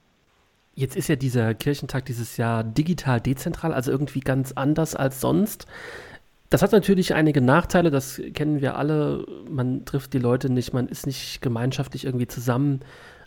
Jetzt 0.76 0.96
ist 0.96 1.08
ja 1.08 1.16
dieser 1.16 1.52
Kirchentag 1.52 2.06
dieses 2.06 2.38
Jahr 2.38 2.64
digital 2.64 3.20
dezentral, 3.20 3.74
also 3.74 3.90
irgendwie 3.90 4.20
ganz 4.20 4.52
anders 4.52 4.96
als 4.96 5.20
sonst. 5.20 5.66
Das 6.48 6.62
hat 6.62 6.72
natürlich 6.72 7.14
einige 7.14 7.42
Nachteile, 7.42 7.90
das 7.90 8.22
kennen 8.32 8.62
wir 8.62 8.78
alle. 8.78 9.26
Man 9.46 9.84
trifft 9.84 10.14
die 10.14 10.18
Leute 10.18 10.48
nicht, 10.48 10.72
man 10.72 10.88
ist 10.88 11.06
nicht 11.06 11.42
gemeinschaftlich 11.42 12.06
irgendwie 12.06 12.28
zusammen. 12.28 12.80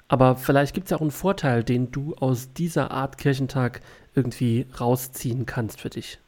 Aber 0.08 0.36
vielleicht 0.36 0.74
gibt 0.74 0.86
es 0.86 0.92
ja 0.92 0.98
auch 0.98 1.02
einen 1.02 1.12
Vorteil, 1.12 1.64
den 1.64 1.92
du 1.92 2.16
aus 2.16 2.54
dieser 2.54 2.92
Art 2.92 3.18
Kirchentag 3.18 3.82
irgendwie 4.16 4.66
rausziehen 4.80 5.46
kannst 5.46 5.82
für 5.82 5.90
dich. 5.90 6.20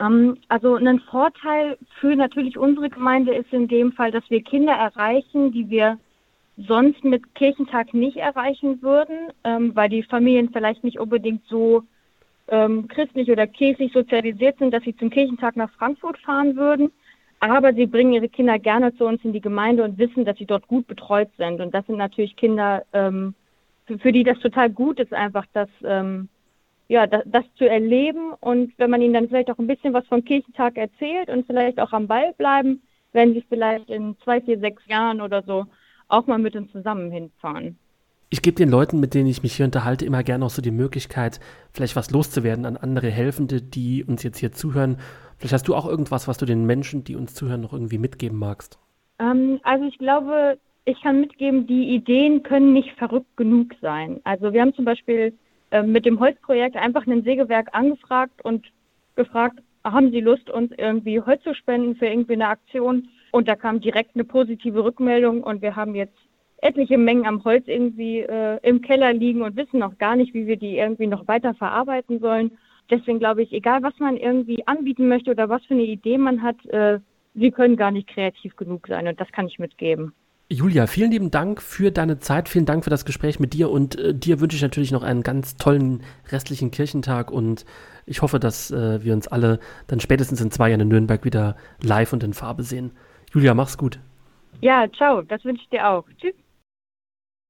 Ähm, 0.00 0.38
also 0.48 0.76
ein 0.76 1.00
Vorteil 1.00 1.76
für 2.00 2.14
natürlich 2.14 2.58
unsere 2.58 2.90
Gemeinde 2.90 3.34
ist 3.34 3.52
in 3.52 3.68
dem 3.68 3.92
Fall, 3.92 4.10
dass 4.10 4.28
wir 4.28 4.42
Kinder 4.42 4.72
erreichen, 4.72 5.52
die 5.52 5.68
wir 5.68 5.98
sonst 6.56 7.02
mit 7.02 7.34
Kirchentag 7.34 7.94
nicht 7.94 8.16
erreichen 8.16 8.80
würden, 8.82 9.32
ähm, 9.42 9.74
weil 9.74 9.88
die 9.88 10.04
Familien 10.04 10.50
vielleicht 10.50 10.84
nicht 10.84 11.00
unbedingt 11.00 11.42
so 11.48 11.82
ähm, 12.48 12.86
christlich 12.88 13.30
oder 13.30 13.46
kirchlich 13.46 13.92
sozialisiert 13.92 14.58
sind, 14.58 14.72
dass 14.72 14.84
sie 14.84 14.96
zum 14.96 15.10
Kirchentag 15.10 15.56
nach 15.56 15.70
Frankfurt 15.72 16.18
fahren 16.18 16.56
würden. 16.56 16.92
Aber 17.50 17.74
sie 17.74 17.86
bringen 17.86 18.14
ihre 18.14 18.30
Kinder 18.30 18.58
gerne 18.58 18.94
zu 18.96 19.04
uns 19.04 19.22
in 19.22 19.34
die 19.34 19.42
Gemeinde 19.42 19.84
und 19.84 19.98
wissen, 19.98 20.24
dass 20.24 20.38
sie 20.38 20.46
dort 20.46 20.66
gut 20.66 20.86
betreut 20.86 21.28
sind. 21.36 21.60
Und 21.60 21.74
das 21.74 21.86
sind 21.86 21.98
natürlich 21.98 22.36
Kinder, 22.36 22.84
ähm, 22.94 23.34
für, 23.86 23.98
für, 23.98 24.12
die 24.12 24.24
das 24.24 24.38
total 24.38 24.70
gut 24.70 24.98
ist, 24.98 25.12
einfach 25.12 25.44
das 25.52 25.68
ähm, 25.84 26.30
ja, 26.88 27.06
das, 27.06 27.22
das, 27.26 27.44
zu 27.56 27.68
erleben 27.68 28.32
und 28.40 28.72
wenn 28.78 28.90
man 28.90 29.02
ihnen 29.02 29.14
dann 29.14 29.28
vielleicht 29.28 29.50
auch 29.50 29.58
ein 29.58 29.66
bisschen 29.66 29.92
was 29.92 30.06
vom 30.06 30.24
Kirchentag 30.24 30.76
erzählt 30.76 31.28
und 31.28 31.46
vielleicht 31.46 31.78
auch 31.80 31.92
am 31.92 32.06
Ball 32.06 32.32
bleiben, 32.34 32.82
werden 33.12 33.34
sie 33.34 33.44
vielleicht 33.48 33.90
in 33.90 34.16
zwei, 34.24 34.40
vier, 34.40 34.58
sechs 34.58 34.86
Jahren 34.86 35.20
oder 35.20 35.42
so 35.42 35.66
auch 36.08 36.26
mal 36.26 36.38
mit 36.38 36.56
uns 36.56 36.72
zusammen 36.72 37.10
hinfahren. 37.10 37.78
Ich 38.34 38.42
gebe 38.42 38.56
den 38.56 38.68
Leuten, 38.68 38.98
mit 38.98 39.14
denen 39.14 39.28
ich 39.28 39.44
mich 39.44 39.54
hier 39.54 39.64
unterhalte, 39.64 40.04
immer 40.04 40.24
gerne 40.24 40.44
auch 40.44 40.50
so 40.50 40.60
die 40.60 40.72
Möglichkeit, 40.72 41.38
vielleicht 41.70 41.94
was 41.94 42.10
loszuwerden 42.10 42.66
an 42.66 42.76
andere 42.76 43.08
Helfende, 43.08 43.62
die 43.62 44.02
uns 44.02 44.24
jetzt 44.24 44.38
hier 44.38 44.50
zuhören. 44.50 44.96
Vielleicht 45.38 45.52
hast 45.52 45.68
du 45.68 45.74
auch 45.76 45.86
irgendwas, 45.86 46.26
was 46.26 46.36
du 46.36 46.44
den 46.44 46.66
Menschen, 46.66 47.04
die 47.04 47.14
uns 47.14 47.36
zuhören, 47.36 47.60
noch 47.60 47.72
irgendwie 47.72 47.98
mitgeben 47.98 48.36
magst. 48.36 48.80
Ähm, 49.20 49.60
also 49.62 49.84
ich 49.84 49.98
glaube, 49.98 50.58
ich 50.84 51.00
kann 51.00 51.20
mitgeben, 51.20 51.68
die 51.68 51.94
Ideen 51.94 52.42
können 52.42 52.72
nicht 52.72 52.90
verrückt 52.98 53.36
genug 53.36 53.72
sein. 53.80 54.20
Also 54.24 54.52
wir 54.52 54.62
haben 54.62 54.74
zum 54.74 54.84
Beispiel 54.84 55.32
ähm, 55.70 55.92
mit 55.92 56.04
dem 56.04 56.18
Holzprojekt 56.18 56.74
einfach 56.74 57.06
ein 57.06 57.22
Sägewerk 57.22 57.68
angefragt 57.70 58.44
und 58.44 58.66
gefragt, 59.14 59.60
haben 59.84 60.10
Sie 60.10 60.20
Lust, 60.20 60.50
uns 60.50 60.72
irgendwie 60.76 61.20
Holz 61.20 61.40
zu 61.44 61.54
spenden 61.54 61.94
für 61.94 62.06
irgendwie 62.06 62.32
eine 62.32 62.48
Aktion? 62.48 63.10
Und 63.30 63.46
da 63.46 63.54
kam 63.54 63.80
direkt 63.80 64.16
eine 64.16 64.24
positive 64.24 64.82
Rückmeldung 64.82 65.44
und 65.44 65.62
wir 65.62 65.76
haben 65.76 65.94
jetzt 65.94 66.18
etliche 66.64 66.98
Mengen 66.98 67.26
am 67.26 67.44
Holz 67.44 67.68
irgendwie 67.68 68.20
äh, 68.20 68.58
im 68.62 68.80
Keller 68.80 69.12
liegen 69.12 69.42
und 69.42 69.56
wissen 69.56 69.78
noch 69.78 69.98
gar 69.98 70.16
nicht, 70.16 70.32
wie 70.32 70.46
wir 70.46 70.56
die 70.56 70.78
irgendwie 70.78 71.06
noch 71.06 71.28
weiter 71.28 71.54
verarbeiten 71.54 72.20
sollen. 72.20 72.52
Deswegen 72.90 73.18
glaube 73.18 73.42
ich, 73.42 73.52
egal 73.52 73.82
was 73.82 73.98
man 73.98 74.16
irgendwie 74.16 74.66
anbieten 74.66 75.08
möchte 75.08 75.30
oder 75.30 75.48
was 75.48 75.64
für 75.66 75.74
eine 75.74 75.84
Idee 75.84 76.18
man 76.18 76.42
hat, 76.42 76.56
äh, 76.66 77.00
wir 77.34 77.50
können 77.50 77.76
gar 77.76 77.90
nicht 77.90 78.08
kreativ 78.08 78.56
genug 78.56 78.86
sein 78.88 79.06
und 79.06 79.20
das 79.20 79.30
kann 79.32 79.46
ich 79.46 79.58
mitgeben. 79.58 80.12
Julia, 80.50 80.86
vielen 80.86 81.10
lieben 81.10 81.30
Dank 81.30 81.60
für 81.60 81.90
deine 81.90 82.18
Zeit, 82.18 82.48
vielen 82.48 82.66
Dank 82.66 82.84
für 82.84 82.90
das 82.90 83.04
Gespräch 83.04 83.40
mit 83.40 83.54
dir 83.54 83.70
und 83.70 83.98
äh, 83.98 84.14
dir 84.14 84.40
wünsche 84.40 84.56
ich 84.56 84.62
natürlich 84.62 84.92
noch 84.92 85.02
einen 85.02 85.22
ganz 85.22 85.56
tollen 85.56 86.02
restlichen 86.30 86.70
Kirchentag 86.70 87.30
und 87.30 87.64
ich 88.06 88.22
hoffe, 88.22 88.38
dass 88.38 88.70
äh, 88.70 89.02
wir 89.02 89.14
uns 89.14 89.26
alle 89.26 89.58
dann 89.86 90.00
spätestens 90.00 90.40
in 90.40 90.50
zwei 90.50 90.68
Jahren 90.68 90.80
in 90.80 90.88
Nürnberg 90.88 91.24
wieder 91.24 91.56
live 91.82 92.12
und 92.12 92.22
in 92.22 92.34
Farbe 92.34 92.62
sehen. 92.62 92.92
Julia, 93.32 93.54
mach's 93.54 93.76
gut. 93.76 93.98
Ja, 94.60 94.86
ciao, 94.96 95.22
das 95.22 95.44
wünsche 95.44 95.62
ich 95.62 95.70
dir 95.70 95.88
auch. 95.88 96.04
Tschüss. 96.20 96.34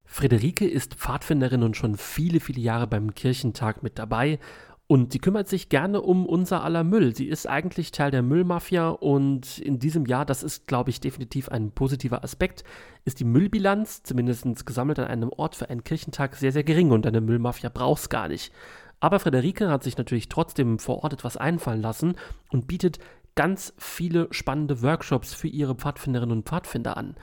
Friederike 0.05 0.67
ist 0.67 0.95
Pfadfinderin 0.95 1.63
und 1.63 1.75
schon 1.75 1.97
viele, 1.97 2.39
viele 2.39 2.61
Jahre 2.61 2.87
beim 2.87 3.13
Kirchentag 3.13 3.83
mit 3.83 3.99
dabei 3.99 4.39
und 4.87 5.13
sie 5.13 5.19
kümmert 5.19 5.47
sich 5.47 5.69
gerne 5.69 6.01
um 6.01 6.27
unser 6.27 6.63
aller 6.63 6.83
Müll. 6.83 7.15
Sie 7.15 7.27
ist 7.27 7.47
eigentlich 7.47 7.91
Teil 7.91 8.11
der 8.11 8.21
Müllmafia 8.21 8.89
und 8.89 9.57
in 9.57 9.79
diesem 9.79 10.05
Jahr, 10.05 10.25
das 10.25 10.43
ist, 10.43 10.67
glaube 10.67 10.91
ich, 10.91 10.99
definitiv 10.99 11.49
ein 11.49 11.71
positiver 11.71 12.23
Aspekt, 12.23 12.63
ist 13.03 13.19
die 13.19 13.25
Müllbilanz, 13.25 14.03
zumindest 14.03 14.65
gesammelt 14.65 14.99
an 14.99 15.07
einem 15.07 15.29
Ort 15.29 15.55
für 15.55 15.69
einen 15.69 15.83
Kirchentag, 15.83 16.35
sehr, 16.35 16.51
sehr 16.51 16.63
gering 16.63 16.91
und 16.91 17.07
eine 17.07 17.21
Müllmafia 17.21 17.69
braucht 17.69 18.03
es 18.03 18.09
gar 18.09 18.27
nicht. 18.27 18.53
Aber 18.99 19.19
Friederike 19.19 19.69
hat 19.69 19.83
sich 19.83 19.97
natürlich 19.97 20.29
trotzdem 20.29 20.77
vor 20.77 21.03
Ort 21.03 21.13
etwas 21.13 21.35
einfallen 21.35 21.81
lassen 21.81 22.15
und 22.49 22.67
bietet 22.67 22.99
ganz 23.33 23.73
viele 23.77 24.27
spannende 24.31 24.81
Workshops 24.83 25.33
für 25.33 25.47
ihre 25.47 25.75
Pfadfinderinnen 25.75 26.37
und 26.37 26.47
Pfadfinder 26.47 26.95
an. 26.95 27.15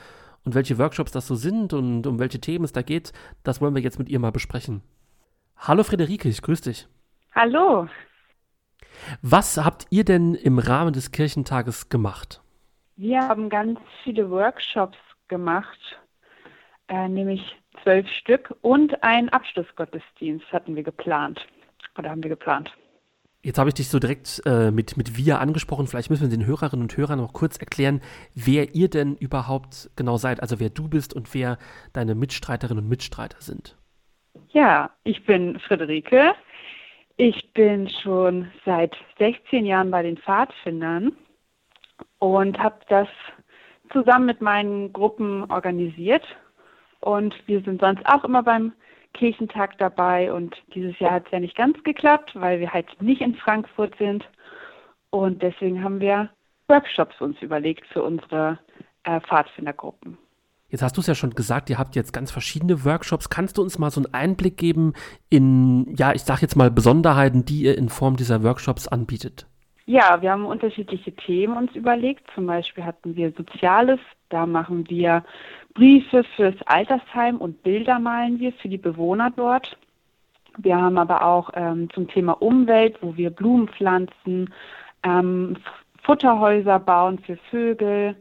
Und 0.44 0.54
welche 0.54 0.78
Workshops 0.78 1.12
das 1.12 1.26
so 1.26 1.34
sind 1.34 1.72
und 1.72 2.06
um 2.06 2.18
welche 2.18 2.40
Themen 2.40 2.64
es 2.64 2.72
da 2.72 2.82
geht, 2.82 3.12
das 3.44 3.60
wollen 3.60 3.74
wir 3.74 3.82
jetzt 3.82 3.98
mit 3.98 4.08
ihr 4.08 4.18
mal 4.18 4.32
besprechen. 4.32 4.82
Hallo 5.56 5.84
Friederike, 5.84 6.28
ich 6.28 6.42
grüße 6.42 6.64
dich. 6.64 6.88
Hallo. 7.34 7.88
Was 9.22 9.56
habt 9.56 9.86
ihr 9.90 10.04
denn 10.04 10.34
im 10.34 10.58
Rahmen 10.58 10.92
des 10.92 11.12
Kirchentages 11.12 11.88
gemacht? 11.88 12.42
Wir 12.96 13.20
haben 13.20 13.48
ganz 13.48 13.78
viele 14.02 14.30
Workshops 14.30 14.98
gemacht, 15.28 15.78
äh, 16.88 17.08
nämlich 17.08 17.56
zwölf 17.82 18.08
Stück 18.08 18.54
und 18.60 19.02
einen 19.02 19.28
Abschlussgottesdienst 19.28 20.52
hatten 20.52 20.76
wir 20.76 20.82
geplant 20.82 21.46
oder 21.96 22.10
haben 22.10 22.22
wir 22.22 22.30
geplant. 22.30 22.72
Jetzt 23.44 23.58
habe 23.58 23.68
ich 23.68 23.74
dich 23.74 23.88
so 23.88 23.98
direkt 23.98 24.40
äh, 24.46 24.70
mit, 24.70 24.96
mit 24.96 25.16
wir 25.16 25.40
angesprochen. 25.40 25.88
Vielleicht 25.88 26.10
müssen 26.10 26.30
wir 26.30 26.36
den 26.36 26.46
Hörerinnen 26.46 26.82
und 26.82 26.96
Hörern 26.96 27.18
noch 27.18 27.32
kurz 27.32 27.56
erklären, 27.58 28.00
wer 28.36 28.76
ihr 28.76 28.88
denn 28.88 29.16
überhaupt 29.16 29.90
genau 29.96 30.16
seid, 30.16 30.40
also 30.40 30.60
wer 30.60 30.70
du 30.70 30.88
bist 30.88 31.12
und 31.12 31.34
wer 31.34 31.58
deine 31.92 32.14
Mitstreiterinnen 32.14 32.84
und 32.84 32.88
Mitstreiter 32.88 33.40
sind. 33.40 33.76
Ja, 34.50 34.90
ich 35.02 35.24
bin 35.24 35.58
Friederike. 35.58 36.34
Ich 37.16 37.52
bin 37.52 37.90
schon 37.90 38.48
seit 38.64 38.94
16 39.18 39.66
Jahren 39.66 39.90
bei 39.90 40.02
den 40.02 40.18
Pfadfindern 40.18 41.12
und 42.20 42.58
habe 42.60 42.78
das 42.88 43.08
zusammen 43.92 44.26
mit 44.26 44.40
meinen 44.40 44.92
Gruppen 44.92 45.50
organisiert. 45.50 46.24
Und 47.00 47.34
wir 47.46 47.60
sind 47.62 47.80
sonst 47.80 48.06
auch 48.06 48.22
immer 48.22 48.44
beim 48.44 48.72
Kirchentag 49.14 49.78
dabei. 49.78 50.32
Und 50.32 50.56
dieses 50.74 50.98
Jahr 50.98 51.12
hat 51.12 51.26
es 51.26 51.32
ja 51.32 51.40
nicht 51.40 51.56
ganz 51.56 51.82
geklappt, 51.84 52.32
weil 52.34 52.60
wir 52.60 52.72
halt 52.72 52.86
nicht 53.00 53.20
in 53.20 53.34
Frankfurt 53.34 53.96
sind. 53.98 54.24
Und 55.10 55.42
deswegen 55.42 55.82
haben 55.82 56.00
wir 56.00 56.30
Workshops 56.68 57.20
uns 57.20 57.40
überlegt 57.42 57.86
für 57.88 58.02
unsere 58.02 58.58
äh, 59.04 59.20
Pfadfindergruppen. 59.20 60.16
Jetzt 60.72 60.82
hast 60.82 60.96
du 60.96 61.02
es 61.02 61.06
ja 61.06 61.14
schon 61.14 61.34
gesagt, 61.34 61.68
ihr 61.68 61.78
habt 61.78 61.96
jetzt 61.96 62.14
ganz 62.14 62.30
verschiedene 62.30 62.82
Workshops. 62.86 63.28
Kannst 63.28 63.58
du 63.58 63.62
uns 63.62 63.78
mal 63.78 63.90
so 63.90 64.00
einen 64.00 64.14
Einblick 64.14 64.56
geben 64.56 64.94
in, 65.28 65.94
ja, 65.96 66.14
ich 66.14 66.22
sag 66.22 66.40
jetzt 66.40 66.56
mal 66.56 66.70
Besonderheiten, 66.70 67.44
die 67.44 67.64
ihr 67.64 67.76
in 67.76 67.90
Form 67.90 68.16
dieser 68.16 68.42
Workshops 68.42 68.88
anbietet? 68.88 69.46
Ja, 69.86 70.22
wir 70.22 70.30
haben 70.30 70.46
unterschiedliche 70.46 71.12
Themen 71.12 71.56
uns 71.56 71.74
überlegt. 71.74 72.24
Zum 72.34 72.46
Beispiel 72.46 72.84
hatten 72.84 73.16
wir 73.16 73.32
Soziales, 73.32 73.98
da 74.28 74.46
machen 74.46 74.88
wir 74.88 75.24
Briefe 75.74 76.24
fürs 76.36 76.54
Altersheim 76.66 77.38
und 77.38 77.62
Bilder 77.62 77.98
malen 77.98 78.38
wir 78.38 78.52
für 78.52 78.68
die 78.68 78.78
Bewohner 78.78 79.32
dort. 79.34 79.76
Wir 80.58 80.76
haben 80.76 80.98
aber 80.98 81.24
auch 81.24 81.50
ähm, 81.54 81.88
zum 81.90 82.08
Thema 82.08 82.32
Umwelt, 82.32 82.98
wo 83.00 83.16
wir 83.16 83.30
Blumen 83.30 83.68
pflanzen, 83.68 84.52
ähm, 85.02 85.56
Futterhäuser 86.02 86.78
bauen 86.78 87.18
für 87.20 87.36
Vögel. 87.50 88.16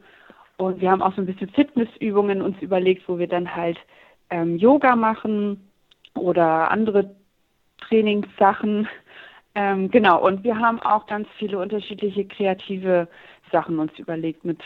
Und 0.58 0.80
wir 0.80 0.90
haben 0.90 1.02
auch 1.02 1.14
so 1.16 1.22
ein 1.22 1.26
bisschen 1.26 1.50
Fitnessübungen 1.50 2.42
uns 2.42 2.60
überlegt, 2.62 3.08
wo 3.10 3.20
wir 3.20 3.28
dann 3.28 3.54
halt 3.54 3.78
ähm, 4.30 4.58
Yoga 4.58 4.96
machen 4.96 5.68
oder 6.16 6.72
andere 6.72 7.16
Trainingssachen. 7.82 8.88
Ähm, 9.56 9.92
genau, 9.92 10.26
und 10.26 10.44
wir 10.44 10.58
haben 10.58 10.80
auch 10.82 11.08
ganz 11.08 11.28
viele 11.38 11.60
unterschiedliche 11.60 12.26
kreative 12.26 13.08
Sachen 13.52 13.80
uns 13.80 13.92
überlegt 13.98 14.46
mit 14.46 14.60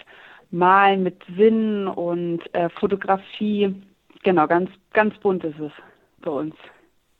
Malen, 0.51 1.03
mit 1.03 1.21
Sinn 1.35 1.87
und 1.87 2.41
äh, 2.53 2.69
Fotografie. 2.69 3.75
Genau, 4.23 4.47
ganz, 4.47 4.69
ganz 4.93 5.17
bunt 5.17 5.43
ist 5.43 5.59
es 5.59 5.71
bei 6.21 6.31
uns. 6.31 6.55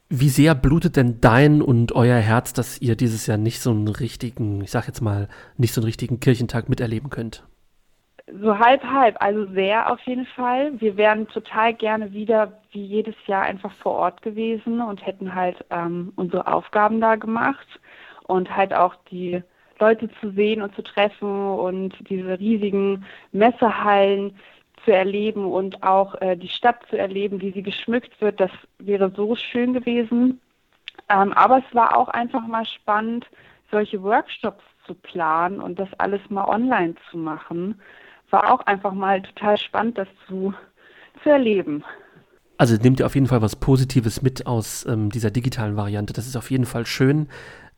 Wie 0.10 0.30
sehr 0.30 0.54
blutet 0.54 0.96
denn 0.96 1.20
dein 1.20 1.64
und 1.64 1.94
euer 1.94 2.18
Herz, 2.18 2.54
dass 2.54 2.80
ihr 2.80 2.96
dieses 2.96 3.26
Jahr 3.26 3.38
nicht 3.38 3.60
so 3.60 3.72
einen 3.72 3.88
richtigen, 3.88 4.62
ich 4.62 4.70
sag 4.70 4.86
jetzt 4.88 5.02
mal, 5.02 5.28
nicht 5.58 5.74
so 5.74 5.82
einen 5.82 5.86
richtigen 5.86 6.20
Kirchentag 6.20 6.70
miterleben 6.70 7.10
könnt? 7.10 7.44
So 8.28 8.58
halb, 8.58 8.84
halb, 8.84 9.22
also 9.22 9.46
sehr 9.54 9.92
auf 9.92 10.00
jeden 10.02 10.26
Fall. 10.26 10.80
Wir 10.82 10.98
wären 10.98 11.28
total 11.28 11.76
gerne 11.76 12.12
wieder 12.12 12.60
wie 12.72 12.84
jedes 12.84 13.16
Jahr 13.28 13.44
einfach 13.44 13.72
vor 13.74 13.94
Ort 13.94 14.24
gewesen 14.24 14.82
und 14.82 15.06
hätten 15.06 15.36
halt 15.36 15.64
ähm, 15.70 16.12
unsere 16.16 16.48
Aufgaben 16.48 17.00
da 17.00 17.18
gemacht 17.18 17.68
und 18.24 18.56
halt 18.56 18.74
auch 18.74 18.96
die 19.12 19.44
Leute 19.80 20.10
zu 20.20 20.32
sehen 20.32 20.64
und 20.64 20.76
zu 20.76 20.82
treffen 20.82 21.50
und 21.52 21.94
diese 22.10 22.40
riesigen 22.40 23.06
Messehallen 23.32 24.36
zu 24.84 24.92
erleben 24.92 25.46
und 25.46 25.84
auch 25.84 26.16
äh, 26.22 26.36
die 26.36 26.50
Stadt 26.50 26.80
zu 26.90 26.98
erleben, 26.98 27.42
wie 27.42 27.52
sie 27.52 27.64
geschmückt 27.64 28.20
wird. 28.22 28.40
Das 28.40 28.52
wäre 28.80 29.12
so 29.16 29.36
schön 29.36 29.74
gewesen. 29.74 30.42
Ähm, 31.10 31.32
aber 31.34 31.60
es 31.60 31.76
war 31.76 31.96
auch 31.96 32.08
einfach 32.08 32.46
mal 32.48 32.66
spannend, 32.66 33.28
solche 33.70 34.02
Workshops 34.02 34.64
zu 34.88 34.96
planen 34.96 35.60
und 35.60 35.78
das 35.78 35.90
alles 36.00 36.22
mal 36.30 36.46
online 36.46 36.96
zu 37.12 37.18
machen. 37.18 37.80
War 38.36 38.52
auch 38.52 38.60
einfach 38.66 38.92
mal 38.92 39.22
total 39.22 39.58
spannend, 39.58 39.98
das 39.98 40.10
zu, 40.28 40.54
zu 41.24 41.30
erleben. 41.30 41.86
Also 42.58 42.76
nehmt 42.76 43.00
ihr 43.00 43.06
auf 43.06 43.16
jeden 43.16 43.28
Fall 43.28 43.42
was 43.42 43.56
Positives 43.56 44.22
mit 44.22 44.46
aus 44.46 44.86
ähm, 44.86 45.10
dieser 45.10 45.32
digitalen 45.32 45.78
Variante. 45.78 46.12
Das 46.12 46.28
ist 46.28 46.36
auf 46.36 46.52
jeden 46.52 46.66
Fall 46.66 46.86
schön. 46.86 47.30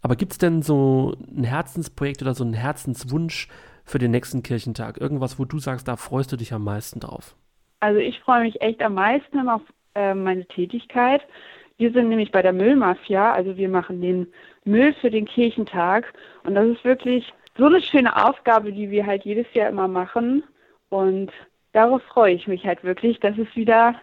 Aber 0.01 0.15
gibt 0.15 0.31
es 0.31 0.39
denn 0.39 0.63
so 0.63 1.15
ein 1.31 1.43
Herzensprojekt 1.43 2.23
oder 2.23 2.33
so 2.33 2.43
einen 2.43 2.55
Herzenswunsch 2.55 3.49
für 3.85 3.99
den 3.99 4.09
nächsten 4.09 4.41
Kirchentag? 4.41 4.99
Irgendwas, 4.99 5.37
wo 5.37 5.45
du 5.45 5.59
sagst, 5.59 5.87
da 5.87 5.95
freust 5.95 6.31
du 6.31 6.37
dich 6.37 6.51
am 6.53 6.63
meisten 6.63 7.01
drauf? 7.01 7.35
Also 7.79 7.99
ich 7.99 8.19
freue 8.21 8.41
mich 8.41 8.59
echt 8.59 8.81
am 8.81 8.95
meisten 8.95 9.47
auf 9.47 9.61
äh, 9.93 10.15
meine 10.15 10.47
Tätigkeit. 10.47 11.21
Wir 11.77 11.91
sind 11.91 12.09
nämlich 12.09 12.31
bei 12.31 12.41
der 12.41 12.53
Müllmafia, 12.53 13.31
also 13.31 13.57
wir 13.57 13.69
machen 13.69 14.01
den 14.01 14.25
Müll 14.65 14.95
für 15.01 15.11
den 15.11 15.25
Kirchentag 15.25 16.11
und 16.45 16.55
das 16.55 16.65
ist 16.65 16.83
wirklich 16.83 17.31
so 17.57 17.65
eine 17.65 17.81
schöne 17.81 18.27
Aufgabe, 18.27 18.71
die 18.71 18.89
wir 18.89 19.05
halt 19.05 19.25
jedes 19.25 19.51
Jahr 19.53 19.69
immer 19.69 19.87
machen 19.87 20.43
und 20.89 21.31
darauf 21.73 22.01
freue 22.03 22.33
ich 22.33 22.47
mich 22.47 22.65
halt 22.65 22.83
wirklich, 22.83 23.19
dass 23.19 23.37
es 23.37 23.53
wieder 23.55 23.95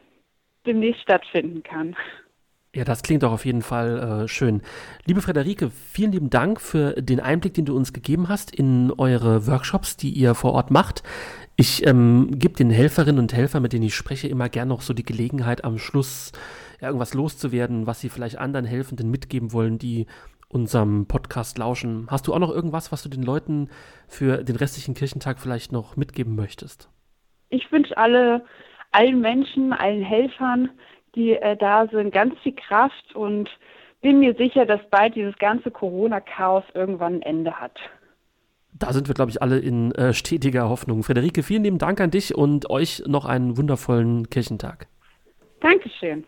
demnächst 0.67 1.03
stattfinden 1.03 1.63
kann. 1.63 1.97
Ja, 2.75 2.83
das 2.83 3.03
klingt 3.03 3.23
doch 3.23 3.31
auf 3.31 3.45
jeden 3.45 3.63
Fall 3.63 4.25
äh, 4.25 4.29
schön. 4.29 4.61
Liebe 5.05 5.21
Frederike, 5.21 5.71
vielen 5.71 6.11
lieben 6.11 6.29
Dank 6.29 6.61
für 6.61 6.95
den 7.01 7.21
Einblick, 7.21 7.55
den 7.55 7.67
du 7.67 7.77
uns 7.77 7.93
gegeben 7.93 8.29
hast 8.29 8.53
in 8.53 8.93
eure 8.99 9.47
Workshops, 9.47 9.97
die 9.97 10.11
ihr 10.11 10.35
vor 10.35 10.55
Ort 10.55 10.73
macht. 10.73 11.05
Ich 11.55 11.87
ähm, 11.87 12.31
gebe 12.33 12.55
den 12.55 12.71
Helferinnen 12.71 13.21
und 13.21 13.33
Helfern, 13.33 13.63
mit 13.63 13.73
denen 13.73 13.85
ich 13.85 13.95
spreche, 13.95 14.27
immer 14.27 14.49
gerne 14.49 14.71
noch 14.71 14.83
so 14.83 14.93
die 14.93 15.05
Gelegenheit, 15.05 15.63
am 15.63 15.79
Schluss 15.79 16.33
ja, 16.81 16.89
irgendwas 16.89 17.15
loszuwerden, 17.15 17.87
was 17.87 18.01
sie 18.01 18.09
vielleicht 18.09 18.39
anderen 18.39 18.67
Helfenden 18.67 19.09
mitgeben 19.09 19.53
wollen, 19.53 19.79
die 19.79 20.07
unserem 20.49 21.07
Podcast 21.07 21.59
lauschen. 21.59 22.07
Hast 22.11 22.27
du 22.27 22.35
auch 22.35 22.39
noch 22.39 22.51
irgendwas, 22.51 22.93
was 22.93 23.03
du 23.03 23.09
den 23.09 23.23
Leuten 23.23 23.69
für 24.09 24.45
den 24.45 24.57
restlichen 24.57 24.95
Kirchentag 24.95 25.41
vielleicht 25.41 25.73
noch 25.73 25.97
mitgeben 25.97 26.37
möchtest? 26.37 26.89
Ich 27.51 27.71
wünsche 27.73 27.97
alle, 27.97 28.45
allen 28.93 29.21
Menschen, 29.21 29.73
allen 29.73 30.03
Helfern, 30.03 30.71
die 31.15 31.33
äh, 31.33 31.57
da 31.57 31.87
sind, 31.89 32.13
ganz 32.13 32.39
viel 32.43 32.55
Kraft 32.55 33.15
und 33.15 33.49
bin 34.01 34.19
mir 34.19 34.35
sicher, 34.35 34.67
dass 34.67 34.81
bald 34.91 35.15
dieses 35.15 35.37
ganze 35.39 35.71
Corona-Chaos 35.71 36.65
irgendwann 36.75 37.15
ein 37.15 37.23
Ende 37.23 37.53
hat. 37.59 37.79
Da 38.77 38.93
sind 38.93 39.09
wir, 39.09 39.15
glaube 39.15 39.31
ich, 39.31 39.41
alle 39.41 39.59
in 39.59 39.93
äh, 39.93 40.13
stetiger 40.13 40.69
Hoffnung. 40.69 41.05
Frederike, 41.05 41.43
vielen 41.43 41.63
lieben 41.63 41.79
Dank 41.79 42.01
an 42.01 42.11
dich 42.11 42.35
und 42.35 42.69
euch 42.71 43.05
noch 43.07 43.25
einen 43.25 43.57
wundervollen 43.57 44.29
Kirchentag. 44.29 44.89
Dankeschön. 45.61 46.25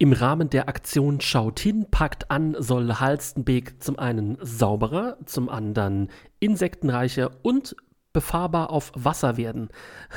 Im 0.00 0.12
Rahmen 0.12 0.48
der 0.48 0.68
Aktion 0.68 1.20
Schaut 1.20 1.58
hin, 1.58 1.88
packt 1.90 2.30
an, 2.30 2.54
soll 2.56 3.00
Halstenbeek 3.00 3.82
zum 3.82 3.98
einen 3.98 4.38
sauberer, 4.40 5.18
zum 5.24 5.48
anderen 5.48 6.08
insektenreicher 6.38 7.32
und 7.42 7.74
befahrbar 8.12 8.70
auf 8.70 8.92
Wasser 8.94 9.36
werden. 9.36 9.70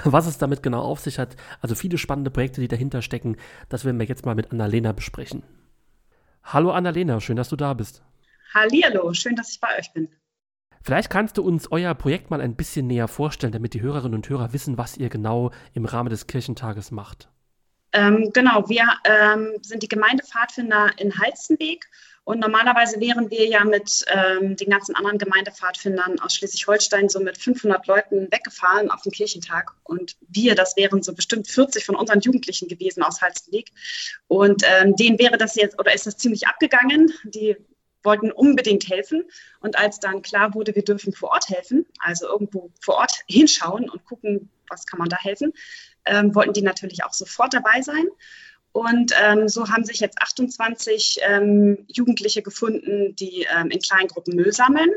Was 0.03 0.27
es 0.27 0.37
damit 0.37 0.61
genau 0.61 0.81
auf 0.83 0.99
sich 0.99 1.17
hat, 1.17 1.35
also 1.61 1.73
viele 1.73 1.97
spannende 1.97 2.29
Projekte, 2.29 2.61
die 2.61 2.67
dahinter 2.67 3.01
stecken, 3.01 3.37
das 3.69 3.83
werden 3.83 3.99
wir 3.99 4.05
jetzt 4.05 4.23
mal 4.23 4.35
mit 4.35 4.51
Annalena 4.51 4.91
besprechen. 4.91 5.41
Hallo 6.43 6.69
Annalena, 6.69 7.19
schön, 7.19 7.35
dass 7.35 7.49
du 7.49 7.55
da 7.55 7.73
bist. 7.73 8.03
Hallihallo, 8.53 9.11
schön, 9.15 9.35
dass 9.35 9.49
ich 9.49 9.59
bei 9.59 9.79
euch 9.79 9.91
bin. 9.93 10.09
Vielleicht 10.83 11.09
kannst 11.09 11.39
du 11.39 11.43
uns 11.43 11.71
euer 11.71 11.95
Projekt 11.95 12.29
mal 12.29 12.41
ein 12.41 12.55
bisschen 12.55 12.85
näher 12.85 13.07
vorstellen, 13.07 13.53
damit 13.53 13.73
die 13.73 13.81
Hörerinnen 13.81 14.15
und 14.15 14.29
Hörer 14.29 14.53
wissen, 14.53 14.77
was 14.77 14.95
ihr 14.97 15.09
genau 15.09 15.49
im 15.73 15.85
Rahmen 15.85 16.11
des 16.11 16.27
Kirchentages 16.27 16.91
macht. 16.91 17.31
Ähm, 17.93 18.31
genau, 18.33 18.69
wir 18.69 18.87
ähm, 19.03 19.57
sind 19.61 19.83
die 19.83 19.87
Gemeindepfadfinder 19.87 20.91
in 20.97 21.17
Halstenweg 21.19 21.87
und 22.23 22.39
normalerweise 22.39 22.99
wären 22.99 23.31
wir 23.31 23.47
ja 23.47 23.65
mit 23.65 24.05
ähm, 24.07 24.55
den 24.55 24.69
ganzen 24.69 24.95
anderen 24.95 25.17
Gemeindepfadfindern 25.17 26.19
aus 26.19 26.35
Schleswig-Holstein 26.35 27.09
so 27.09 27.19
mit 27.19 27.37
500 27.37 27.87
Leuten 27.87 28.27
weggefahren 28.31 28.91
auf 28.91 29.01
den 29.01 29.11
Kirchentag. 29.11 29.71
Und 29.83 30.17
wir, 30.29 30.53
das 30.53 30.77
wären 30.77 31.01
so 31.01 31.13
bestimmt 31.13 31.47
40 31.47 31.83
von 31.83 31.95
unseren 31.95 32.21
Jugendlichen 32.21 32.67
gewesen 32.67 33.01
aus 33.01 33.21
Halstenweg. 33.21 33.71
Und 34.27 34.63
ähm, 34.65 34.95
denen 34.95 35.17
wäre 35.17 35.37
das 35.37 35.55
jetzt, 35.55 35.79
oder 35.79 35.93
ist 35.93 36.05
das 36.05 36.17
ziemlich 36.17 36.45
abgegangen. 36.47 37.11
Die 37.23 37.57
wollten 38.03 38.31
unbedingt 38.31 38.87
helfen. 38.87 39.23
Und 39.59 39.77
als 39.77 39.99
dann 39.99 40.21
klar 40.21 40.53
wurde, 40.53 40.75
wir 40.75 40.83
dürfen 40.83 41.13
vor 41.13 41.31
Ort 41.31 41.49
helfen, 41.49 41.85
also 41.99 42.27
irgendwo 42.27 42.71
vor 42.81 42.95
Ort 42.95 43.23
hinschauen 43.27 43.89
und 43.89 44.05
gucken, 44.05 44.49
was 44.69 44.85
kann 44.85 44.99
man 44.99 45.09
da 45.09 45.17
helfen, 45.17 45.53
ähm, 46.05 46.33
wollten 46.35 46.53
die 46.53 46.61
natürlich 46.61 47.03
auch 47.03 47.13
sofort 47.13 47.53
dabei 47.53 47.81
sein. 47.81 48.07
Und 48.73 49.11
ähm, 49.21 49.49
so 49.49 49.69
haben 49.69 49.83
sich 49.83 49.99
jetzt 49.99 50.21
28 50.21 51.19
ähm, 51.23 51.85
Jugendliche 51.87 52.41
gefunden, 52.41 53.15
die 53.15 53.45
ähm, 53.53 53.69
in 53.69 53.79
Kleingruppen 53.79 54.35
Müll 54.35 54.53
sammeln 54.53 54.91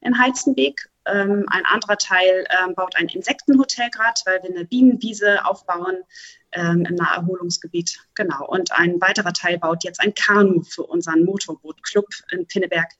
in 0.00 0.18
Heizenbeek. 0.18 0.90
Ähm, 1.06 1.46
ein 1.48 1.64
anderer 1.64 1.96
Teil 1.96 2.44
ähm, 2.60 2.74
baut 2.74 2.96
ein 2.96 3.08
Insektenhotel 3.08 3.88
gerade, 3.90 4.20
weil 4.24 4.42
wir 4.42 4.50
eine 4.50 4.64
Bienenwiese 4.64 5.44
aufbauen 5.46 5.98
ähm, 6.52 6.84
im 6.84 6.96
Naherholungsgebiet. 6.96 8.00
Genau. 8.14 8.46
Und 8.48 8.72
ein 8.72 9.00
weiterer 9.00 9.32
Teil 9.32 9.58
baut 9.58 9.84
jetzt 9.84 10.00
ein 10.00 10.14
Kanu 10.14 10.62
für 10.62 10.82
unseren 10.82 11.24
Motorbootclub 11.24 12.06
in 12.32 12.46
Pinneberg. 12.46 12.90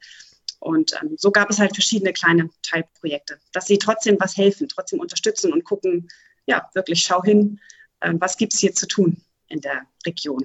Und 0.61 0.95
so 1.17 1.31
gab 1.31 1.49
es 1.49 1.59
halt 1.59 1.75
verschiedene 1.75 2.13
kleine 2.13 2.51
Teilprojekte, 2.63 3.39
dass 3.53 3.65
sie 3.65 3.79
trotzdem 3.79 4.19
was 4.21 4.37
helfen, 4.37 4.69
trotzdem 4.69 5.01
unterstützen 5.01 5.55
und 5.55 5.65
gucken, 5.65 6.09
ja, 6.51 6.69
wirklich 6.75 7.01
schau 7.01 7.23
hin, 7.23 7.61
was 8.01 8.37
gibt 8.37 8.53
es 8.55 8.61
hier 8.61 8.75
zu 8.75 8.87
tun 8.87 9.23
in 9.49 9.61
der 9.61 9.83
Region. 10.07 10.45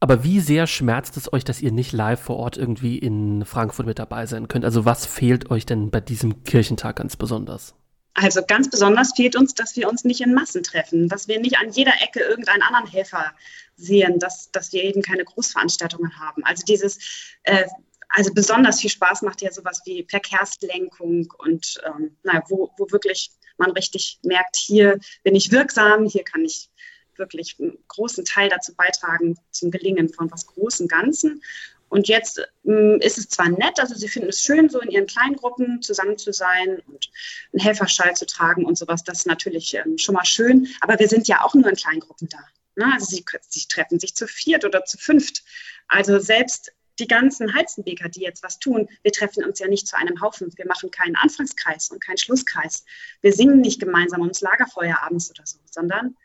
Aber 0.00 0.24
wie 0.24 0.40
sehr 0.40 0.66
schmerzt 0.66 1.18
es 1.18 1.30
euch, 1.30 1.44
dass 1.44 1.60
ihr 1.60 1.72
nicht 1.72 1.92
live 1.92 2.20
vor 2.20 2.36
Ort 2.36 2.56
irgendwie 2.56 2.98
in 2.98 3.44
Frankfurt 3.44 3.86
mit 3.86 3.98
dabei 3.98 4.24
sein 4.24 4.48
könnt? 4.48 4.64
Also 4.64 4.86
was 4.86 5.04
fehlt 5.04 5.50
euch 5.50 5.66
denn 5.66 5.90
bei 5.90 6.00
diesem 6.00 6.42
Kirchentag 6.44 6.96
ganz 6.96 7.16
besonders? 7.16 7.74
Also 8.14 8.40
ganz 8.42 8.70
besonders 8.70 9.12
fehlt 9.14 9.36
uns, 9.36 9.54
dass 9.54 9.76
wir 9.76 9.88
uns 9.88 10.04
nicht 10.04 10.22
in 10.22 10.34
Massen 10.34 10.62
treffen, 10.62 11.08
dass 11.08 11.28
wir 11.28 11.38
nicht 11.38 11.58
an 11.58 11.70
jeder 11.70 11.92
Ecke 12.02 12.20
irgendeinen 12.20 12.62
anderen 12.62 12.86
Helfer 12.86 13.32
sehen, 13.76 14.18
dass, 14.18 14.50
dass 14.50 14.72
wir 14.72 14.82
eben 14.82 15.02
keine 15.02 15.24
Großveranstaltungen 15.24 16.18
haben. 16.18 16.44
Also 16.44 16.64
dieses, 16.66 16.98
äh, 17.44 17.66
also 18.08 18.32
besonders 18.32 18.80
viel 18.80 18.90
Spaß 18.90 19.22
macht 19.22 19.42
ja 19.42 19.52
sowas 19.52 19.82
wie 19.84 20.06
Verkehrslenkung 20.08 21.32
und 21.38 21.80
ähm, 21.86 22.16
naja, 22.22 22.42
wo, 22.48 22.70
wo 22.78 22.90
wirklich 22.90 23.30
man 23.60 23.70
richtig 23.70 24.18
merkt, 24.22 24.56
hier 24.56 24.98
bin 25.22 25.36
ich 25.36 25.52
wirksam, 25.52 26.06
hier 26.06 26.24
kann 26.24 26.44
ich 26.44 26.70
wirklich 27.16 27.56
einen 27.60 27.78
großen 27.86 28.24
Teil 28.24 28.48
dazu 28.48 28.74
beitragen 28.74 29.38
zum 29.52 29.70
Gelingen 29.70 30.08
von 30.08 30.30
was 30.32 30.46
großen 30.46 30.88
Ganzen. 30.88 31.42
Und 31.90 32.06
jetzt 32.06 32.40
ähm, 32.64 32.98
ist 33.00 33.18
es 33.18 33.28
zwar 33.28 33.48
nett, 33.48 33.78
also 33.78 33.94
sie 33.94 34.08
finden 34.08 34.28
es 34.28 34.40
schön, 34.40 34.68
so 34.68 34.80
in 34.80 34.90
ihren 34.90 35.06
Kleingruppen 35.06 35.82
zusammen 35.82 36.16
zu 36.18 36.32
sein 36.32 36.80
und 36.86 37.10
einen 37.52 37.62
Helferschall 37.62 38.14
zu 38.14 38.26
tragen 38.26 38.64
und 38.64 38.78
sowas. 38.78 39.02
Das 39.02 39.18
ist 39.18 39.26
natürlich 39.26 39.74
ähm, 39.74 39.98
schon 39.98 40.14
mal 40.14 40.24
schön. 40.24 40.68
Aber 40.80 40.98
wir 40.98 41.08
sind 41.08 41.26
ja 41.26 41.42
auch 41.42 41.54
nur 41.54 41.68
in 41.68 41.76
Kleingruppen 41.76 42.28
da. 42.28 42.38
Ne? 42.76 42.92
Also 42.92 43.06
sie, 43.06 43.24
sie 43.48 43.66
treffen 43.68 43.98
sich 43.98 44.14
zu 44.14 44.28
viert 44.28 44.64
oder 44.64 44.84
zu 44.84 44.98
fünft. 44.98 45.42
Also 45.88 46.20
selbst 46.20 46.72
die 47.00 47.08
ganzen 47.08 47.54
Heizenbeker, 47.54 48.08
die 48.08 48.20
jetzt 48.20 48.42
was 48.42 48.58
tun, 48.58 48.88
wir 49.02 49.12
treffen 49.12 49.44
uns 49.44 49.58
ja 49.58 49.68
nicht 49.68 49.86
zu 49.86 49.96
einem 49.96 50.20
Haufen. 50.20 50.52
Wir 50.56 50.66
machen 50.66 50.90
keinen 50.90 51.16
Anfangskreis 51.16 51.90
und 51.90 52.04
keinen 52.04 52.18
Schlusskreis. 52.18 52.84
Wir 53.20 53.32
singen 53.32 53.60
nicht 53.60 53.80
gemeinsam 53.80 54.20
ums 54.20 54.40
Lagerfeuer 54.40 55.02
abends 55.02 55.30
oder 55.30 55.46
so, 55.46 55.58
sondern 55.64 56.16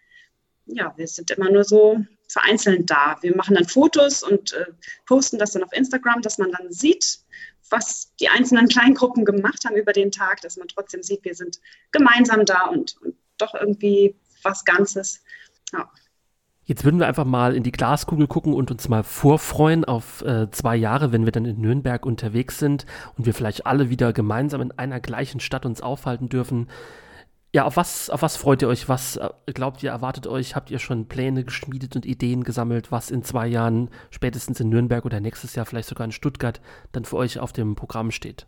ja, 0.68 0.94
wir 0.98 1.08
sind 1.08 1.32
immer 1.32 1.50
nur 1.50 1.64
so 1.64 2.04
vereinzelt 2.28 2.90
da. 2.90 3.18
Wir 3.22 3.36
machen 3.36 3.56
dann 3.56 3.68
Fotos 3.68 4.24
und 4.24 4.54
äh, 4.54 4.66
posten 5.06 5.38
das 5.38 5.52
dann 5.52 5.64
auf 5.64 5.74
Instagram, 5.74 6.22
dass 6.22 6.38
man 6.38 6.52
dann 6.52 6.72
sieht, 6.72 7.20
was 7.70 8.14
die 8.20 8.30
einzelnen 8.30 8.68
Kleingruppen 8.68 9.26
gemacht 9.26 9.66
haben 9.66 9.76
über 9.76 9.94
den 9.94 10.12
Tag, 10.12 10.42
dass 10.42 10.58
man 10.58 10.68
trotzdem 10.68 11.04
sieht, 11.04 11.24
wir 11.24 11.36
sind 11.36 11.60
gemeinsam 11.92 12.46
da 12.46 12.66
und, 12.66 12.98
und 13.02 13.16
doch 13.38 13.54
irgendwie 13.54 14.16
was 14.44 14.66
Ganzes. 14.66 15.24
Ja. 15.74 15.92
Jetzt 16.66 16.84
würden 16.84 17.00
wir 17.00 17.08
einfach 17.08 17.26
mal 17.26 17.56
in 17.56 17.62
die 17.62 17.72
Glaskugel 17.72 18.26
gucken 18.26 18.54
und 18.54 18.72
uns 18.72 18.90
mal 18.90 19.04
vorfreuen 19.04 19.86
auf 19.86 20.24
äh, 20.24 20.50
zwei 20.50 20.76
Jahre, 20.76 21.12
wenn 21.12 21.26
wir 21.26 21.32
dann 21.32 21.46
in 21.46 21.62
Nürnberg 21.62 22.06
unterwegs 22.06 22.58
sind 22.58 22.88
und 23.18 23.28
wir 23.28 23.36
vielleicht 23.36 23.68
alle 23.68 23.92
wieder 23.92 24.14
gemeinsam 24.14 24.62
in 24.62 24.72
einer 24.72 25.00
gleichen 25.00 25.40
Stadt 25.40 25.66
uns 25.68 25.82
aufhalten 25.82 26.28
dürfen. 26.28 26.68
Ja, 27.54 27.66
auf 27.66 27.78
was, 27.78 28.10
auf 28.10 28.24
was 28.24 28.36
freut 28.36 28.64
ihr 28.64 28.68
euch? 28.68 28.90
Was 28.90 29.18
äh, 29.18 29.30
glaubt 29.54 29.84
ihr, 29.84 29.92
erwartet 29.92 30.26
euch? 30.26 30.56
Habt 30.56 30.72
ihr 30.72 30.80
schon 30.80 31.08
Pläne 31.08 31.44
geschmiedet 31.44 31.96
und 31.96 32.06
Ideen 32.06 32.44
gesammelt, 32.44 32.92
was 32.92 33.12
in 33.12 33.24
zwei 33.24 33.48
Jahren, 33.48 33.92
spätestens 34.10 34.60
in 34.60 34.70
Nürnberg 34.70 35.06
oder 35.06 35.20
nächstes 35.20 35.54
Jahr 35.54 35.68
vielleicht 35.68 35.88
sogar 35.88 36.06
in 36.06 36.12
Stuttgart, 36.12 36.60
dann 36.92 37.06
für 37.06 37.18
euch 37.18 37.38
auf 37.38 37.54
dem 37.54 37.76
Programm 37.76 38.10
steht? 38.10 38.48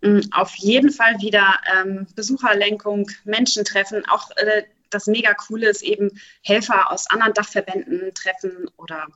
Mm, 0.00 0.20
auf 0.32 0.54
jeden 0.56 0.90
Fall 0.90 1.20
wieder 1.20 1.54
ähm, 1.76 2.06
Besucherlenkung, 2.16 3.10
Menschen 3.24 3.64
treffen, 3.64 4.02
auch 4.08 4.30
äh, 4.36 4.62
das 4.90 5.06
mega 5.06 5.34
coole 5.34 5.68
ist 5.68 5.82
eben 5.82 6.20
Helfer 6.42 6.90
aus 6.90 7.08
anderen 7.10 7.34
Dachverbänden 7.34 8.14
treffen 8.14 8.70
oder 8.76 9.06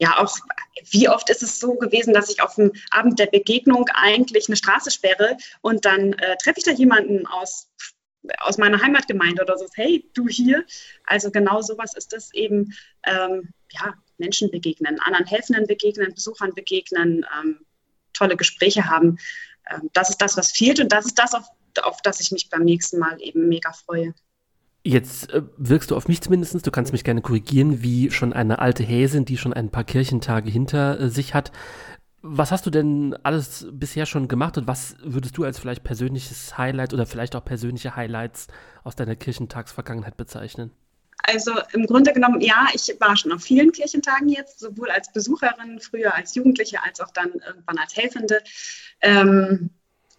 ja 0.00 0.18
auch, 0.18 0.36
wie 0.90 1.08
oft 1.08 1.28
ist 1.28 1.42
es 1.42 1.60
so 1.60 1.74
gewesen, 1.74 2.14
dass 2.14 2.30
ich 2.30 2.42
auf 2.42 2.54
dem 2.54 2.72
Abend 2.90 3.18
der 3.18 3.26
Begegnung 3.26 3.86
eigentlich 3.92 4.48
eine 4.48 4.56
Straße 4.56 4.90
sperre 4.90 5.36
und 5.60 5.84
dann 5.84 6.14
äh, 6.14 6.36
treffe 6.38 6.58
ich 6.58 6.64
da 6.64 6.72
jemanden 6.72 7.26
aus, 7.26 7.70
aus 8.38 8.56
meiner 8.56 8.80
Heimatgemeinde 8.80 9.42
oder 9.42 9.58
so, 9.58 9.66
hey, 9.74 10.10
du 10.14 10.26
hier. 10.26 10.64
Also 11.04 11.30
genau 11.30 11.60
sowas 11.60 11.94
ist 11.94 12.14
das 12.14 12.32
eben, 12.32 12.74
ähm, 13.04 13.50
ja, 13.72 13.94
Menschen 14.16 14.50
begegnen, 14.50 14.98
anderen 15.00 15.26
Helfenden 15.26 15.66
begegnen, 15.66 16.14
Besuchern 16.14 16.54
begegnen, 16.54 17.26
ähm, 17.38 17.66
tolle 18.14 18.36
Gespräche 18.36 18.86
haben. 18.88 19.18
Ähm, 19.70 19.90
das 19.92 20.08
ist 20.08 20.22
das, 20.22 20.36
was 20.38 20.50
fehlt 20.50 20.80
und 20.80 20.92
das 20.92 21.04
ist 21.04 21.18
das, 21.18 21.34
auf, 21.34 21.44
auf 21.82 22.00
das 22.00 22.20
ich 22.20 22.32
mich 22.32 22.48
beim 22.48 22.64
nächsten 22.64 22.98
Mal 22.98 23.20
eben 23.20 23.48
mega 23.48 23.72
freue. 23.72 24.14
Jetzt 24.82 25.30
äh, 25.30 25.42
wirkst 25.58 25.90
du 25.90 25.96
auf 25.96 26.08
mich 26.08 26.22
zumindest, 26.22 26.66
du 26.66 26.70
kannst 26.70 26.92
mich 26.92 27.04
gerne 27.04 27.20
korrigieren, 27.20 27.82
wie 27.82 28.10
schon 28.10 28.32
eine 28.32 28.60
alte 28.60 28.82
Häsin, 28.82 29.26
die 29.26 29.36
schon 29.36 29.52
ein 29.52 29.70
paar 29.70 29.84
Kirchentage 29.84 30.50
hinter 30.50 30.98
äh, 30.98 31.08
sich 31.10 31.34
hat. 31.34 31.52
Was 32.22 32.50
hast 32.50 32.66
du 32.66 32.70
denn 32.70 33.14
alles 33.22 33.66
bisher 33.72 34.06
schon 34.06 34.28
gemacht 34.28 34.56
und 34.58 34.66
was 34.66 34.96
würdest 35.02 35.36
du 35.36 35.44
als 35.44 35.58
vielleicht 35.58 35.84
persönliches 35.84 36.56
Highlight 36.56 36.94
oder 36.94 37.06
vielleicht 37.06 37.34
auch 37.36 37.44
persönliche 37.44 37.96
Highlights 37.96 38.46
aus 38.84 38.96
deiner 38.96 39.16
Kirchentagsvergangenheit 39.16 40.16
bezeichnen? 40.16 40.70
Also 41.22 41.52
im 41.72 41.86
Grunde 41.86 42.12
genommen, 42.12 42.40
ja, 42.40 42.68
ich 42.72 42.94
war 42.98 43.16
schon 43.16 43.32
auf 43.32 43.42
vielen 43.42 43.72
Kirchentagen 43.72 44.28
jetzt, 44.28 44.60
sowohl 44.60 44.90
als 44.90 45.12
Besucherin, 45.12 45.80
früher 45.80 46.14
als 46.14 46.34
Jugendliche, 46.34 46.82
als 46.82 47.00
auch 47.00 47.10
dann 47.10 47.32
irgendwann 47.46 47.78
als 47.78 47.96
Helfende. 47.96 48.42
Ähm, 49.02 49.70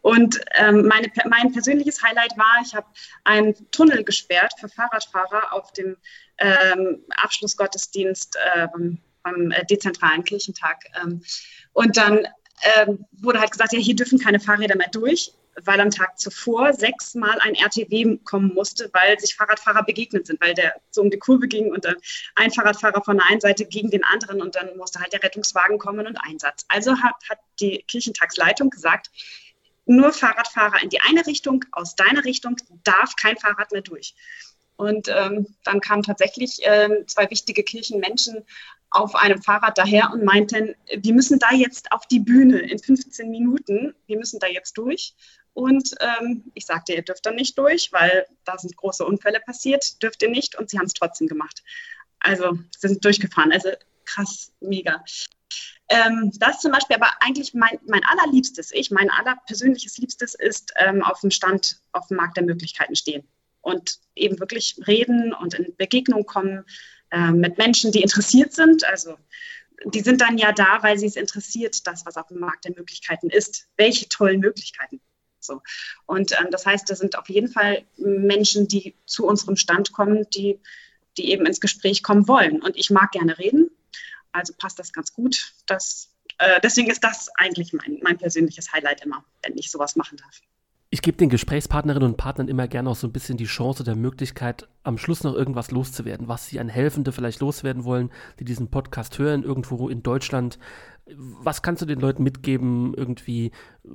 und 0.02 0.42
ähm, 0.56 0.88
meine, 0.88 1.12
mein 1.26 1.52
persönliches 1.52 2.02
Highlight 2.04 2.38
war, 2.38 2.62
ich 2.66 2.74
habe 2.76 2.88
einen 3.24 3.56
Tunnel 3.72 4.04
gesperrt 4.04 4.54
für 4.60 4.68
Fahrradfahrer 4.68 5.54
auf 5.54 5.72
dem 5.74 5.98
ähm, 6.38 7.04
Abschlussgottesdienst 7.16 8.38
ähm, 8.56 9.00
äh, 9.24 9.66
dezentralen 9.66 10.24
Kirchentag. 10.24 10.86
Ähm, 11.02 11.22
und 11.74 11.98
dann 11.98 12.28
ähm, 12.76 13.06
wurde 13.12 13.40
halt 13.40 13.52
gesagt, 13.52 13.74
ja, 13.74 13.80
hier 13.80 13.96
dürfen 13.96 14.20
keine 14.20 14.40
Fahrräder 14.40 14.76
mehr 14.76 14.90
durch, 14.90 15.34
weil 15.64 15.80
am 15.80 15.92
Tag 15.92 16.18
zuvor 16.18 16.74
sechsmal 16.74 17.38
ein 17.42 17.56
RTW 17.56 18.18
kommen 18.24 18.54
musste, 18.54 18.90
weil 18.94 19.20
sich 19.20 19.36
Fahrradfahrer 19.36 19.84
begegnet 19.84 20.26
sind, 20.26 20.42
weil 20.42 20.54
der 20.54 20.76
so 20.90 21.02
um 21.02 21.10
die 21.10 21.20
Kurve 21.20 21.48
ging 21.48 21.72
und 21.72 21.86
dann 21.86 21.96
ein 22.36 22.52
Fahrradfahrer 22.52 23.04
von 23.04 23.18
der 23.18 23.28
einen 23.28 23.42
Seite 23.42 23.66
gegen 23.66 23.92
den 23.92 24.04
anderen 24.04 24.42
und 24.42 24.56
dann 24.56 24.76
musste 24.78 25.00
halt 25.00 25.14
der 25.14 25.22
Rettungswagen 25.22 25.78
kommen 25.78 26.08
und 26.08 26.18
Einsatz. 26.18 26.66
Also 26.70 26.98
hat, 26.98 27.16
hat 27.30 27.40
die 27.60 27.84
Kirchentagsleitung 27.88 28.70
gesagt, 28.70 29.10
nur 29.86 30.14
Fahrradfahrer 30.14 30.82
in 30.82 30.90
die 30.90 31.02
eine 31.02 31.26
Richtung, 31.26 31.66
aus 31.72 31.96
deiner 31.96 32.24
Richtung 32.24 32.58
darf 32.84 33.16
kein 33.16 33.38
Fahrrad 33.38 33.72
mehr 33.72 33.82
durch. 33.82 34.16
Und 34.76 35.10
ähm, 35.10 35.48
dann 35.64 35.80
kamen 35.80 36.04
tatsächlich 36.04 36.60
ähm, 36.64 37.04
zwei 37.08 37.30
wichtige 37.30 37.64
Kirchenmenschen 37.64 38.46
auf 38.90 39.16
einem 39.16 39.42
Fahrrad 39.42 39.78
daher 39.78 40.12
und 40.12 40.24
meinten, 40.24 40.76
wir 40.96 41.14
müssen 41.14 41.40
da 41.40 41.52
jetzt 41.52 41.92
auf 41.92 42.06
die 42.08 42.20
Bühne 42.20 42.60
in 42.60 42.80
15 42.80 43.30
Minuten, 43.30 43.96
wir 44.06 44.18
müssen 44.18 44.40
da 44.40 44.48
jetzt 44.48 44.78
durch. 44.78 45.14
Und 45.54 45.96
ähm, 46.00 46.52
ich 46.54 46.66
sagte, 46.66 46.94
ihr 46.94 47.02
dürft 47.02 47.26
da 47.26 47.32
nicht 47.32 47.58
durch, 47.58 47.92
weil 47.92 48.26
da 48.44 48.58
sind 48.58 48.76
große 48.76 49.06
Unfälle 49.06 49.40
passiert, 49.40 50.02
dürft 50.02 50.22
ihr 50.24 50.30
nicht. 50.30 50.58
Und 50.58 50.70
sie 50.70 50.78
haben 50.78 50.86
es 50.86 50.94
trotzdem 50.94 51.28
gemacht. 51.28 51.64
Also 52.20 52.58
sie 52.78 52.88
sind 52.88 53.04
durchgefahren. 53.04 53.52
Also 53.52 53.70
krass, 54.06 54.52
mega. 54.60 55.04
Ähm, 55.90 56.32
das 56.40 56.60
zum 56.60 56.72
Beispiel, 56.72 56.96
aber 56.96 57.12
eigentlich 57.20 57.54
mein, 57.54 57.80
mein 57.86 58.04
allerliebstes 58.04 58.72
Ich, 58.72 58.92
mein 58.92 59.10
allerpersönliches 59.10 59.98
Liebstes 59.98 60.36
ist 60.36 60.74
ähm, 60.78 61.04
auf 61.04 61.20
dem 61.22 61.32
Stand, 61.32 61.82
auf 61.92 62.08
dem 62.08 62.18
Markt 62.18 62.38
der 62.38 62.46
Möglichkeiten 62.46 62.96
stehen 62.96 63.28
und 63.62 64.00
eben 64.16 64.40
wirklich 64.40 64.76
reden 64.88 65.34
und 65.34 65.54
in 65.54 65.76
Begegnung 65.76 66.26
kommen 66.26 66.66
äh, 67.12 67.32
mit 67.32 67.58
Menschen, 67.58 67.92
die 67.92 68.02
interessiert 68.02 68.54
sind. 68.54 68.84
Also 68.86 69.18
die 69.86 70.02
sind 70.02 70.22
dann 70.22 70.38
ja 70.38 70.52
da, 70.52 70.82
weil 70.82 70.98
sie 70.98 71.08
es 71.08 71.16
interessiert, 71.16 71.88
das, 71.88 72.06
was 72.06 72.18
auf 72.18 72.28
dem 72.28 72.40
Markt 72.40 72.66
der 72.66 72.74
Möglichkeiten 72.76 73.30
ist. 73.30 73.68
Welche 73.78 74.08
tollen 74.10 74.40
Möglichkeiten. 74.40 75.02
So. 75.40 75.62
Und 76.06 76.34
ähm, 76.40 76.48
das 76.52 76.66
heißt, 76.66 76.90
da 76.90 76.96
sind 76.96 77.18
auf 77.18 77.30
jeden 77.30 77.48
Fall 77.48 77.84
Menschen, 77.98 78.68
die 78.68 78.96
zu 79.06 79.26
unserem 79.26 79.56
Stand 79.56 79.92
kommen, 79.92 80.28
die, 80.34 80.60
die 81.18 81.32
eben 81.32 81.46
ins 81.46 81.60
Gespräch 81.60 82.04
kommen 82.04 82.28
wollen. 82.28 82.62
Und 82.62 82.78
ich 82.78 82.92
mag 82.92 83.12
gerne 83.12 83.38
reden 83.38 83.72
also 84.32 84.54
passt 84.58 84.80
das 84.80 84.94
ganz 84.94 85.14
gut. 85.14 85.54
Das, 85.66 86.10
äh, 86.38 86.60
deswegen 86.62 86.90
ist 86.90 87.04
das 87.04 87.30
eigentlich 87.36 87.74
mein, 87.74 88.00
mein 88.02 88.18
persönliches 88.18 88.72
Highlight 88.72 89.02
immer, 89.02 89.24
wenn 89.44 89.58
ich 89.58 89.72
sowas 89.72 89.96
machen 89.96 90.18
darf. 90.18 90.42
Ich 90.94 91.02
gebe 91.02 91.18
den 91.18 91.30
Gesprächspartnerinnen 91.30 92.12
und 92.12 92.18
Partnern 92.18 92.50
immer 92.50 92.68
gerne 92.68 92.90
auch 92.90 92.98
so 92.98 93.08
ein 93.08 93.14
bisschen 93.14 93.38
die 93.38 93.46
Chance 93.46 93.84
oder 93.84 93.96
Möglichkeit, 93.96 94.68
am 94.84 94.98
Schluss 94.98 95.24
noch 95.24 95.34
irgendwas 95.34 95.72
loszuwerden, 95.72 96.28
was 96.28 96.48
sie 96.48 96.60
an 96.60 96.68
Helfende 96.68 97.14
vielleicht 97.14 97.40
loswerden 97.40 97.86
wollen, 97.86 98.12
die 98.40 98.44
diesen 98.44 98.70
Podcast 98.70 99.18
hören, 99.18 99.44
irgendwo 99.44 99.88
in 99.88 100.04
Deutschland. 100.04 100.60
Was 101.06 101.62
kannst 101.62 101.82
du 101.82 101.86
den 101.86 102.02
Leuten 102.02 102.24
mitgeben, 102.24 102.94
irgendwie 102.94 103.52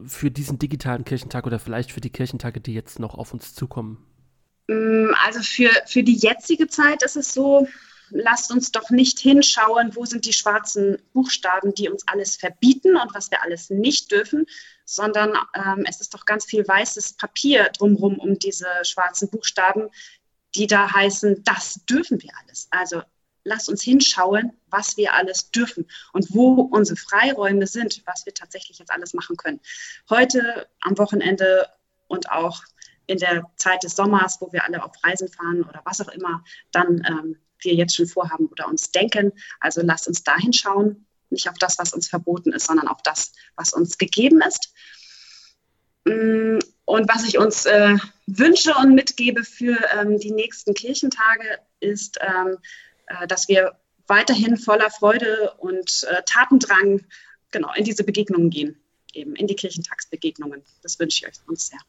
für 0.07 0.31
diesen 0.31 0.59
digitalen 0.59 1.05
Kirchentag 1.05 1.47
oder 1.47 1.59
vielleicht 1.59 1.93
für 1.93 2.01
die 2.01 2.11
Kirchentage, 2.11 2.63
die 2.63 2.73
jetzt 2.73 2.99
noch 2.99 3.15
auf 3.15 3.35
uns 3.35 3.55
zukommen? 3.55 3.99
Mm, 4.67 5.11
also 5.23 5.41
für, 5.43 5.71
für 5.87 6.03
die 6.03 6.17
jetzige 6.17 6.67
Zeit 6.67 7.03
ist 7.03 7.17
es 7.17 7.35
so, 7.35 7.69
lasst 8.11 8.51
uns 8.51 8.73
doch 8.73 8.91
nicht 8.91 9.19
hinschauen, 9.19 9.95
wo 9.97 10.05
sind 10.05 10.27
die 10.27 10.33
schwarzen 10.33 10.99
Buchstaben, 11.13 11.75
die 11.75 11.89
uns 11.89 12.07
alles 12.07 12.37
verbieten 12.37 12.97
und 12.97 13.15
was 13.15 13.31
wir 13.31 13.43
alles 13.43 13.71
nicht 13.71 14.11
dürfen, 14.13 14.47
sondern 14.85 15.35
ähm, 15.55 15.85
es 15.89 16.01
ist 16.01 16.15
doch 16.15 16.25
ganz 16.25 16.45
viel 16.45 16.67
weißes 16.67 17.15
Papier 17.15 17.71
drumherum 17.77 18.19
um 18.19 18.39
diese 18.39 18.69
schwarzen 18.83 19.31
Buchstaben, 19.31 19.91
die 20.55 20.67
da 20.67 20.93
heißen, 20.93 21.43
das 21.45 21.85
dürfen 21.87 22.23
wir 22.23 22.31
alles. 22.43 22.69
Also 22.71 23.03
lasst 23.45 23.69
uns 23.69 23.83
hinschauen, 23.83 24.53
was 24.69 24.97
wir 24.97 25.15
alles 25.15 25.51
dürfen 25.51 25.87
und 26.13 26.35
wo 26.35 26.63
unsere 26.63 26.97
Freiräume 26.97 27.67
sind, 27.67 28.03
was 28.07 28.27
wir 28.27 28.35
tatsächlich 28.35 28.79
jetzt 28.79 28.91
alles 28.91 29.15
machen 29.15 29.37
können. 29.37 29.61
Heute 30.11 30.69
am 30.81 30.99
Wochenende 30.99 31.69
und 32.09 32.31
auch 32.31 32.63
in 33.07 33.19
der 33.19 33.45
Zeit 33.57 33.85
des 33.85 33.95
Sommers, 33.95 34.41
wo 34.41 34.53
wir 34.53 34.65
alle 34.65 34.83
auf 34.83 34.93
Reisen 35.03 35.29
fahren 35.29 35.63
oder 35.63 35.81
was 35.85 36.01
auch 36.01 36.09
immer, 36.09 36.43
dann 36.73 37.03
ähm, 37.07 37.39
wir 37.67 37.75
jetzt 37.75 37.95
schon 37.95 38.07
vorhaben 38.07 38.47
oder 38.47 38.67
uns 38.69 38.91
denken. 38.91 39.33
Also 39.61 39.83
lasst 39.83 40.09
uns 40.09 40.25
dahin 40.25 40.55
schauen, 40.55 41.07
nicht 41.29 41.51
auf 41.51 41.59
das, 41.59 41.79
was 41.79 41.93
uns 41.93 42.09
verboten 42.09 42.53
ist, 42.53 42.67
sondern 42.67 42.89
auf 42.89 43.03
das, 43.03 43.33
was 43.57 43.75
uns 43.75 43.99
gegeben 43.99 44.41
ist. 44.41 44.73
Mm, 46.05 46.59
und 46.85 47.09
was 47.09 47.27
ich 47.27 47.37
uns 47.37 47.67
äh, 47.67 47.97
wünsche 48.27 48.75
und 48.75 48.95
mitgebe 48.95 49.45
für 49.45 49.77
ähm, 49.93 50.19
die 50.19 50.31
nächsten 50.31 50.73
Kirchentage, 50.73 51.59
ist, 51.81 52.19
ähm, 52.21 52.59
äh, 53.07 53.27
dass 53.27 53.49
wir 53.49 53.77
weiterhin 54.07 54.57
voller 54.57 54.91
Freude 54.91 55.53
und 55.59 56.07
äh, 56.09 56.23
Tatendrang 56.25 57.05
genau 57.51 57.73
in 57.75 57.85
diese 57.85 58.05
Begegnungen 58.05 58.51
gehen, 58.51 58.81
eben 59.13 59.35
in 59.35 59.47
die 59.47 59.57
Kirchentagsbegegnungen. 59.57 60.63
Das 60.83 60.99
wünsche 60.99 61.25
ich 61.25 61.29
euch 61.29 61.49
uns 61.49 61.69
sehr. 61.69 61.81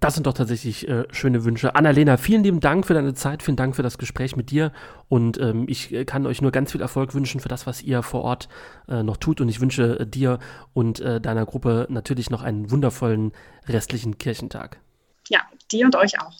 Das 0.00 0.14
sind 0.14 0.26
doch 0.26 0.32
tatsächlich 0.32 0.88
äh, 0.88 1.04
schöne 1.12 1.44
Wünsche. 1.44 1.74
Annalena, 1.74 2.16
vielen 2.16 2.42
lieben 2.42 2.60
Dank 2.60 2.86
für 2.86 2.94
deine 2.94 3.14
Zeit, 3.14 3.42
vielen 3.42 3.56
Dank 3.56 3.76
für 3.76 3.82
das 3.82 3.98
Gespräch 3.98 4.36
mit 4.36 4.50
dir 4.50 4.72
und 5.08 5.38
ähm, 5.38 5.66
ich 5.68 5.92
äh, 5.92 6.04
kann 6.04 6.26
euch 6.26 6.40
nur 6.40 6.50
ganz 6.50 6.72
viel 6.72 6.80
Erfolg 6.80 7.14
wünschen 7.14 7.40
für 7.40 7.48
das, 7.48 7.66
was 7.66 7.82
ihr 7.82 8.02
vor 8.02 8.22
Ort 8.22 8.48
äh, 8.88 9.02
noch 9.02 9.18
tut 9.18 9.40
und 9.40 9.48
ich 9.48 9.60
wünsche 9.60 10.00
äh, 10.00 10.06
dir 10.06 10.38
und 10.72 11.00
äh, 11.00 11.20
deiner 11.20 11.44
Gruppe 11.44 11.86
natürlich 11.90 12.30
noch 12.30 12.42
einen 12.42 12.70
wundervollen 12.70 13.32
restlichen 13.68 14.18
Kirchentag. 14.18 14.80
Ja, 15.28 15.40
dir 15.70 15.84
und 15.84 15.96
euch 15.96 16.20
auch. 16.20 16.32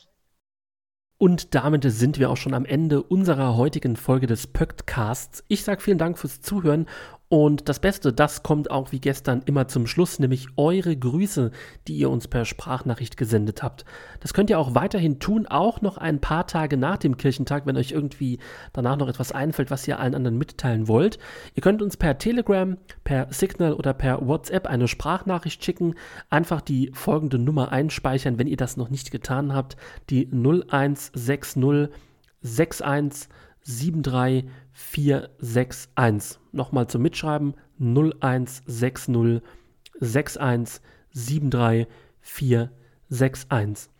Und 1.18 1.54
damit 1.54 1.84
sind 1.86 2.18
wir 2.18 2.30
auch 2.30 2.36
schon 2.36 2.52
am 2.52 2.64
Ende 2.64 3.00
unserer 3.00 3.56
heutigen 3.56 3.94
Folge 3.94 4.26
des 4.26 4.48
Pöktcasts. 4.48 5.44
Ich 5.46 5.62
sage 5.62 5.80
vielen 5.80 5.98
Dank 5.98 6.18
fürs 6.18 6.40
Zuhören 6.40 6.86
Und 7.32 7.70
das 7.70 7.80
Beste, 7.80 8.12
das 8.12 8.42
kommt 8.42 8.70
auch 8.70 8.92
wie 8.92 9.00
gestern 9.00 9.40
immer 9.46 9.66
zum 9.66 9.86
Schluss, 9.86 10.18
nämlich 10.18 10.48
eure 10.58 10.94
Grüße, 10.94 11.50
die 11.88 11.96
ihr 11.96 12.10
uns 12.10 12.28
per 12.28 12.44
Sprachnachricht 12.44 13.16
gesendet 13.16 13.62
habt. 13.62 13.86
Das 14.20 14.34
könnt 14.34 14.50
ihr 14.50 14.58
auch 14.58 14.74
weiterhin 14.74 15.18
tun, 15.18 15.46
auch 15.46 15.80
noch 15.80 15.96
ein 15.96 16.20
paar 16.20 16.46
Tage 16.46 16.76
nach 16.76 16.98
dem 16.98 17.16
Kirchentag, 17.16 17.64
wenn 17.64 17.78
euch 17.78 17.90
irgendwie 17.90 18.38
danach 18.74 18.98
noch 18.98 19.08
etwas 19.08 19.32
einfällt, 19.32 19.70
was 19.70 19.88
ihr 19.88 19.98
allen 19.98 20.14
anderen 20.14 20.36
mitteilen 20.36 20.88
wollt. 20.88 21.18
Ihr 21.54 21.62
könnt 21.62 21.80
uns 21.80 21.96
per 21.96 22.18
Telegram, 22.18 22.76
per 23.02 23.32
Signal 23.32 23.72
oder 23.72 23.94
per 23.94 24.28
WhatsApp 24.28 24.66
eine 24.66 24.86
Sprachnachricht 24.86 25.64
schicken. 25.64 25.94
Einfach 26.28 26.60
die 26.60 26.90
folgende 26.92 27.38
Nummer 27.38 27.72
einspeichern, 27.72 28.38
wenn 28.38 28.46
ihr 28.46 28.58
das 28.58 28.76
noch 28.76 28.90
nicht 28.90 29.10
getan 29.10 29.54
habt. 29.54 29.78
Die 30.10 30.26
0160 30.30 31.88
61 32.42 33.28
73 33.66 34.50
461. 34.72 36.38
Nochmal 36.52 36.86
zum 36.88 37.02
Mitschreiben 37.02 37.54
0160 37.78 39.42
61 40.00 40.82
73 41.14 41.86
461. 42.20 43.90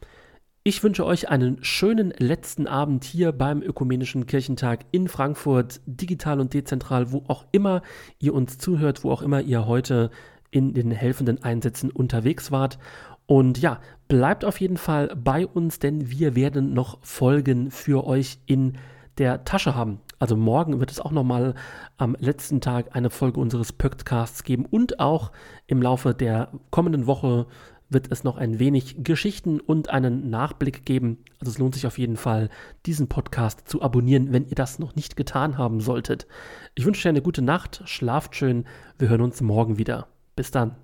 Ich 0.64 0.84
wünsche 0.84 1.04
euch 1.04 1.28
einen 1.28 1.58
schönen 1.64 2.14
letzten 2.18 2.68
Abend 2.68 3.02
hier 3.02 3.32
beim 3.32 3.62
Ökumenischen 3.62 4.26
Kirchentag 4.26 4.84
in 4.92 5.08
Frankfurt, 5.08 5.80
digital 5.86 6.38
und 6.38 6.54
dezentral, 6.54 7.10
wo 7.10 7.24
auch 7.26 7.46
immer 7.50 7.82
ihr 8.20 8.32
uns 8.32 8.58
zuhört, 8.58 9.02
wo 9.02 9.10
auch 9.10 9.22
immer 9.22 9.40
ihr 9.40 9.66
heute 9.66 10.10
in 10.52 10.72
den 10.72 10.92
helfenden 10.92 11.42
Einsätzen 11.42 11.90
unterwegs 11.90 12.52
wart. 12.52 12.78
Und 13.26 13.58
ja, 13.58 13.80
bleibt 14.06 14.44
auf 14.44 14.60
jeden 14.60 14.76
Fall 14.76 15.08
bei 15.16 15.48
uns, 15.48 15.80
denn 15.80 16.10
wir 16.10 16.36
werden 16.36 16.74
noch 16.74 16.98
Folgen 17.02 17.72
für 17.72 18.06
euch 18.06 18.38
in 18.46 18.74
der 19.18 19.44
Tasche 19.44 19.74
haben. 19.74 20.00
Also 20.18 20.36
morgen 20.36 20.80
wird 20.80 20.90
es 20.90 21.00
auch 21.00 21.10
nochmal 21.10 21.54
am 21.96 22.16
letzten 22.18 22.60
Tag 22.60 22.94
eine 22.94 23.10
Folge 23.10 23.40
unseres 23.40 23.72
Pöktcasts 23.72 24.44
geben 24.44 24.66
und 24.66 25.00
auch 25.00 25.32
im 25.66 25.82
Laufe 25.82 26.14
der 26.14 26.48
kommenden 26.70 27.06
Woche 27.06 27.46
wird 27.92 28.10
es 28.10 28.24
noch 28.24 28.38
ein 28.38 28.58
wenig 28.58 29.04
Geschichten 29.04 29.60
und 29.60 29.90
einen 29.90 30.30
Nachblick 30.30 30.86
geben. 30.86 31.18
Also 31.40 31.50
es 31.50 31.58
lohnt 31.58 31.74
sich 31.74 31.86
auf 31.86 31.98
jeden 31.98 32.16
Fall, 32.16 32.48
diesen 32.86 33.08
Podcast 33.08 33.68
zu 33.68 33.82
abonnieren, 33.82 34.32
wenn 34.32 34.46
ihr 34.46 34.54
das 34.54 34.78
noch 34.78 34.94
nicht 34.94 35.16
getan 35.16 35.58
haben 35.58 35.80
solltet. 35.80 36.26
Ich 36.74 36.86
wünsche 36.86 37.00
euch 37.00 37.10
eine 37.10 37.22
gute 37.22 37.42
Nacht, 37.42 37.82
schlaft 37.84 38.34
schön, 38.34 38.64
wir 38.98 39.08
hören 39.08 39.20
uns 39.20 39.40
morgen 39.40 39.78
wieder. 39.78 40.06
Bis 40.36 40.50
dann. 40.50 40.76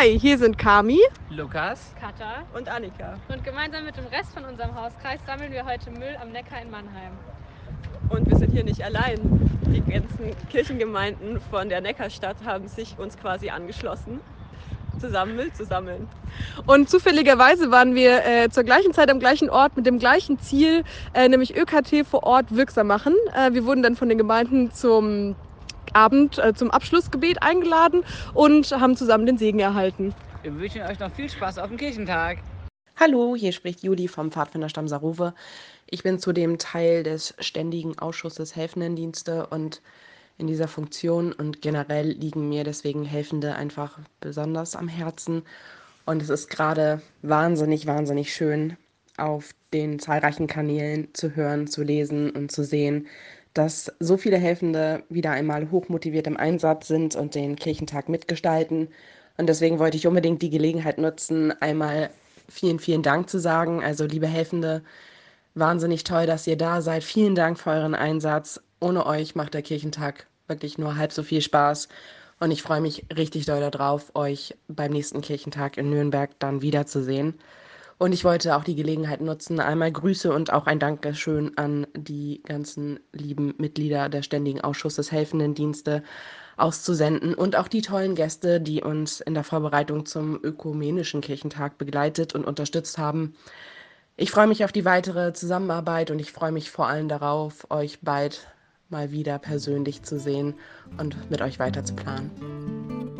Hi, 0.00 0.18
hier 0.18 0.38
sind 0.38 0.58
Kami, 0.58 0.98
Lukas, 1.30 1.94
Katha 2.00 2.42
und 2.56 2.68
Annika. 2.68 3.16
Und 3.28 3.44
gemeinsam 3.44 3.84
mit 3.84 3.96
dem 3.96 4.06
Rest 4.06 4.34
von 4.34 4.44
unserem 4.44 4.74
Hauskreis 4.74 5.20
sammeln 5.24 5.52
wir 5.52 5.64
heute 5.64 5.90
Müll 5.92 6.16
am 6.20 6.32
Neckar 6.32 6.60
in 6.62 6.70
Mannheim. 6.70 7.12
Und 8.08 8.28
wir 8.28 8.36
sind 8.36 8.52
hier 8.52 8.64
nicht 8.64 8.82
allein. 8.84 9.18
Die 9.66 9.80
ganzen 9.80 10.34
Kirchengemeinden 10.50 11.40
von 11.50 11.68
der 11.68 11.80
Neckarstadt 11.80 12.36
haben 12.44 12.68
sich 12.68 12.96
uns 12.98 13.16
quasi 13.16 13.50
angeschlossen, 13.50 14.20
zusammen 15.00 15.36
Müll 15.36 15.52
zu 15.52 15.64
sammeln. 15.64 16.06
Und 16.66 16.88
zufälligerweise 16.88 17.70
waren 17.70 17.94
wir 17.94 18.24
äh, 18.24 18.50
zur 18.50 18.64
gleichen 18.64 18.92
Zeit 18.92 19.10
am 19.10 19.18
gleichen 19.18 19.50
Ort 19.50 19.76
mit 19.76 19.86
dem 19.86 19.98
gleichen 19.98 20.38
Ziel, 20.38 20.84
äh, 21.12 21.28
nämlich 21.28 21.56
ÖKT 21.56 22.06
vor 22.06 22.22
Ort 22.24 22.54
wirksam 22.54 22.86
machen. 22.86 23.14
Äh, 23.34 23.52
wir 23.52 23.64
wurden 23.64 23.82
dann 23.82 23.96
von 23.96 24.08
den 24.08 24.18
Gemeinden 24.18 24.72
zum 24.72 25.34
Abend, 25.92 26.38
äh, 26.38 26.54
zum 26.54 26.70
Abschlussgebet 26.70 27.42
eingeladen 27.42 28.04
und 28.32 28.70
haben 28.72 28.96
zusammen 28.96 29.26
den 29.26 29.38
Segen 29.38 29.58
erhalten. 29.58 30.14
Wir 30.42 30.54
wünschen 30.58 30.82
euch 30.82 30.98
noch 30.98 31.10
viel 31.12 31.30
Spaß 31.30 31.58
auf 31.58 31.68
dem 31.68 31.78
Kirchentag. 31.78 32.38
Hallo, 32.96 33.34
hier 33.34 33.50
spricht 33.50 33.82
Juli 33.82 34.06
vom 34.06 34.30
Pfadfinderstamm 34.30 34.86
Saruwe. 34.86 35.34
Ich 35.90 36.04
bin 36.04 36.20
zudem 36.20 36.58
Teil 36.58 37.02
des 37.02 37.34
Ständigen 37.40 37.98
Ausschusses 37.98 38.54
Helfendendienste 38.54 39.48
und 39.48 39.82
in 40.38 40.46
dieser 40.46 40.68
Funktion 40.68 41.32
und 41.32 41.60
generell 41.60 42.06
liegen 42.06 42.48
mir 42.48 42.62
deswegen 42.62 43.04
Helfende 43.04 43.56
einfach 43.56 43.98
besonders 44.20 44.76
am 44.76 44.86
Herzen. 44.86 45.42
Und 46.06 46.22
es 46.22 46.28
ist 46.28 46.48
gerade 46.48 47.02
wahnsinnig, 47.22 47.86
wahnsinnig 47.86 48.32
schön, 48.32 48.76
auf 49.16 49.50
den 49.72 49.98
zahlreichen 49.98 50.46
Kanälen 50.46 51.08
zu 51.14 51.34
hören, 51.34 51.66
zu 51.66 51.82
lesen 51.82 52.30
und 52.30 52.52
zu 52.52 52.62
sehen, 52.62 53.08
dass 53.54 53.92
so 53.98 54.16
viele 54.16 54.38
Helfende 54.38 55.02
wieder 55.08 55.32
einmal 55.32 55.68
hochmotiviert 55.72 56.28
im 56.28 56.36
Einsatz 56.36 56.86
sind 56.86 57.16
und 57.16 57.34
den 57.34 57.56
Kirchentag 57.56 58.08
mitgestalten. 58.08 58.88
Und 59.36 59.48
deswegen 59.48 59.80
wollte 59.80 59.96
ich 59.96 60.06
unbedingt 60.06 60.42
die 60.42 60.50
Gelegenheit 60.50 60.98
nutzen, 60.98 61.50
einmal 61.60 62.10
vielen, 62.48 62.78
vielen 62.78 63.02
Dank 63.02 63.28
zu 63.30 63.38
sagen. 63.38 63.82
Also, 63.82 64.04
liebe 64.04 64.26
Helfende, 64.26 64.82
wahnsinnig 65.54 66.04
toll, 66.04 66.26
dass 66.26 66.46
ihr 66.46 66.56
da 66.56 66.80
seid. 66.82 67.04
Vielen 67.04 67.34
Dank 67.34 67.58
für 67.58 67.70
euren 67.70 67.94
Einsatz. 67.94 68.60
Ohne 68.80 69.06
euch 69.06 69.34
macht 69.34 69.54
der 69.54 69.62
Kirchentag 69.62 70.26
wirklich 70.48 70.78
nur 70.78 70.96
halb 70.96 71.12
so 71.12 71.22
viel 71.22 71.40
Spaß. 71.40 71.88
Und 72.40 72.50
ich 72.50 72.62
freue 72.62 72.80
mich 72.80 73.06
richtig 73.16 73.46
doll 73.46 73.60
darauf, 73.60 74.14
euch 74.14 74.54
beim 74.68 74.92
nächsten 74.92 75.20
Kirchentag 75.20 75.76
in 75.76 75.90
Nürnberg 75.90 76.30
dann 76.38 76.62
wiederzusehen. 76.62 77.38
Und 77.96 78.12
ich 78.12 78.24
wollte 78.24 78.56
auch 78.56 78.64
die 78.64 78.74
Gelegenheit 78.74 79.20
nutzen, 79.20 79.60
einmal 79.60 79.92
Grüße 79.92 80.32
und 80.32 80.52
auch 80.52 80.66
ein 80.66 80.80
Dankeschön 80.80 81.56
an 81.56 81.86
die 81.96 82.42
ganzen 82.44 82.98
lieben 83.12 83.54
Mitglieder 83.58 84.08
der 84.08 84.22
Ständigen 84.22 84.60
Ausschusses 84.60 85.12
Helfenden 85.12 85.54
Dienste 85.54 86.02
auszusenden 86.56 87.34
und 87.34 87.56
auch 87.56 87.68
die 87.68 87.82
tollen 87.82 88.14
Gäste, 88.14 88.60
die 88.60 88.82
uns 88.82 89.20
in 89.20 89.34
der 89.34 89.44
Vorbereitung 89.44 90.06
zum 90.06 90.42
Ökumenischen 90.42 91.20
Kirchentag 91.20 91.78
begleitet 91.78 92.34
und 92.34 92.44
unterstützt 92.44 92.98
haben. 92.98 93.34
Ich 94.16 94.30
freue 94.30 94.46
mich 94.46 94.64
auf 94.64 94.72
die 94.72 94.84
weitere 94.84 95.32
Zusammenarbeit 95.32 96.10
und 96.10 96.18
ich 96.18 96.32
freue 96.32 96.52
mich 96.52 96.70
vor 96.70 96.86
allem 96.86 97.08
darauf, 97.08 97.70
euch 97.70 98.00
bald 98.00 98.46
mal 98.88 99.10
wieder 99.10 99.38
persönlich 99.38 100.02
zu 100.02 100.20
sehen 100.20 100.54
und 100.98 101.30
mit 101.30 101.42
euch 101.42 101.58
weiter 101.58 101.84
zu 101.84 101.94
planen. 101.94 103.13